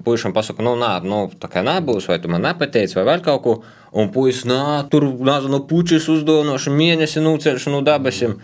puišam 0.06 0.34
pasaka, 0.36 0.64
nu, 0.64 0.76
nā, 0.80 0.96
nu, 1.06 1.24
tā 1.40 1.50
kā 1.50 1.64
nebūs, 1.66 2.08
vai 2.10 2.20
tu 2.22 2.30
man 2.32 2.44
nepateici, 2.46 2.98
vai 2.98 3.08
vēl 3.12 3.24
kaut 3.26 3.42
ko. 3.46 3.56
Un 3.94 4.08
puisis, 4.10 4.42
nā, 4.50 4.82
tur, 4.90 5.06
nezinu, 5.06 5.60
pučis 5.70 6.08
uzdāvināšu 6.10 6.72
mēnesi, 6.74 7.22
nucelšu 7.22 7.70
no 7.74 7.82
dabasim. 7.86 8.40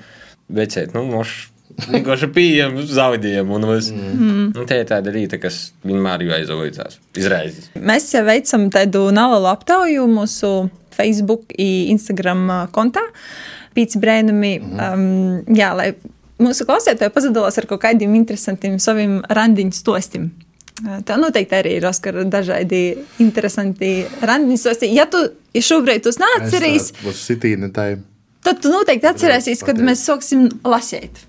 Vecēt, 0.50 0.94
nu, 0.94 1.02
moš. 1.10 1.50
Vienkārši 1.90 2.28
pieejam 2.34 2.74
zaudējumu. 2.82 3.58
Mm. 3.62 4.66
Tā 4.68 4.80
ir 4.82 4.88
tāda 4.90 5.12
lieta, 5.14 5.38
kas 5.40 5.70
vienmēr 5.86 6.26
jau 6.26 6.34
aizvaicās, 6.36 6.98
izraizīs. 7.18 7.70
Mēs 7.78 8.10
jau 8.14 8.24
veicam 8.26 8.66
tādu 8.74 9.06
nelielu 9.14 9.48
aptauju 9.52 10.06
mūsu 10.10 10.52
Facebook 11.00 11.56
un 11.56 11.96
Instagram 11.96 12.44
uh, 12.46 12.62
kontā. 12.74 13.02
Pīci 13.76 14.00
brēnumi, 14.02 14.54
um, 14.60 15.08
jā, 15.56 15.72
lai 15.78 15.92
mūsu 16.42 16.66
klausītāji 16.68 17.12
padalās 17.14 17.58
ar 17.60 17.68
kaut 17.70 17.82
kādiem 17.84 18.14
interesantiem 18.18 18.78
saviem 18.82 19.20
randiņu 19.30 19.76
stostiem. 19.76 20.30
Uh, 20.30 20.46
Tā 20.80 21.16
noteikti 21.20 21.56
arī 21.58 21.74
ir 21.76 21.86
Oskara 21.88 22.24
dažādi 22.24 22.80
interesanti 23.20 24.00
randiņu 24.24 24.60
stosti. 24.60 24.88
Ja 24.96 25.04
tu 25.10 25.20
šobrīd 25.52 26.06
tos 26.06 26.20
neatcerīsi, 26.22 27.02
Būs 27.04 27.20
sitīna 27.28 27.68
tā. 27.74 27.90
Tad 28.40 28.62
tu 28.64 28.70
noteikti 28.72 29.04
atcerēsies, 29.04 29.60
kad 29.68 29.80
mēs 29.84 30.00
sāksim 30.08 30.46
lasīt. 30.64 31.18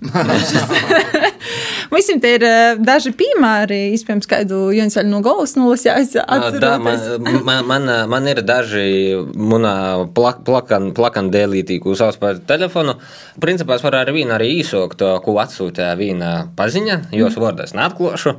Te 2.22 2.30
ir 2.36 2.44
eh, 2.46 2.78
daži 2.80 3.10
piemēri, 3.16 3.78
iespējams, 3.96 4.28
kādu 4.30 4.58
Jans 4.72 4.96
vēl 4.96 5.08
no 5.10 5.20
galvas 5.24 5.52
nolasījis. 5.58 6.14
Da, 6.62 6.76
man, 6.80 7.02
man, 7.44 7.66
man, 7.68 7.90
man 8.08 8.28
ir 8.30 8.40
daži 8.46 9.16
manā 9.36 9.74
plak, 10.16 10.42
plakan, 10.46 10.90
plakan 10.96 11.28
dēlītī, 11.34 11.80
ko 11.82 11.96
sauc 11.98 12.16
par 12.22 12.40
telefonu. 12.48 12.96
Principā 13.42 13.76
es 13.76 13.84
varu 13.84 14.00
ar 14.00 14.12
vienu 14.14 14.36
arī 14.36 14.48
īsākt, 14.62 15.04
ko 15.24 15.36
atsūtīja 15.42 15.92
viena 16.00 16.32
paziņa, 16.56 16.98
jos 17.16 17.36
vārdu 17.42 17.66
es 17.66 17.74
neatklāšu. 17.76 18.36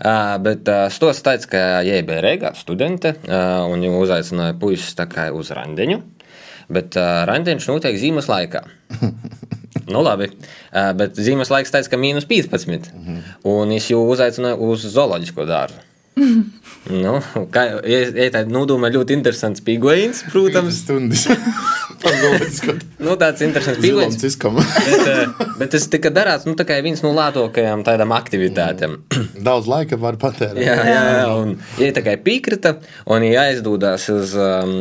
Uh, 0.00 0.38
bet 0.42 0.70
uh, 0.70 0.86
stos 0.90 1.22
tāds, 1.26 1.46
ka 1.50 1.82
jai 1.86 2.00
bija 2.06 2.24
Reigā 2.24 2.54
studente, 2.58 3.14
uh, 3.28 3.68
un 3.70 3.84
viņu 3.84 4.02
uzaicināja 4.06 4.58
puisis 4.58 4.96
uz 5.36 5.52
randiņu. 5.54 6.00
Bet 6.70 6.96
uh, 6.98 7.24
randiņš 7.30 7.68
notiek 7.72 7.98
zīmes 8.00 8.30
laikā. 8.30 8.64
Nu, 9.90 10.04
labi, 10.06 10.28
uh, 10.30 10.92
bet 10.94 11.16
zīmes 11.18 11.50
laiks 11.50 11.72
tāds, 11.74 11.88
ka 11.90 11.98
mīnus 11.98 12.26
15. 12.30 12.92
Un 13.50 13.72
es 13.74 13.88
jau 13.90 14.04
uzaicināju 14.12 14.68
uz 14.70 14.84
zooloģisko 14.86 15.46
dārzu. 15.48 15.82
Nu, 16.90 17.18
kā 17.52 17.66
ja, 17.84 17.98
ja 18.08 18.28
tā 18.32 18.40
nodoma 18.48 18.88
ļoti 18.92 19.12
interesants 19.18 19.60
pīgojums, 19.66 20.22
protams. 20.32 20.78
Stundas. 20.86 21.26
Nu, 23.04 23.14
tāds 23.20 23.42
interesants 23.44 24.24
izkam. 24.24 24.58
Bet, 24.86 25.06
eh, 25.08 25.46
bet 25.60 25.72
tas 25.74 25.86
tika 25.92 26.10
darāts 26.12 26.46
nu, 26.48 26.54
kā 26.56 26.78
viens 26.84 27.02
no 27.04 27.12
lētākajām 27.16 27.82
tādām 27.86 28.12
aktivitātēm. 28.16 28.96
Daudz 29.40 29.68
laika 29.70 29.98
var 30.00 30.18
patērēt. 30.20 30.62
Jā, 30.64 30.76
jā, 30.86 31.00
jā, 31.16 31.24
un 31.36 31.54
viņa 31.78 31.96
tā 31.96 32.04
kā 32.06 32.16
piekrita, 32.24 32.74
un 33.08 33.24
viņa 33.26 33.46
aizdodās 33.46 34.06
uz 34.12 34.34
um, 34.40 34.74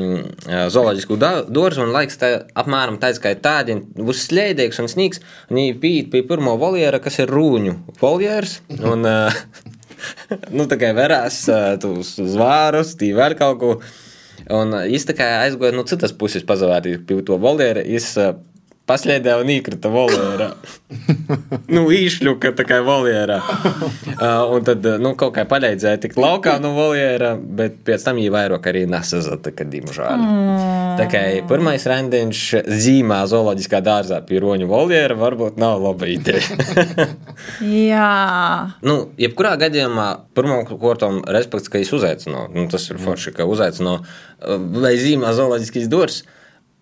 zooloģisku 0.71 1.19
dārzu, 1.19 1.83
un 1.85 1.93
laiks 1.95 2.19
tā, 2.21 2.31
apmēram 2.59 2.99
tāds, 3.01 3.21
kā 3.23 3.33
tādi, 3.39 3.79
būs 3.95 4.27
slēdīgs 4.29 4.79
un 4.83 4.91
sniegs, 4.91 5.23
un 5.49 5.61
viņa 5.61 5.79
pīt 5.83 6.11
pie 6.13 6.23
pirmo 6.27 6.55
voljera, 6.59 7.01
kas 7.03 7.21
ir 7.23 7.31
rūņu 7.33 7.75
voljers, 8.01 8.59
un, 8.79 9.07
uh, 9.07 9.41
nu, 10.57 10.67
tā 10.69 10.79
kā 10.79 10.93
verās 10.97 11.41
uh, 11.51 11.73
tos 11.81 12.15
zvārus, 12.19 12.95
tī 12.99 13.11
vēl 13.17 13.35
kaut 13.39 13.59
ko, 13.63 13.73
un 14.49 14.75
uh, 14.75 14.85
viņš 14.89 15.07
tā 15.09 15.15
kā 15.17 15.27
aizgoja 15.43 15.75
no 15.75 15.85
citas 15.89 16.13
puses 16.15 16.45
pazavārtīt 16.47 17.05
pie 17.07 17.19
to 17.25 17.37
voljera, 17.41 17.83
viņš 17.85 18.09
paslēdē 18.89 19.37
un 19.39 19.51
īkrita 19.53 19.91
voljērā. 19.93 20.49
nu, 21.75 21.85
īšļuka 21.93 22.53
tā 22.57 22.65
kā 22.67 22.81
voljērā. 22.85 23.39
Uh, 23.39 24.55
un 24.55 24.65
tad, 24.67 24.85
nu, 24.99 25.13
kaut 25.19 25.35
kā 25.37 25.45
palīdzēja 25.49 26.01
tikt 26.03 26.19
laukā 26.19 26.57
no 26.63 26.73
voljēra, 26.75 27.35
bet 27.37 27.79
pēc 27.87 28.07
tam 28.07 28.19
viņa 28.19 28.33
vairāk 28.35 28.69
arī 28.71 28.83
nesazata, 28.89 29.53
kad 29.55 29.71
diemžēl. 29.71 30.25
Mm. 30.25 30.97
Tā 30.99 31.07
kā 31.11 31.23
pirmais 31.49 31.85
randiņš 31.87 32.43
zīmā 32.83 33.21
zooloģiskā 33.29 33.83
dārzā 33.85 34.19
pie 34.27 34.41
roņu 34.43 34.67
voljēra 34.69 35.15
varbūt 35.19 35.61
nav 35.61 35.79
laba 35.85 36.09
ideja. 36.09 37.07
Jā, 37.63 38.09
Nu, 38.85 38.95
jebkurā 39.19 39.53
gadījumā, 39.59 40.07
pirmkārt, 40.37 41.03
respekts, 41.31 41.71
ka 41.71 41.81
es 41.81 41.91
uzaicināju. 41.95 42.51
Nu, 42.55 42.65
tas 42.71 42.87
ir 42.91 42.99
forši, 43.01 43.33
ka 43.35 43.47
uzaicināju, 43.49 44.03
vai 44.79 44.95
zīmē 44.99 45.33
zooloģiskais 45.37 45.89
dārsts. 45.91 46.35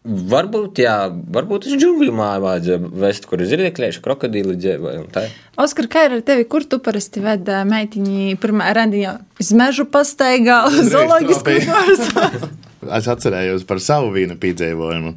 Varbūt, 0.08 0.80
jā, 0.80 0.96
varbūt 1.36 1.66
uz 1.68 1.74
džungļu 1.82 2.14
māju 2.16 2.44
vajadzēja 2.46 2.92
vest, 3.02 3.26
kur 3.28 3.42
ir 3.44 3.50
zirgļieši, 3.52 4.04
krokodīli 4.06 4.56
dzīvoja. 4.56 5.02
un 5.04 5.10
tā. 5.12 5.26
Oskar, 5.60 5.90
kā 5.92 6.06
ir 6.08 6.16
ar 6.20 6.22
tevi? 6.28 6.46
Kur 6.48 6.64
tu 6.64 6.80
parasti 6.84 7.24
ved 7.24 7.50
ā, 7.52 7.66
meitiņu 7.68 8.38
pirmā 8.40 8.70
randiņā? 8.78 9.18
Uz 9.44 9.52
mežu 9.58 9.88
pastaigā, 9.92 10.62
uz 10.72 10.94
zooloģisku 10.94 11.44
trāpīja. 11.44 11.76
dārzu. 11.76 12.54
Es 12.98 13.08
atcerējos 13.10 13.66
par 13.68 13.82
savu 13.84 14.14
vīnu 14.16 14.38
piedzīvojumu. 14.40 15.16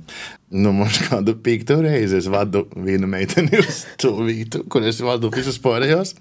Nu, 0.59 0.73
mums 0.75 0.99
kādu 1.07 1.37
pīktu 1.39 1.77
reizi 1.85 2.19
es 2.19 2.27
vadu 2.33 2.65
vienu 2.75 3.07
meiteni 3.11 3.61
uz 3.61 3.85
to 4.01 4.17
vietu, 4.27 4.65
kur 4.67 4.83
es 4.89 4.99
vadu 5.05 5.31
visus 5.31 5.61
pārējos. 5.63 6.17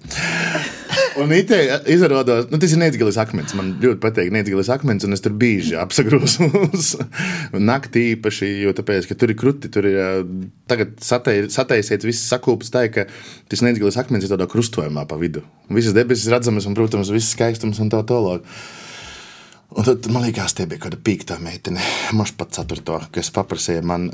Un 1.18 1.32
it 1.34 1.50
izrādās, 1.90 2.46
nu, 2.52 2.58
tas 2.60 2.74
ir 2.74 2.78
neizgilis 2.78 3.16
akmens. 3.20 3.54
Man 3.58 3.72
ļoti 3.82 3.98
patīk 4.02 4.30
neizgilis 4.34 4.70
akmens, 4.70 5.06
un 5.06 5.16
es 5.16 5.22
tur 5.24 5.34
bieži 5.38 5.74
apsagrozu 5.80 6.46
uz 6.68 6.92
naktī 7.70 8.10
īpaši, 8.12 8.50
jo 8.66 8.74
tāpēc, 8.76 9.08
ka 9.10 9.16
tur 9.18 9.32
ir 9.32 9.38
kruti, 9.40 9.70
tur 9.72 9.88
ir 9.90 10.22
tagad 10.70 10.94
sataisiet 11.02 12.06
viss 12.06 12.30
sakūpts 12.30 12.70
tā, 12.74 12.84
ka 12.94 13.08
tas 13.50 13.64
neizgilis 13.66 13.98
akmens 14.00 14.26
ir 14.26 14.32
tādā 14.32 14.46
krustojumā 14.50 15.06
pa 15.10 15.18
vidu. 15.20 15.42
Visas 15.72 15.96
debesis 15.96 16.30
redzamas 16.30 16.68
un, 16.70 16.78
protams, 16.78 17.10
viss 17.14 17.34
skaistums 17.34 17.82
un 17.82 17.90
tā 17.92 18.04
tālāk. 18.06 18.46
Un 19.70 19.86
tad 19.86 20.06
man 20.10 20.26
liekas, 20.26 20.54
tie 20.58 20.66
bija 20.70 20.86
kāda 20.86 20.98
pīkta 20.98 21.38
meitene. 21.42 21.82
Maš 22.18 22.34
pat 22.38 22.54
ceturto, 22.58 22.98
kas 23.14 23.30
paprasīja 23.34 23.82
man. 23.86 24.10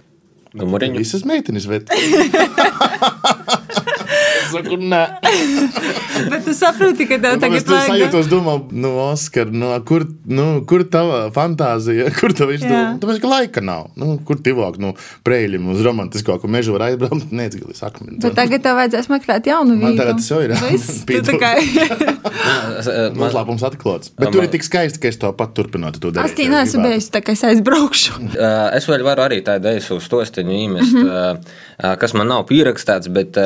Numuriņu? 0.56 1.00
Visas 1.00 1.24
meitenes, 1.28 1.68
bet. 1.68 1.92
Es 4.46 4.52
saku, 4.54 4.76
nē. 4.78 5.02
Bet 6.30 6.44
tu 6.46 6.54
saproti, 6.56 7.06
ka 7.10 7.18
tev 7.22 7.36
tagad 7.42 7.58
Es 7.58 7.66
tur 7.66 7.76
vajag. 7.76 7.90
sajūtos, 7.90 8.28
domāju, 8.30 8.62
nu, 8.78 8.92
Oskar, 9.06 9.50
nu, 9.52 9.72
kur, 9.88 10.06
nu, 10.30 10.46
kur 10.68 10.84
tava 10.92 11.24
fantāzija, 11.34 12.08
kur 12.18 12.34
tev 12.36 12.52
Jā. 12.54 12.58
izdomā? 12.60 12.82
Tāpēc, 13.02 13.20
ka 13.24 13.30
laika 13.32 13.64
nav. 13.64 13.88
Nu, 13.98 14.16
kur 14.28 14.38
tivāk, 14.46 14.78
nu, 14.82 14.94
preļim 15.26 15.66
uz 15.74 15.82
romantiskāku 15.86 16.48
mežu 16.52 16.76
var 16.76 16.86
aizbraukt, 16.90 17.32
neatgilis 17.40 17.82
akmeni. 17.86 18.20
Bet 18.22 18.36
tagad 18.38 18.64
tev 18.64 18.78
vajadzēs 18.80 19.10
meklēt 19.12 19.50
jaunu 19.50 19.76
Man 19.76 19.92
vietu. 19.92 20.00
tagad 20.02 20.22
tas 20.22 20.30
jau 20.30 20.40
ir. 20.44 20.54
Viss, 20.70 21.02
tu 21.10 21.20
tā 21.26 21.36
kā. 21.42 21.52
Man, 23.16 23.20
Noslēpums 23.26 23.64
atklāts. 23.66 24.12
Bet 24.18 24.32
tur 24.34 24.46
ir 24.46 24.50
tik 24.52 24.64
skaisti, 24.66 25.00
ka 25.02 25.10
es 25.10 25.18
to 25.20 25.32
pat 25.36 25.54
turpinātu 25.56 26.00
to 26.02 26.12
darīt. 26.14 26.32
Astīna 26.32 26.60
ja 26.62 26.66
esmu 26.66 26.82
gribētu. 26.82 26.96
bijusi, 26.96 27.12
tā 27.14 27.22
kā 27.26 27.34
es 27.36 27.44
aizbraukšu. 27.50 28.18
Uh, 28.32 28.56
es 28.76 28.88
vēl 28.90 29.04
varu 29.06 29.26
arī 29.26 29.40
tādu 29.46 29.70
eisu 29.72 29.98
stostiņu 30.02 30.56
īmest, 30.62 30.92
mm 30.94 31.06
-hmm. 31.06 31.40
uh, 31.82 31.96
kas 32.00 32.14
man 32.14 32.28
nav 32.32 32.46
pierakstīts, 32.50 33.08
bet 33.12 33.36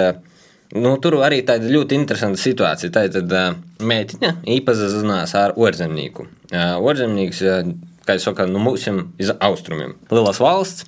nu, 0.77 0.95
tur 1.03 1.19
arī 1.25 1.41
tāda 1.47 1.71
ļoti 1.71 1.97
interesanta 1.99 2.41
situācija. 2.41 2.93
Tā 2.95 3.07
uh, 3.23 3.57
meitiņa 3.83 4.35
iepazīstinās 4.57 5.35
ar 5.39 5.57
orzemnieku. 5.59 6.29
Orzemnieks, 6.53 7.43
uh, 7.47 7.73
kā 8.07 8.19
jau 8.19 8.31
saka, 8.31 8.47
nu, 8.51 8.63
mums 8.63 8.87
ir 8.87 9.35
austrumiem. 9.39 9.97
Lielas 10.13 10.41
valsts. 10.43 10.87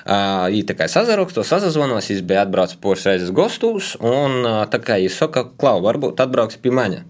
Viņa 0.00 0.64
tā 0.66 0.74
kā 0.74 0.86
sazaraksto, 0.88 1.44
sazvanos, 1.44 2.08
viņš 2.08 2.22
bija 2.26 2.46
atbraucis 2.46 2.78
pošas 2.80 3.06
reizes 3.10 3.32
gastos, 3.36 3.92
un 4.00 4.40
tā 4.72 4.80
kā 4.82 4.96
viņš 4.98 5.18
saka, 5.20 5.44
klau, 5.60 5.76
varbūt 5.84 6.22
atbrauks 6.24 6.56
pie 6.58 6.72
manis. 6.74 7.04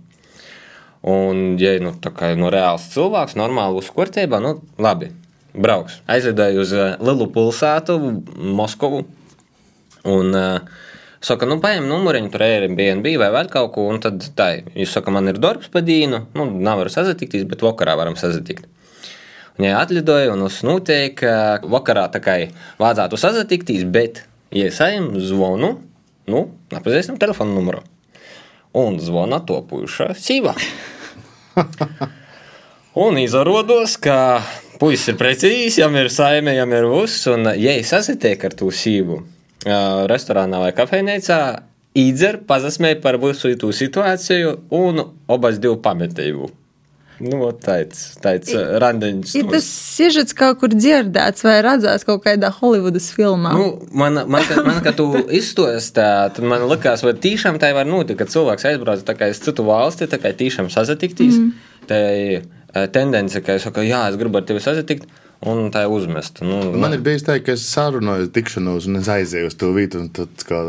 Un, 1.07 1.55
ja 1.57 1.79
nu, 1.81 1.95
kā 2.03 2.35
nu, 2.37 2.51
reāls 2.53 2.91
cilvēks, 2.93 3.39
normāli 3.41 3.81
uzkurtībā, 3.81 4.43
nu, 4.45 4.59
labi, 4.77 5.15
brauks. 5.55 6.03
Aizvedēju 6.11 6.61
uz 6.61 6.75
lielu 7.01 7.31
pilsētu, 7.33 7.97
Moskovu. 8.59 9.07
Un 10.11 10.37
uh, 10.37 10.61
saka, 11.25 11.47
nu, 11.49 11.59
paņem 11.63 11.89
numuriņu, 11.89 12.31
tur 12.33 12.45
ir 12.47 12.67
BNB 12.77 13.15
vai 13.21 13.31
vēl 13.35 13.51
kaut 13.53 13.75
ko. 13.77 13.87
Un 13.93 14.01
tad 14.03 14.25
tā, 14.37 14.51
jūs 14.77 14.95
saka, 14.97 15.13
man 15.15 15.29
ir 15.31 15.41
darbs 15.43 15.71
pa 15.73 15.83
dīnu, 15.85 16.25
nu, 16.37 16.47
nav 16.65 16.83
var 16.83 16.93
sazatikties, 16.93 17.47
bet 17.51 17.65
vakarā 17.65 17.97
varam 18.01 18.17
sazatikt. 18.21 18.67
Un, 19.59 19.67
ja 19.69 19.81
atlidoju, 19.83 20.35
un 20.35 20.47
noteikti, 20.49 21.21
ka 21.21 21.61
vakarā 21.69 22.07
tā 22.15 22.23
kā 22.25 22.37
vajadzētu 22.81 23.21
sazatikties, 23.21 23.85
bet, 23.93 24.25
saņemu 24.51 25.21
zvonu, 25.25 25.75
nu, 26.31 26.47
nepazīstam 26.73 27.21
telefonu 27.21 27.59
numuru. 27.59 27.85
un 28.73 29.01
zvana 29.03 29.41
topuša 29.43 30.13
sīva. 30.15 30.55
Un 33.01 33.19
izrādās, 33.19 33.97
ka 34.03 34.43
puisis 34.81 35.13
ir 35.13 35.19
precīzs, 35.19 35.77
jam 35.79 35.95
ir 35.95 36.09
saime, 36.11 36.55
jam 36.57 36.73
ir 36.75 36.87
viss, 36.91 37.27
un 37.31 37.47
ja 37.55 37.75
es 37.79 37.93
sasitiek 37.95 38.43
ar 38.45 38.57
to 38.59 38.71
sīvu 38.75 39.21
restorānā 39.65 40.63
vai 40.63 40.73
kafejnīcā, 40.77 41.41
Idzer 41.99 42.37
pazasmēja 42.47 43.01
par 43.03 43.17
visu 43.19 43.51
to 43.59 43.73
situāciju, 43.75 44.61
un 44.71 45.01
abas 45.27 45.59
divi 45.59 45.75
pametēju. 45.83 46.51
Nu, 47.21 47.51
tāds, 47.61 48.15
tāds 48.23 48.55
randiņš. 48.81 49.33
Ir 49.37 49.49
tas 49.53 49.67
sižets 49.67 50.33
kaut 50.37 50.63
kur 50.63 50.73
dzirdēts 50.73 51.45
vai 51.45 51.59
redzēts 51.67 52.07
kaut 52.09 52.23
kādā 52.25 52.49
Holivudas 52.61 53.11
filmā. 53.13 53.53
Nu, 53.59 53.67
man, 53.93 54.23
man, 54.25 54.47
ka- 54.49 54.63
man, 54.65 54.79
kad 54.87 54.97
tu 54.97 55.11
izstāstīji, 55.27 56.37
tad 56.39 56.47
man 56.49 56.65
likās, 56.71 57.03
vai 57.05 57.13
tiešām 57.13 57.59
tā 57.61 57.75
var 57.77 57.91
notikt, 57.91 58.23
kad 58.23 58.33
cilvēks 58.33 58.71
aizbrauc 58.71 59.05
tā 59.05 59.17
kā 59.19 59.29
uz 59.35 59.43
citu 59.43 59.67
valsti, 59.67 60.09
tā 60.09 60.23
kā 60.23 60.33
tiešām 60.33 60.71
sazatiktīs. 60.73 61.37
Mm. 61.37 61.53
Tā 61.91 62.01
ir 62.23 62.89
tendence, 62.95 63.43
ka 63.45 63.59
es 63.59 63.67
saku, 63.67 63.85
jā, 63.85 64.07
es 64.09 64.17
gribu 64.17 64.41
ar 64.41 64.47
tevi 64.49 64.63
sazatikt, 64.65 65.11
un 65.47 65.71
tā 65.73 65.85
ir 65.87 65.95
uzmest. 65.95 66.43
Nu, 66.45 66.63
Man 66.77 66.97
ir 66.97 67.05
bijis 67.05 67.25
tā, 67.27 67.39
ka 67.45 67.55
es 67.57 67.67
sarunāju 67.73 68.31
tikšanos, 68.35 68.89
un 68.91 69.01
es 69.01 69.11
aizēju 69.13 69.51
uz 69.51 69.57
to 69.61 69.73
vietu. 69.77 70.05
un 70.05 70.11
Tad, 70.15 70.45
kā, 70.49 70.63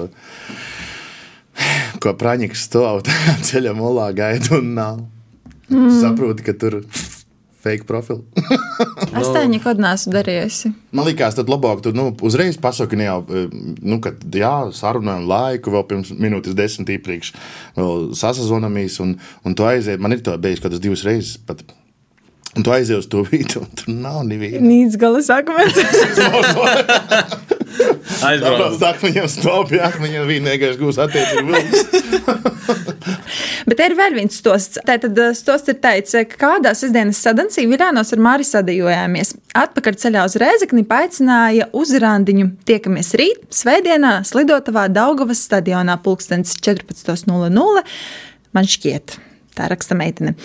ko 2.04 2.14
praņķis 2.18 2.68
stāv 2.70 3.04
ceļā, 3.50 3.76
molā 3.78 4.12
gaida 4.16 4.60
un 4.60 4.76
nav. 4.78 5.02
Mm. 5.72 5.90
Saproti, 6.02 6.44
ka 6.44 6.56
tur 6.60 6.82
ir 6.82 6.88
fake 7.62 7.88
profili. 7.88 8.24
Es 9.22 9.28
tā 9.30 9.44
nekad 9.46 9.78
neesmu 9.82 10.14
darījusi. 10.16 10.72
Man 10.96 11.06
liekas, 11.06 11.36
tad 11.38 11.50
labāk 11.52 11.84
tu 11.86 11.92
nu, 11.94 12.08
uzreiz 12.26 12.56
pasaki, 12.62 12.98
ne 12.98 13.06
jau, 13.06 13.18
eh, 13.28 13.52
nu, 13.84 14.00
ka 14.02 14.14
jā, 14.34 14.54
sarunājam 14.74 15.28
laiku 15.30 15.74
vēl 15.76 15.84
pirms 15.90 16.14
minūtes 16.16 16.56
desmit 16.58 16.90
iepriekš, 16.96 17.34
vēl 17.78 18.08
sasazvanāmies, 18.18 18.98
un, 19.04 19.18
un 19.46 19.58
tu 19.58 19.68
aiziet. 19.68 20.02
Man 20.02 20.16
ir 20.16 20.24
tā 20.26 20.38
bijis, 20.42 20.64
ka 20.64 20.72
tas 20.72 20.82
divas 20.82 21.06
reizes 21.08 21.36
pat. 21.46 21.62
Un 22.52 22.66
tu 22.68 22.74
aizies 22.76 22.98
uz 22.98 23.08
to 23.08 23.24
vietu, 23.24 23.62
un 23.64 23.70
tur 23.80 23.94
nav 23.96 24.24
neviena. 24.28 24.60
Nīc 24.66 24.98
gala 25.00 25.22
sakmens. 25.24 25.78
aizbrauc. 28.28 28.60
Tāpēc 28.60 28.84
akmeņiem 28.90 29.28
stāv 29.32 29.66
pie 29.70 29.80
akmeņiem 29.86 30.28
vienīgais 30.30 30.80
gūs 30.80 31.00
attiecīgi 31.02 31.46
vilks. 31.48 31.80
Bet 33.70 33.82
ir 33.86 33.96
vēl 33.98 34.16
viens 34.18 34.36
stosts. 34.42 34.82
Tātad 34.88 35.18
eh, 35.22 35.32
stosts 35.38 35.72
ir 35.72 35.78
teicis, 35.84 36.28
ka 36.32 36.40
kādā 36.46 36.74
sestdienas 36.78 37.22
sadancī 37.24 37.66
Viļānos 37.70 38.12
ar 38.16 38.24
Māri 38.24 38.48
sadījojāmies. 38.48 39.36
Atpakaļ 39.58 40.00
ceļā 40.02 40.26
uz 40.28 40.38
Rēzekni 40.42 40.84
paicināja 40.90 41.70
uz 41.78 41.94
randiņu. 42.04 42.50
Tiekamies 42.68 43.14
rīt, 43.22 43.46
svētdienā, 43.56 44.18
Slidotavā 44.28 44.88
Daugavas 44.92 45.44
stadionā 45.48 45.98
pulkstens 46.04 46.58
14.00. 46.60 47.86
Man 48.52 48.68
šķiet, 48.68 49.16
tā 49.56 49.70
raksta 49.72 49.96
meitene. 50.00 50.36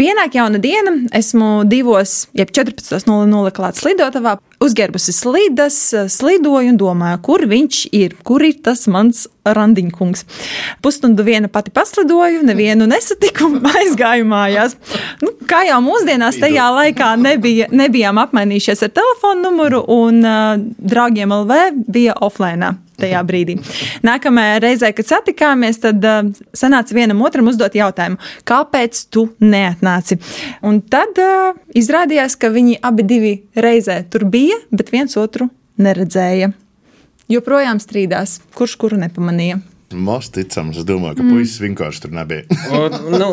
Pienāk 0.00 0.32
jauna 0.32 0.56
diena, 0.56 0.94
esmu 1.12 1.66
divos, 1.68 2.22
jeb 2.32 2.48
14.00 2.56 3.50
klāts 3.52 3.82
slidotavā, 3.82 4.38
uzģērbusi 4.64 5.12
slidas, 5.12 5.76
slidoju 6.14 6.72
un 6.72 6.78
domāju, 6.80 7.18
kur 7.26 7.44
viņš 7.50 7.82
ir, 7.98 8.14
kur 8.24 8.40
ir 8.46 8.62
tas 8.64 8.86
mans 8.88 9.26
randiņkungs. 9.44 10.24
Pusstundu 10.80 11.26
viena 11.26 11.52
pati 11.52 11.74
paslidoju, 11.76 12.40
nevienu 12.48 12.88
nesatiku, 12.88 13.50
aizgāju 13.82 14.24
mājās. 14.30 14.78
Nu, 15.20 15.34
kā 15.44 15.66
jau 15.68 15.82
mūsdienās, 15.84 16.40
tajā 16.40 16.72
laikā 16.78 17.12
nebija, 17.20 17.68
nebijām 17.68 18.24
apmainījušies 18.24 18.86
ar 18.88 18.96
telefonu 19.02 19.50
numuru, 19.50 19.84
un 20.00 20.24
uh, 20.24 20.54
draugiem 20.80 21.36
LV 21.42 21.66
bija 21.92 22.16
offline 22.24 22.78
tajā 23.00 23.22
brīdī. 23.26 23.58
Nākamajā 24.06 24.58
reizē, 24.64 24.92
kad 24.96 25.08
satikāmies, 25.08 25.80
tad 25.82 26.04
uh, 26.06 26.22
sanāca 26.56 26.96
vienam 26.96 27.22
otram 27.26 27.50
uzdot 27.52 27.76
jautājumu, 27.78 28.20
kāpēc 28.48 29.04
tu 29.12 29.28
neatnāci? 29.42 30.20
Un 30.66 30.82
tad 30.92 31.20
uh, 31.20 31.56
izrādījās, 31.76 32.38
ka 32.40 32.52
viņi 32.54 32.80
abi 32.86 33.06
divi 33.06 33.34
reizē 33.56 34.02
tur 34.10 34.26
bija, 34.30 34.60
bet 34.74 34.92
viens 34.94 35.16
otru 35.20 35.50
neredzēja. 35.80 36.52
Joprojām 37.30 37.78
strīdās, 37.78 38.40
kurš 38.58 38.74
kuru 38.80 38.98
nepamanīja. 39.04 39.60
Most 39.90 40.36
ticams, 40.36 40.76
es 40.78 40.84
domāju, 40.86 41.16
ka 41.18 41.24
puisis 41.26 41.58
vienkārši 41.58 42.04
tur 42.04 42.12
nebija. 42.14 42.44
Un, 42.78 42.94
nu, 43.10 43.30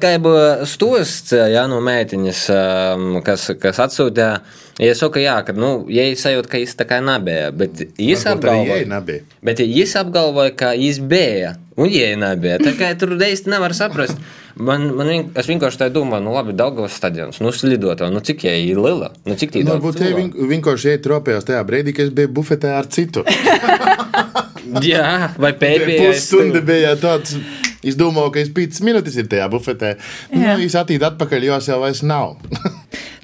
kā 0.00 0.14
jau 0.14 0.30
stosts 0.64 1.34
jā, 1.36 1.66
no 1.68 1.82
mētiņas, 1.84 2.40
um, 2.54 3.18
kas, 3.26 3.44
kas 3.60 3.80
atsūtīja, 3.84 4.30
ja 4.80 4.88
es 4.94 5.02
saku, 5.02 5.20
jā, 5.20 5.34
ka, 5.44 5.52
nu, 5.52 5.84
ja 5.92 6.06
es 6.08 6.24
sajūtu, 6.24 6.48
ka 6.48 6.62
viņš 6.62 6.72
tā 6.80 6.86
kā 6.88 7.02
nebija, 7.04 7.50
bet 7.52 7.84
viņš 8.00 8.24
Varbūt 8.24 8.32
apgalvoja, 8.32 9.20
bet 9.50 9.60
viņš 9.66 9.94
apgalvoja, 10.00 10.54
ka 10.56 10.72
viņš 10.80 11.02
bija, 11.12 11.52
un 11.76 11.92
jai 11.92 12.14
nebija, 12.24 12.56
tā 12.64 12.72
kā 12.80 12.88
tur 12.98 13.12
īsti 13.12 13.52
nevar 13.52 13.76
saprast. 13.76 14.16
Man, 14.58 14.88
man 14.96 15.06
vien, 15.12 15.28
es 15.38 15.46
vienkārši 15.46 15.84
tā 15.84 15.90
domāju, 15.94 16.24
nu 16.24 16.32
labi, 16.34 16.56
Daugavas 16.56 16.96
stadions, 16.98 17.36
nu 17.44 17.52
slidotā, 17.54 18.08
nu 18.10 18.24
cik 18.24 18.48
jai 18.48 18.56
ir 18.64 18.80
liela, 18.82 19.12
nu 19.28 19.36
cik 19.38 19.60
Nu, 19.60 19.68
daudz 19.68 19.84
varbūt 19.84 20.00
jai 20.00 20.08
cilvēku? 20.08 20.40
vien- 20.40 20.50
vienkārši 20.56 20.94
iet 20.96 21.04
tropējās 21.04 21.46
tajā 21.52 21.60
brīdī, 21.68 21.94
kad 21.94 22.08
es 22.08 22.16
biju 22.16 22.32
bufetē 22.40 22.72
ar 22.80 22.88
citu. 22.90 23.22
Jā, 24.92 25.32
vai 25.40 25.52
pēdējais. 25.58 26.18
Pusstunda 26.28 26.60
bija 26.64 26.94
tāds. 27.00 27.36
Es 27.86 27.94
domāju, 27.98 28.32
ka 28.34 28.40
es 28.42 28.48
5 28.54 28.80
minūtes 28.84 29.16
ir 29.20 29.28
tajā 29.30 29.46
bufetē. 29.52 29.94
Nu, 30.32 30.42
Jā. 30.42 30.56
es 30.64 30.74
attīdu 30.78 31.06
atpakaļ, 31.12 31.44
jo 31.46 31.58
es 31.60 31.68
jau 31.70 31.80
vairs 31.84 32.02
nav. 32.06 32.36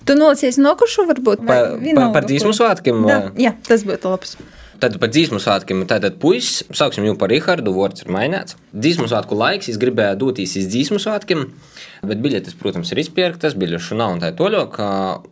Tu 0.05 0.13
nolaicies 0.19 0.59
nokušu, 0.61 1.07
varbūt? 1.09 1.47
Pa- 1.49 1.79
pa- 1.81 2.11
par 2.13 2.27
dzīsmu 2.29 2.51
svētkiem, 2.53 2.99
Da, 3.09 3.15
jā, 3.41 3.55
tas 3.65 3.87
būtu 3.89 4.11
labs. 4.13 4.35
Tad 4.83 4.99
par 5.01 5.09
dzīsmu 5.09 5.39
svētkiem, 5.41 5.81
tātad 5.89 6.19
puisis, 6.21 6.59
sauksim 6.77 7.07
viņu 7.07 7.15
par 7.17 7.31
Rihardu, 7.33 7.73
vārds 7.73 8.05
ir 8.05 8.11
mainīts. 8.13 8.59
Dzīsmu 8.77 9.07
svētku 9.09 9.39
laiks, 9.41 9.71
es 9.73 9.79
gribēju 9.81 10.19
doties 10.21 10.53
uz 10.61 10.67
dzīsmu 10.69 11.01
svētkiem, 11.01 11.47
bet 12.05 12.21
biļetes, 12.21 12.59
protams, 12.61 12.93
ir 12.93 13.01
izpirktas, 13.01 13.57
biļešu 13.57 13.97
nav 13.97 14.13
un 14.19 14.21
tā 14.21 14.35
tālāk. 14.37 14.77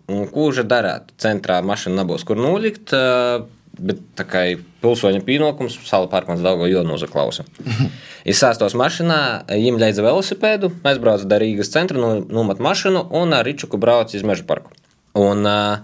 Un 0.08 0.24
ko 0.32 0.48
už 0.48 0.62
darāt? 0.70 1.12
Centrā 1.20 1.60
mašīna 1.60 2.00
nebūs 2.00 2.24
kur 2.24 2.40
nolikt, 2.40 2.94
ā, 2.96 3.42
bet 3.78 4.00
tā 4.18 4.26
kā 4.28 4.42
pilsoņa 4.82 5.22
pienākums, 5.26 5.78
sala 5.88 6.10
parkmans 6.12 6.42
daudz 6.44 6.68
jau 6.70 6.84
nozaklausa. 6.86 7.46
Es 8.22 8.38
sāstos 8.38 8.76
mašīnā, 8.78 9.48
viņam 9.50 9.80
leidza 9.82 10.02
velosipēdu, 10.04 10.68
aizbraucu 10.86 11.26
do 11.26 11.38
Rīgas 11.42 11.72
centra, 11.74 11.98
nu- 11.98 12.22
nomet 12.30 12.60
mašīnu 12.62 13.08
un 13.18 13.34
ar 13.34 13.42
Ričuku 13.48 13.80
braucu 13.82 14.14
uz 14.14 14.22
meža 14.22 14.46
parku. 14.46 14.70
Un 15.18 15.42
uh, 15.42 15.82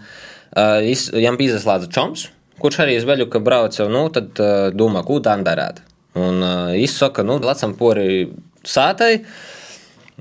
uh, 0.54 0.78
viņam 1.16 1.38
bija 1.40 1.56
izslēgts 1.58 1.90
čoms, 1.90 2.28
kurš 2.62 2.78
arī 2.84 2.94
izveļu, 3.00 3.26
ka 3.32 3.42
braucu, 3.42 3.88
nu, 3.90 4.04
tad 4.14 4.38
uh, 4.38 4.68
domā, 4.70 5.02
ko 5.02 5.18
tā 5.18 5.34
darāt. 5.42 5.82
Un 6.14 6.38
uh, 6.46 6.70
es 6.78 6.94
saku, 6.94 7.26
nu, 7.26 7.40
lecam 7.42 7.74
pori 7.74 8.28
sātai. 8.62 9.24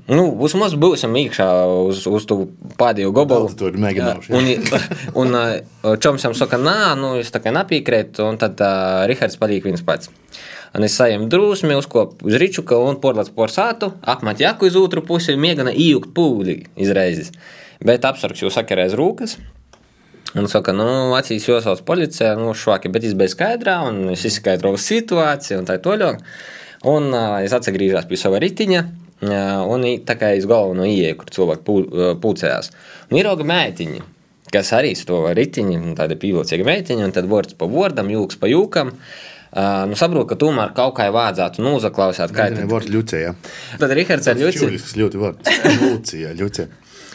Nu, 0.08 0.30
vismaz 0.40 0.72
būsim 0.80 1.12
iekšā 1.20 1.46
uz, 1.84 2.06
uz 2.08 2.24
to 2.28 2.38
pēdējo 2.80 3.10
to 3.60 3.68
ir 3.68 3.74
mēģinājuši, 3.82 4.30
jā. 4.32 4.38
Un, 4.38 4.86
un 5.20 5.36
uh, 5.36 5.96
Čoms 6.00 6.24
jam 6.24 6.36
saka, 6.36 6.56
nā, 6.56 6.94
nu, 6.96 7.10
es 7.20 7.28
tā 7.34 7.42
kā 7.44 7.52
nepiekrītu, 7.52 8.24
un 8.24 8.38
tad 8.40 8.56
uh, 8.64 9.02
Rihards 9.10 9.36
paliek 9.40 9.66
viens 9.68 9.84
pats. 9.84 10.08
Un 10.76 10.86
es 10.86 10.96
saņēmu 10.96 11.28
drusmi, 11.32 11.76
uzkopu 11.76 12.28
uz 12.28 12.36
rīčuka 12.40 12.78
un 12.88 12.96
porlāts 13.02 13.32
por 13.34 13.52
sātu, 13.52 13.90
apmet 14.00 14.40
jaku 14.40 14.70
uz 14.70 14.78
otru 14.80 15.02
pusi 15.04 15.36
mēģina 15.36 15.74
iejūgt 15.76 16.14
pūli 16.16 16.56
izreizes. 16.80 17.34
Bet 17.84 18.08
apsargs 18.08 18.40
jau 18.40 18.52
sakarēs 18.52 18.96
rūkas. 18.96 19.36
Un 20.36 20.48
saka, 20.48 20.72
nu, 20.76 20.86
acīs 21.16 21.46
jāsauc 21.48 21.80
policijā, 21.88 22.34
nu, 22.36 22.54
švaki, 22.56 22.88
bet 22.92 23.04
biju 23.16 23.32
skaidrā, 23.32 23.78
un 23.88 24.14
es 24.14 24.24
izskaidroju 24.28 24.80
situāciju, 24.80 25.60
un 25.60 25.68
tā 25.68 25.78
toļāk. 25.84 26.24
Un 26.88 27.12
uh, 27.12 27.38
es 27.44 27.52
atgriežos 27.56 28.08
pie 28.08 28.20
sava 28.20 28.40
ritiņa, 28.44 28.82
un 29.22 29.86
tā 30.06 30.14
kā 30.18 30.32
es 30.36 30.46
galveno 30.46 30.86
ieeju, 30.86 31.16
kur 31.18 31.32
cilvēki 31.34 31.64
pulcējās. 32.22 32.70
Un 33.10 33.18
ir 33.18 33.26
auga 33.30 33.46
mētiņa, 33.48 34.04
kas 34.52 34.70
arī 34.76 34.94
stāv 34.96 35.26
ritiņa, 35.36 35.80
un 35.80 35.96
tāda 35.98 36.16
pīlocīga 36.20 36.66
mētiņa, 36.68 37.08
un 37.08 37.16
tad 37.16 37.26
vārds 37.30 37.56
pa 37.58 37.66
vārdam, 37.70 38.10
jūks 38.14 38.38
pa 38.40 38.50
jūkam. 38.50 38.94
Uh, 39.48 39.86
nu, 39.88 39.96
saprotu, 39.96 40.26
ka 40.28 40.36
tomēr 40.36 40.74
kaut 40.76 40.92
kā 40.98 41.06
vajadzētu 41.08 41.62
noklausīt, 41.64 42.34
kā 42.36 42.50
Nē, 42.50 42.58
tad, 42.60 42.66
vārds 42.68 42.90
ļucija. 42.92 43.30
tad 43.80 43.94
Rihards 43.96 44.28
ar 44.28 44.36
Ļuci. 44.36 44.60
Čuļisks 44.60 44.96
ļoti 45.00 45.20
vārds. 45.22 45.54
Ļucija, 45.80 46.34
ļucija. 46.36 46.66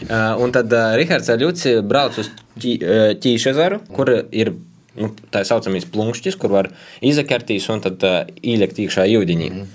Uh, 0.04 0.42
un 0.42 0.52
tad 0.52 0.74
uh, 0.74 0.96
Rahards 0.98 1.30
ar 1.30 1.38
Ļuci 1.38 1.76
brauc 1.86 2.18
uz 2.18 2.32
Ķī- 2.58 2.80
uh, 2.82 3.04
Ķīšezaru, 3.22 3.84
kur 3.94 4.10
ir 4.34 4.50
nu, 4.98 5.12
tā 5.30 5.44
saucamais 5.46 5.86
plunkšķis, 5.94 6.40
kur 6.42 6.50
var 6.58 6.72
izakartīs 7.06 7.70
un 7.70 7.86
tad 7.86 8.02
uh, 8.10 8.24
ielikt 8.42 8.82
iekšā 8.82 9.06
jūdiņī. 9.14 9.52
Mm. 9.54 9.70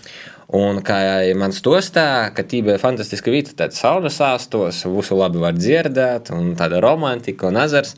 Un 0.56 0.80
kā 0.80 0.96
man 1.36 1.52
stostā, 1.52 2.30
ka 2.32 2.40
tī 2.40 2.62
bija 2.64 2.78
fantastiska 2.80 3.32
vieta, 3.32 3.52
tad 3.52 3.76
saules 3.76 4.16
sāstos, 4.16 4.80
visu 4.88 5.18
labi 5.18 5.42
var 5.42 5.52
dzirdēt, 5.58 6.32
un 6.32 6.54
tāda 6.56 6.80
romantika 6.80 7.50
un 7.50 7.60
ezers. 7.60 7.94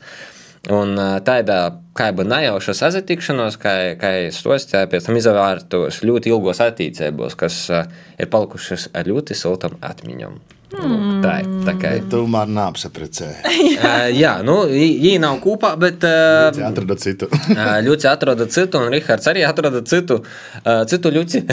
Un 0.69 0.93
tādā 1.25 1.57
kā 1.97 2.11
jau 2.11 2.25
nejauša 2.27 2.75
sazatikšanos, 2.77 3.55
kā, 3.57 3.95
kā 3.97 4.11
es 4.27 4.43
stostīju, 4.43 4.91
pēc 4.91 5.07
tam 5.07 5.17
izvērtos 5.17 6.03
ļoti 6.05 6.29
ilgos 6.29 6.61
attīcībos, 6.61 7.39
kas 7.39 7.63
ir 7.71 8.29
palikušas 8.29 8.91
ar 8.93 9.09
ļoti 9.09 9.37
siltam 9.39 9.79
atmiņām. 9.81 10.37
Mm. 10.71 11.19
Tā 11.23 11.33
ir. 11.43 11.47
Tā 11.67 11.73
kā 11.79 11.89
ir. 11.97 12.05
Tomēr 12.11 12.49
neapsaprecē. 12.51 13.27
uh, 13.43 14.07
jā, 14.23 14.33
nu, 14.47 14.55
viņi 14.71 15.17
nav 15.21 15.39
kopā, 15.43 15.73
bet 15.79 16.05
uh, 16.07 16.49
Jā, 16.55 16.69
atrada 16.71 16.95
citu. 17.01 17.27
Ļuci 17.85 18.07
atrada 18.09 18.47
citu, 18.51 18.79
un 18.79 18.93
Rihards 18.93 19.27
arī 19.31 19.43
atrada 19.47 19.81
citu, 19.87 20.21
uh, 20.23 20.81
citu 20.89 21.11
Ļuci. 21.13 21.43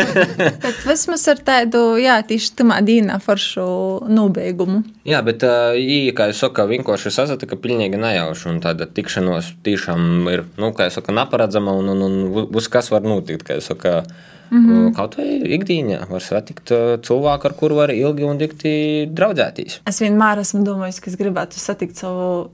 Bet 0.64 0.82
vismaz 0.86 1.26
ar 1.32 1.40
tādu, 1.44 1.82
jā, 2.00 2.16
tieši 2.26 2.52
tamā 2.60 2.80
dīnā 2.86 3.18
foršu 3.22 3.64
nobeigumu. 4.10 4.82
jā, 5.08 5.20
bet 5.26 5.44
uh, 5.46 5.72
viņi, 5.76 6.14
kā 6.16 6.30
jau 6.30 6.36
saka, 6.44 6.66
vienkārši 6.70 7.12
sasatika 7.14 7.58
pilnīgi 7.60 7.98
nejauši, 8.00 8.48
un 8.52 8.60
tāda 8.64 8.86
tikšanos 8.86 9.52
tiešām 9.66 10.28
ir, 10.32 10.44
nu, 10.60 10.72
kā 10.76 10.88
jau 10.88 10.98
saka, 11.00 11.14
neparedzama, 11.16 11.74
un, 11.80 11.92
un, 11.94 12.04
un 12.06 12.48
viss, 12.54 12.70
kas 12.72 12.90
var 12.92 13.06
notikt, 13.06 13.44
kā 13.48 13.58
jau 13.58 13.66
saka, 13.72 14.00
mm 14.50 14.66
-hmm. 14.66 14.94
kaut 14.96 15.16
vai 15.16 15.40
ikdienā 15.56 16.08
var 16.10 16.20
satikt 16.22 16.72
cilvēku, 17.06 17.46
ar 17.46 17.54
kuru 17.54 17.74
var 17.74 17.90
ilgi 17.90 18.24
un 18.24 18.38
dikti 18.38 18.72
draudzēties. 19.14 19.80
Es 19.86 20.00
vienmēr 20.00 20.40
esmu 20.40 20.64
domājis, 20.64 21.00
ka 21.00 21.10
es 21.10 21.16
gribētu 21.16 21.58
satikt 21.58 21.96
savu 21.96 22.50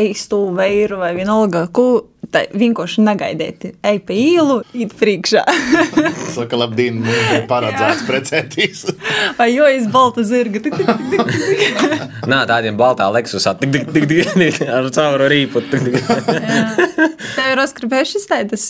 īstu 0.00 0.38
veiru 0.54 0.98
vai 0.98 1.12
vienalga, 1.14 1.68
ko 1.74 2.06
tā 2.34 2.44
vienkārši 2.50 3.02
negaidīt. 3.04 3.66
Ej 3.86 4.00
pa 4.06 4.14
īlu, 4.16 4.56
īt 4.74 4.94
priekšā. 4.98 5.44
Saka, 6.34 6.58
labdien, 6.58 6.98
bija 7.06 7.42
paredzēts 7.50 8.02
precēties. 8.08 8.84
vai 9.38 9.50
jo 9.52 9.68
es 9.70 9.86
balta 9.92 10.24
zirga. 10.26 10.62
Tik, 10.64 10.74
tik, 10.80 10.90
tik, 11.12 11.22
tik. 11.30 12.02
Nā, 12.30 12.42
tādiem 12.50 12.78
baltā 12.80 13.06
leksusā, 13.14 13.54
tik, 13.60 13.74
tik, 13.76 13.92
tik, 13.94 14.08
tik, 14.10 14.64
ar 14.66 14.90
cauru 14.94 15.30
rīpu. 15.30 15.62
Tev 15.70 17.52
ir 17.52 17.62
uzkrāpējušas 17.62 18.26
tādas 18.30 18.66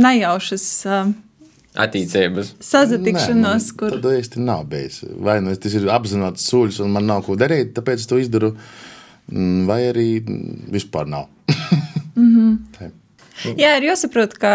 nejaušas 0.00 0.66
uh, 0.88 1.12
Attīstības. 1.74 2.54
sazatikšanos, 2.60 3.68
Nē, 3.70 3.76
kur. 3.78 3.94
nu, 3.96 4.00
Tad 4.04 4.18
īsti 4.18 4.42
nav 4.44 4.66
bijis. 4.68 5.02
Vai 5.16 5.38
nu 5.40 5.54
tas 5.56 5.74
ir 5.78 5.86
apzināts 5.88 6.44
soļus, 6.50 6.80
un 6.84 6.92
man 6.92 7.06
nav 7.08 7.22
ko 7.24 7.36
darīt, 7.40 7.72
tāpēc 7.76 8.02
es 8.04 8.06
to 8.10 8.18
izdaru, 8.20 8.52
mm, 9.32 9.62
vai 9.70 9.80
arī 9.88 10.08
mm, 10.20 10.66
vispār 10.74 11.08
nav. 11.08 11.28
Tā. 12.76 12.90
Jā, 13.58 13.74
ir 13.78 13.86
jāsaprot, 13.88 14.34
ka 14.40 14.52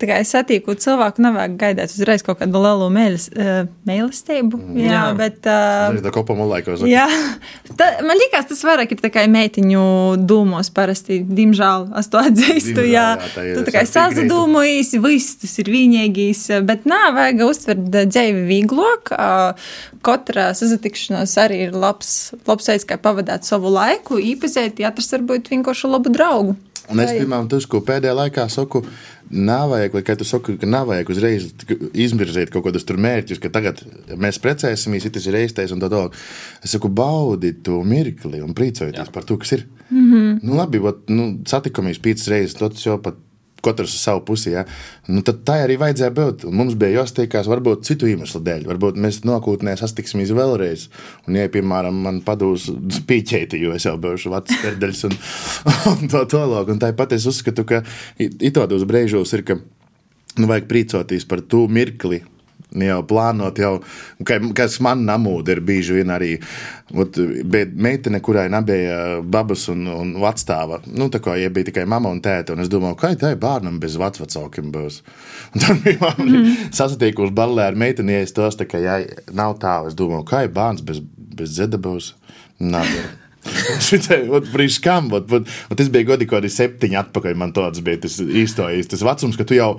tikai 0.00 0.20
satīku 0.26 0.74
cilvēku 0.80 1.22
nevajag 1.24 1.56
gaidīt 1.60 1.94
uzreiz 1.94 2.24
kaut 2.26 2.40
kādu 2.40 2.62
lielu 2.62 2.88
mēlis, 2.94 3.28
uh, 3.34 3.62
mēlestību. 3.88 4.60
Jā, 4.80 4.90
jā, 4.90 5.02
bet. 5.18 5.40
Uh, 5.44 6.00
tā 6.04 6.12
kopā 6.14 6.36
laikos. 6.38 6.84
Jā, 6.88 7.06
tā, 7.78 7.90
man 8.06 8.18
liekas, 8.20 8.48
tas 8.50 8.62
vairāk 8.66 8.94
ir 8.94 9.02
tikai 9.02 9.26
meitiņu 9.32 9.84
dūmos 10.28 10.72
parasti. 10.76 11.20
Diemžēl 11.26 11.90
es 12.00 12.10
to 12.12 12.22
atzīstu. 12.22 12.76
Diemžēl, 12.80 12.88
Jā, 12.90 13.06
jā, 13.16 13.30
tā 13.34 13.46
ir 13.46 13.58
tu 13.58 13.66
tikai 13.68 13.84
sazadūmojies, 13.88 14.94
viss 15.04 15.38
tas 15.42 15.54
ir 15.62 15.70
vienīgais. 15.72 16.46
Bet 16.66 16.88
nā, 16.90 17.02
vajag 17.16 17.44
uztvert 17.46 17.84
dzīvi 17.92 18.46
vieglāk. 18.48 19.12
Katra 20.06 20.50
sazatikšanās 20.56 21.36
arī 21.42 21.66
ir 21.66 21.76
labs, 21.76 22.32
labs 22.48 22.70
veids, 22.70 22.88
kā 22.88 22.96
pavadīt 23.00 23.48
savu 23.48 23.72
laiku, 23.74 24.20
īpazīt, 24.22 24.80
atrast 24.86 25.16
varbūt 25.16 25.52
vienkārši 25.52 25.92
labu 25.92 26.12
draugu. 26.14 26.56
Un 26.90 27.00
es, 27.04 27.12
piemēram, 27.14 27.48
tas, 27.50 27.66
ko 27.70 27.80
pēdējā 27.86 28.14
laikā 28.16 28.46
saku, 28.50 28.82
nav 29.30 29.70
vajag, 29.70 29.94
vai 29.94 30.02
kā 30.06 30.16
tu 30.18 30.26
saki, 30.26 30.56
ka 30.60 30.68
nav 30.68 30.88
vajag 30.90 31.12
uzreiz 31.14 31.48
izvirzīt 31.94 32.50
kaut 32.50 32.66
kādus 32.66 32.86
tur 32.88 32.98
mērķus, 33.02 33.40
ka 33.42 33.52
tagad 33.54 33.82
mēs 34.18 34.40
precēsimies, 34.42 35.06
ja 35.06 35.14
tas 35.14 35.28
ir 35.28 35.36
reizes 35.38 35.74
un 35.74 35.82
tā 35.82 35.90
tālāk. 35.92 36.18
Es 36.64 36.74
saku, 36.74 36.90
baudi 36.90 37.54
to 37.66 37.80
mirkli 37.86 38.42
un 38.44 38.56
priecājieties 38.58 39.14
par 39.14 39.26
to, 39.28 39.38
kas 39.40 39.54
ir. 39.58 39.66
Mm 39.90 40.12
-hmm. 40.12 40.38
Nu, 40.42 40.56
labi, 40.56 40.78
vat, 40.78 41.08
nu, 41.08 41.40
satikamies 41.46 41.98
piecas 41.98 42.28
reizes, 42.28 42.58
tas 42.58 42.86
jau 42.86 42.98
pat. 42.98 43.14
Katrs 43.64 43.94
uz 43.96 44.02
savu 44.02 44.22
pusi. 44.28 44.52
Ja? 44.54 44.64
Nu, 45.10 45.22
tā 45.26 45.58
arī 45.64 45.76
vajadzēja 45.80 46.12
būt. 46.16 46.46
Un 46.48 46.56
Mums 46.60 46.76
bija 46.80 47.00
jāsteigās, 47.00 47.48
varbūt 47.50 47.86
citu 47.88 48.08
iemeslu 48.10 48.42
dēļ. 48.46 48.66
Varbūt 48.70 48.98
mēs 49.00 49.22
nākotnē 49.28 49.76
sastiksimies 49.80 50.32
vēlreiz. 50.36 50.88
Un, 51.26 51.38
ja, 51.40 51.50
piemēram, 51.52 52.02
man 52.06 52.20
padūs 52.26 52.68
spīķēti, 53.00 53.60
jo 53.64 53.74
es 53.76 53.88
jau 53.88 53.96
biju 54.00 54.34
vecs 54.34 54.58
perdeļs 54.60 55.04
un, 55.08 55.16
un 55.94 56.12
tā 56.12 56.24
tālāk. 56.30 56.74
Un 56.74 56.82
tāpat 56.82 57.16
es 57.16 57.28
uzskatu, 57.30 57.66
ka 57.68 57.84
it 58.20 58.52
tādos 58.56 58.84
brīžos 58.88 59.32
ir, 59.38 59.46
ka 59.46 59.58
nu, 59.60 60.50
vajag 60.50 60.68
priecāties 60.70 61.26
par 61.28 61.44
to 61.44 61.66
mirkli. 61.70 62.22
Jau 62.70 63.00
plānot, 63.02 63.58
jau, 63.58 63.80
ka- 64.26 64.38
kas 64.54 64.78
man 64.84 65.02
namūda 65.06 65.56
ir 65.56 65.60
bieži 65.66 65.96
vien 65.98 66.12
arī. 66.14 66.36
Ot, 66.94 67.18
meitene, 67.74 68.20
kurai 68.22 68.48
nebija 68.50 69.20
babas 69.22 69.68
un, 69.72 69.86
un 69.90 70.12
vecstāva. 70.22 70.80
Nu, 70.86 71.08
tā 71.10 71.18
kā 71.22 71.34
ja 71.38 71.50
bija 71.50 71.70
tikai 71.70 71.86
mama 71.90 72.10
un 72.10 72.20
tēta. 72.22 72.54
Un 72.54 72.62
es 72.62 72.70
domāju, 72.70 72.98
kā 73.00 73.12
tai 73.18 73.34
bērnam 73.40 73.80
bez 73.82 73.98
vecvecākiem 73.98 74.70
būs. 74.74 75.00
Un 75.54 75.64
tad 75.64 75.80
bija 75.84 76.14
mm 76.16 76.28
-hmm. 76.28 76.70
sasatikusi 76.70 77.34
balē 77.34 77.66
ar 77.70 77.74
meiteni, 77.74 78.12
ja 78.12 78.20
es 78.20 78.32
tos 78.32 78.56
tā 78.56 78.66
kā 78.66 78.78
jā, 78.78 79.00
nav 79.32 79.58
tā. 79.58 79.86
Es 79.88 79.94
domāju, 79.94 80.24
kā 80.24 80.44
ir 80.44 80.54
bērns 80.54 80.82
bez, 80.82 81.02
bez 81.16 81.50
dzeda 81.50 81.78
būs. 81.78 82.14
Nav. 82.58 82.86
Šitai, 83.86 84.24
ot, 84.28 84.48
priekš 84.52 84.78
kam, 84.84 85.08
ot, 85.16 85.30
ot, 85.32 85.48
ot, 85.72 85.82
bija 85.92 86.10
gadi, 86.12 86.26
kad 86.28 86.42
arī 86.42 86.50
septiņi 86.52 86.98
atpakaļ 87.00 87.38
man 87.40 87.54
tāds 87.56 87.80
bija 87.84 88.02
tas 88.04 88.18
īstais, 88.20 88.90
tas 88.90 89.04
vecums, 89.06 89.38
ka 89.38 89.46
tu 89.48 89.56
jau 89.56 89.70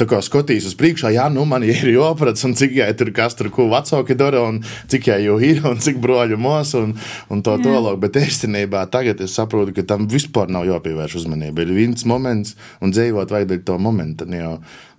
tā 0.00 0.06
kā 0.08 0.22
skatījies 0.24 0.70
uz 0.70 0.76
priekšā, 0.80 1.12
jā, 1.12 1.26
nu 1.32 1.44
man 1.48 1.64
ir 1.66 1.84
jāprats, 1.92 2.46
un 2.48 2.56
cik 2.56 2.78
jai 2.80 2.90
tur 2.96 3.12
kas 3.16 3.36
tur 3.36 3.50
ko 3.52 3.68
vecāki 3.72 4.16
dara, 4.18 4.42
un 4.48 4.62
cik 4.90 5.10
jai 5.12 5.20
jau 5.26 5.36
ir, 5.44 5.60
un 5.68 5.82
cik 5.82 6.00
broļu 6.00 6.40
mos, 6.40 6.72
un, 6.80 6.96
un 7.28 7.44
tā 7.44 7.58
tālāk, 7.60 8.00
bet 8.00 8.20
īstenībā 8.22 8.86
tagad 8.92 9.20
es 9.24 9.36
saprotu, 9.36 9.76
ka 9.76 9.84
tam 9.94 10.08
vispār 10.10 10.52
nav 10.52 10.68
jāpievērš 10.70 11.20
uzmanība. 11.22 11.66
Ir 11.66 11.76
viens 11.76 12.08
moments, 12.08 12.56
un 12.80 12.96
dzīvot 12.96 13.36
vajag 13.36 13.66
to 13.68 13.76
momentu, 13.80 14.28
jau 14.30 14.56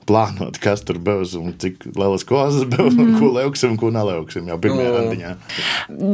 plānot, 0.10 0.58
kas 0.62 0.82
tur 0.88 0.97
būs, 1.04 1.36
un 1.39 1.54
cik 1.62 1.86
lielas 1.95 2.26
kozas 2.28 2.66
būs, 2.70 2.97
un 2.99 3.14
ko 3.20 3.30
leuksim, 3.38 3.76
un 3.76 3.80
ko 3.82 3.91
neleuksim 3.93 4.49
jau 4.49 4.58
pirmajā 4.62 4.89
Nu, 4.91 4.97
randiņā. 4.97 5.32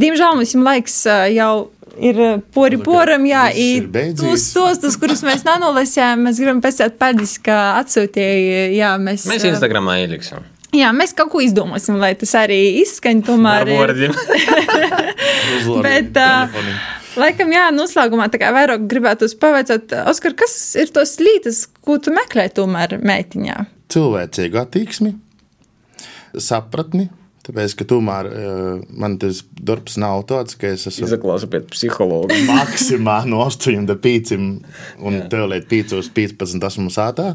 Diemžēl 0.03 0.37
mums 0.39 0.53
ir 0.55 0.63
laiks 0.67 0.99
jau. 1.37 1.51
Ir 1.97 2.17
pori 2.53 2.77
poram, 2.77 3.23
jā, 3.25 3.47
ir 3.57 3.87
tos 4.19 4.43
stostus, 4.51 4.99
kurus 5.01 5.23
mēs 5.25 5.41
nenolasījām. 5.47 6.27
Mēs 6.27 6.37
gribam 6.37 6.59
pasēt 6.61 6.99
paldies, 7.01 7.39
ka 7.41 7.79
atsūtīja, 7.79 8.67
jā, 8.75 8.91
mēs. 9.01 9.25
Mēs 9.25 9.47
Instagramā 9.49 9.95
ieliksim. 10.03 10.45
Jā, 10.77 10.91
mēs 10.93 11.15
kaut 11.17 11.31
ko 11.31 11.41
izdomāsim, 11.41 11.97
lai 11.97 12.11
tas 12.19 12.35
arī 12.37 12.59
izskaņ 12.83 13.23
tomēr. 13.25 13.63
Ar 13.63 13.71
vārdiem. 13.79 14.13
Uzlari 15.57 15.87
Bet, 15.87 16.19
ā, 16.21 16.29
telefoniem. 16.51 16.77
Laikam, 17.17 17.49
jā, 17.55 17.69
noslēgumā 17.73 18.27
tā 18.29 18.41
kā 18.41 18.51
vairāk 18.53 18.85
gribētu 18.89 19.29
pavaicāt, 19.41 19.95
Oskar, 20.11 20.35
kas 20.37 20.53
ir 20.77 20.91
tos 20.93 21.17
lītas, 21.21 21.65
ko 21.81 21.97
tu 22.01 22.13
meklē 22.13 22.49
tomēr 22.53 22.99
meitiņā? 23.01 23.65
cilvēcīgu 23.93 24.59
attieksmi, 24.61 25.13
sapratni. 26.37 27.09
Tāpēc, 27.47 27.77
ka 27.79 27.85
tomēr 27.87 28.27
uh, 28.27 28.79
man 28.99 29.13
tas 29.21 29.37
darbs 29.55 29.95
nav 30.01 30.25
tāds, 30.27 30.57
ka 30.59 30.73
es 30.75 30.81
esmu 30.89 31.05
Izaklausu 31.07 31.47
pēc 31.47 31.69
psihologa. 31.71 32.35
maksimā 32.49 33.21
no 33.29 33.39
8 33.45 33.87
līdz 33.87 33.95
5 34.03 34.33
un 35.07 35.21
tev 35.31 35.45
līdz 35.53 35.69
5, 35.71 35.95
15 36.17 36.67
esmu 36.67 36.91
sātā. 36.91 37.29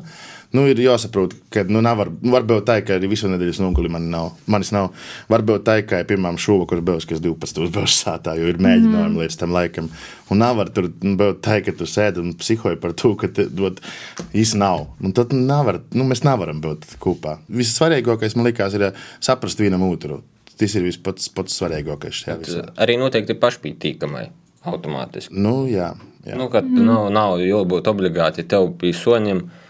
Nu, 0.52 0.66
ir 0.68 0.80
jāsaprot, 0.82 1.32
ka 1.52 1.62
nu, 1.64 1.80
nevar, 1.84 2.10
varbūt 2.12 2.66
tā, 2.68 2.74
ka 2.84 2.98
arī 2.98 3.08
visu 3.08 3.30
nedēļas 3.32 3.60
noguli 3.62 3.88
man 3.92 4.10
nav. 4.12 4.34
Manis 4.52 4.72
nav. 4.74 4.90
Varbūt 5.32 5.64
tā, 5.64 5.78
ka 5.88 6.02
pirmām 6.08 6.36
šovakar 6.40 6.82
būs, 6.84 7.06
kas 7.08 7.22
12 7.24 7.70
būs 7.72 7.96
sātā, 8.02 8.34
jo 8.36 8.50
ir 8.50 8.60
mēģinājumi 8.60 9.14
mm. 9.14 9.22
līdz 9.22 9.38
tam 9.40 9.56
laikam. 9.56 9.88
Un 10.32 10.42
nevar 10.44 10.68
tur 10.76 10.90
būt 10.92 11.40
tā, 11.44 11.62
ka 11.64 11.72
tu 11.76 11.88
sēdi 11.88 12.20
un 12.20 12.36
psihoji 12.36 12.80
par 12.82 12.92
to, 12.98 13.14
ka 13.16 13.32
īsti 13.32 14.60
nav. 14.60 14.86
Un 15.00 15.16
tad 15.16 15.32
nevar, 15.32 15.80
nu, 15.96 16.04
mēs 16.10 16.24
nevaram 16.28 16.60
būt 16.64 16.98
kopā. 17.00 17.38
Vissvarīgākais 17.48 18.36
man 18.36 18.50
liekas 18.50 18.76
ir 18.76 18.90
saprast 19.24 19.60
vienam 19.60 19.88
otru. 19.88 20.20
Tas 20.60 20.76
ir 20.76 20.84
viss 20.84 21.00
pats, 21.00 21.32
svarīgākais 21.56 22.24
visā. 22.28 22.68
Arī 22.76 23.00
noteikti 23.00 23.34
pašpītīkamai 23.40 24.28
automātiski. 24.68 25.32
Nu, 25.34 25.62
jā, 25.70 25.94
jā. 26.26 26.36
Nu, 26.38 26.48
kad 26.52 26.66
mm. 26.66 26.84
nav, 26.88 27.06
nav 27.14 27.38
jābūt 27.42 27.88
obligāti 27.92 28.44
tev 28.48 28.72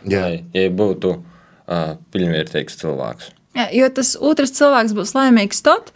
Jā. 0.09 0.25
lai 0.25 0.43
ja 0.57 0.73
būtu 0.73 1.15
uh, 1.19 1.95
pilnvērtīgs 2.15 2.81
cilvēks. 2.83 3.33
Jā, 3.53 3.67
jo 3.77 3.89
tas 3.93 4.15
otrs 4.17 4.55
cilvēks 4.57 4.95
būs 4.97 5.13
laimīgs 5.13 5.61
tad, 5.65 5.91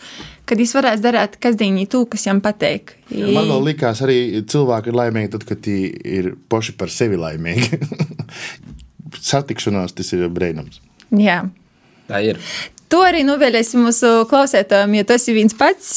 kad 0.47 0.61
viņš 0.61 0.75
varēs 0.77 1.05
darīt 1.05 1.39
kasdienī 1.41 1.87
to, 1.89 2.03
kas 2.11 2.27
viņam 2.27 2.43
patīk. 2.45 2.93
Jā, 3.09 3.31
Man 3.33 3.49
vēl 3.49 3.71
likās, 3.71 4.03
arī 4.05 4.19
cilvēki 4.45 4.93
ir 4.93 4.99
laimīgi, 5.01 5.33
tad, 5.33 5.47
kad 5.49 5.65
viņi 5.65 5.79
ir 6.19 6.35
paši 6.53 6.77
par 6.77 6.93
sevi 6.93 7.17
laimīgi. 7.21 7.81
Satikšanās 9.31 9.97
tas 9.97 10.13
ir 10.13 10.29
brīnums. 10.33 10.83
Jā. 11.17 11.47
Tā 12.11 12.21
ir. 12.23 12.43
To 12.93 13.01
arī 13.03 13.25
novēlēsim 13.27 13.83
mūsu 13.83 14.11
klausētājiem, 14.31 14.93
ja 15.01 15.07
tas 15.09 15.25
ir 15.27 15.35
viens 15.41 15.55
pats. 15.59 15.97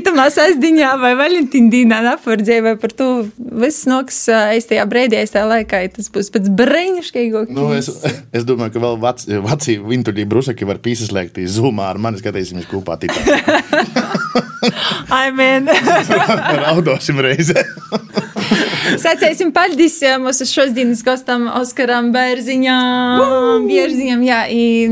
Itamā 0.00 0.26
sasdiņā 0.32 0.92
vai 1.02 1.12
Valentīna 1.18 1.72
dīnā 1.74 1.98
napordzē, 2.06 2.60
vai 2.64 2.74
par 2.80 2.94
to 2.96 3.08
viss 3.36 3.84
noks 3.90 4.22
aiztajā 4.32 4.86
brīdī, 4.88 5.20
aiztajā 5.20 5.44
laikā, 5.50 5.82
ja 5.84 5.92
tas 5.98 6.08
būs 6.14 6.32
pēc 6.32 6.48
brīnišķīgāk. 6.60 7.52
Nu, 7.52 7.68
es, 7.76 7.90
es 8.32 8.48
domāju, 8.48 8.76
ka 8.76 8.84
vēl 8.86 9.00
vec, 9.04 9.26
veci 9.50 9.76
vintuļi 9.92 10.28
brusaki 10.30 10.68
var 10.68 10.80
piesaistīt 10.80 11.52
zumā 11.52 11.90
ar 11.92 12.00
mani 12.00 12.22
skatīsimies 12.22 12.70
kopā 12.70 12.96
tikai. 13.04 13.40
Amen. 15.24 15.68
Raudosim 16.64 17.20
reizē. 17.20 17.64
Sacēsim 18.98 19.52
paldies 19.54 19.98
mūsu 20.22 20.46
šodienas 20.48 21.02
gostam 21.06 21.46
Oskaram 21.60 22.10
Bērziņam. 22.14 23.66
Bērziņam, 23.68 24.24
jā, 24.26 24.40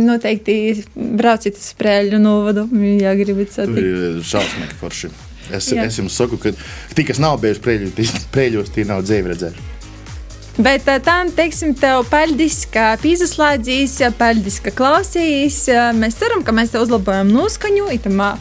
noteikti 0.02 0.58
brauciet 0.94 1.58
uz 1.58 1.70
sprēļu 1.72 2.20
novadu, 2.22 2.68
ja 3.00 3.14
gribat 3.18 3.54
satikt. 3.56 3.80
ir 3.82 4.20
šausmīgi 4.26 4.78
forši. 4.80 5.10
Es, 5.48 5.70
Jā. 5.72 5.86
es 5.88 5.96
jums 5.96 6.12
saku, 6.12 6.36
ka 6.36 6.52
tie, 6.92 7.06
kas 7.08 7.20
nav 7.22 7.38
bijuši 7.40 7.62
preļos 8.34 8.74
tie 8.74 8.84
nav 8.84 9.00
dzīvi 9.06 9.32
redzējuši. 9.32 9.77
Bet 10.58 10.88
tā, 10.88 11.14
teiksim, 11.38 11.70
tev 11.78 12.00
paldies, 12.10 12.64
ka 12.74 12.96
pīzaslēdzīs, 12.98 13.92
paldies, 14.18 14.56
ka 14.64 14.72
klausījīs. 14.74 15.58
Mēs 15.94 16.16
ceram, 16.18 16.40
ka 16.42 16.50
mēs 16.50 16.72
te 16.72 16.80
uzlabojam 16.82 17.30
noskaņu, 17.30 17.84
itamā 17.94 18.32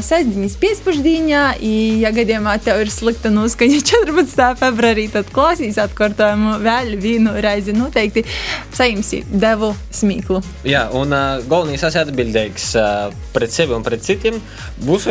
sestdienas 0.00 0.56
pēcpusdienā. 0.62 1.42
i, 1.60 1.74
Ja 2.00 2.08
gadījumā 2.14 2.54
tev 2.64 2.80
ir 2.80 2.92
slikta 2.92 3.28
noskaņa 3.28 3.82
14. 3.90 4.40
februārī, 4.62 5.08
tad 5.12 5.28
klausīs 5.34 5.76
atkārtojumu 5.82 6.54
vēl 6.64 6.94
vienu 7.02 7.34
reizi. 7.36 7.76
Noteikti 7.76 8.24
saimsi 8.72 9.20
devu 9.28 9.74
smīklu. 9.92 10.40
Jā, 10.64 10.86
un 10.96 11.12
uh, 11.12 11.44
galvenais 11.50 11.84
esmu 11.84 12.00
atbildīgs 12.06 12.70
uh, 12.80 13.12
pret 13.36 13.52
sevi 13.52 13.76
un 13.76 13.84
pret 13.84 14.08
citiem. 14.08 14.40
Būs 14.88 15.04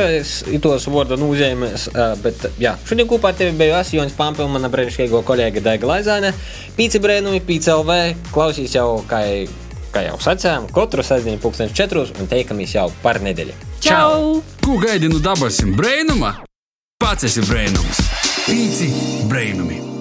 tos 0.63 0.89
vārdu 0.89 1.21
nozīmēs, 1.21 1.89
uh, 1.93 2.17
bet 2.23 2.49
jā, 2.57 2.73
šodien 2.89 3.09
kopā 3.13 3.35
ar 3.35 3.37
tevi 3.37 3.53
biju 3.61 3.77
es, 3.77 3.93
Jonas 3.93 4.17
Pampel, 4.17 4.49
mana 4.49 4.73
brīnišķīgo 4.73 5.21
kolēģa 5.27 5.67
Daiga 5.69 5.93
Laizāne. 5.93 6.33
Pīci 6.77 7.01
brēnumi, 7.03 7.41
pīci 7.45 7.71
LV, 7.73 7.97
klausīs 8.33 8.75
jau, 8.77 9.01
kā, 9.09 9.23
kā 9.95 10.05
jau 10.07 10.19
sacījām, 10.21 10.69
katru 10.75 11.05
sestdienu 11.05 11.41
pulksteņš 11.43 11.75
četros 11.77 12.13
un 12.21 12.29
teikamies 12.31 12.77
jau 12.77 12.87
par 13.03 13.21
nedēļu. 13.25 13.57
Čau! 13.83 14.39
Ko 14.63 14.79
gaidi 14.81 15.09
no 15.11 15.21
dabasim 15.23 15.75
brainuma? 15.77 16.35
Pats 17.01 17.29
esi 17.29 17.45
brainums. 17.45 18.01
Pīci 18.47 18.89
brainumi. 19.29 19.96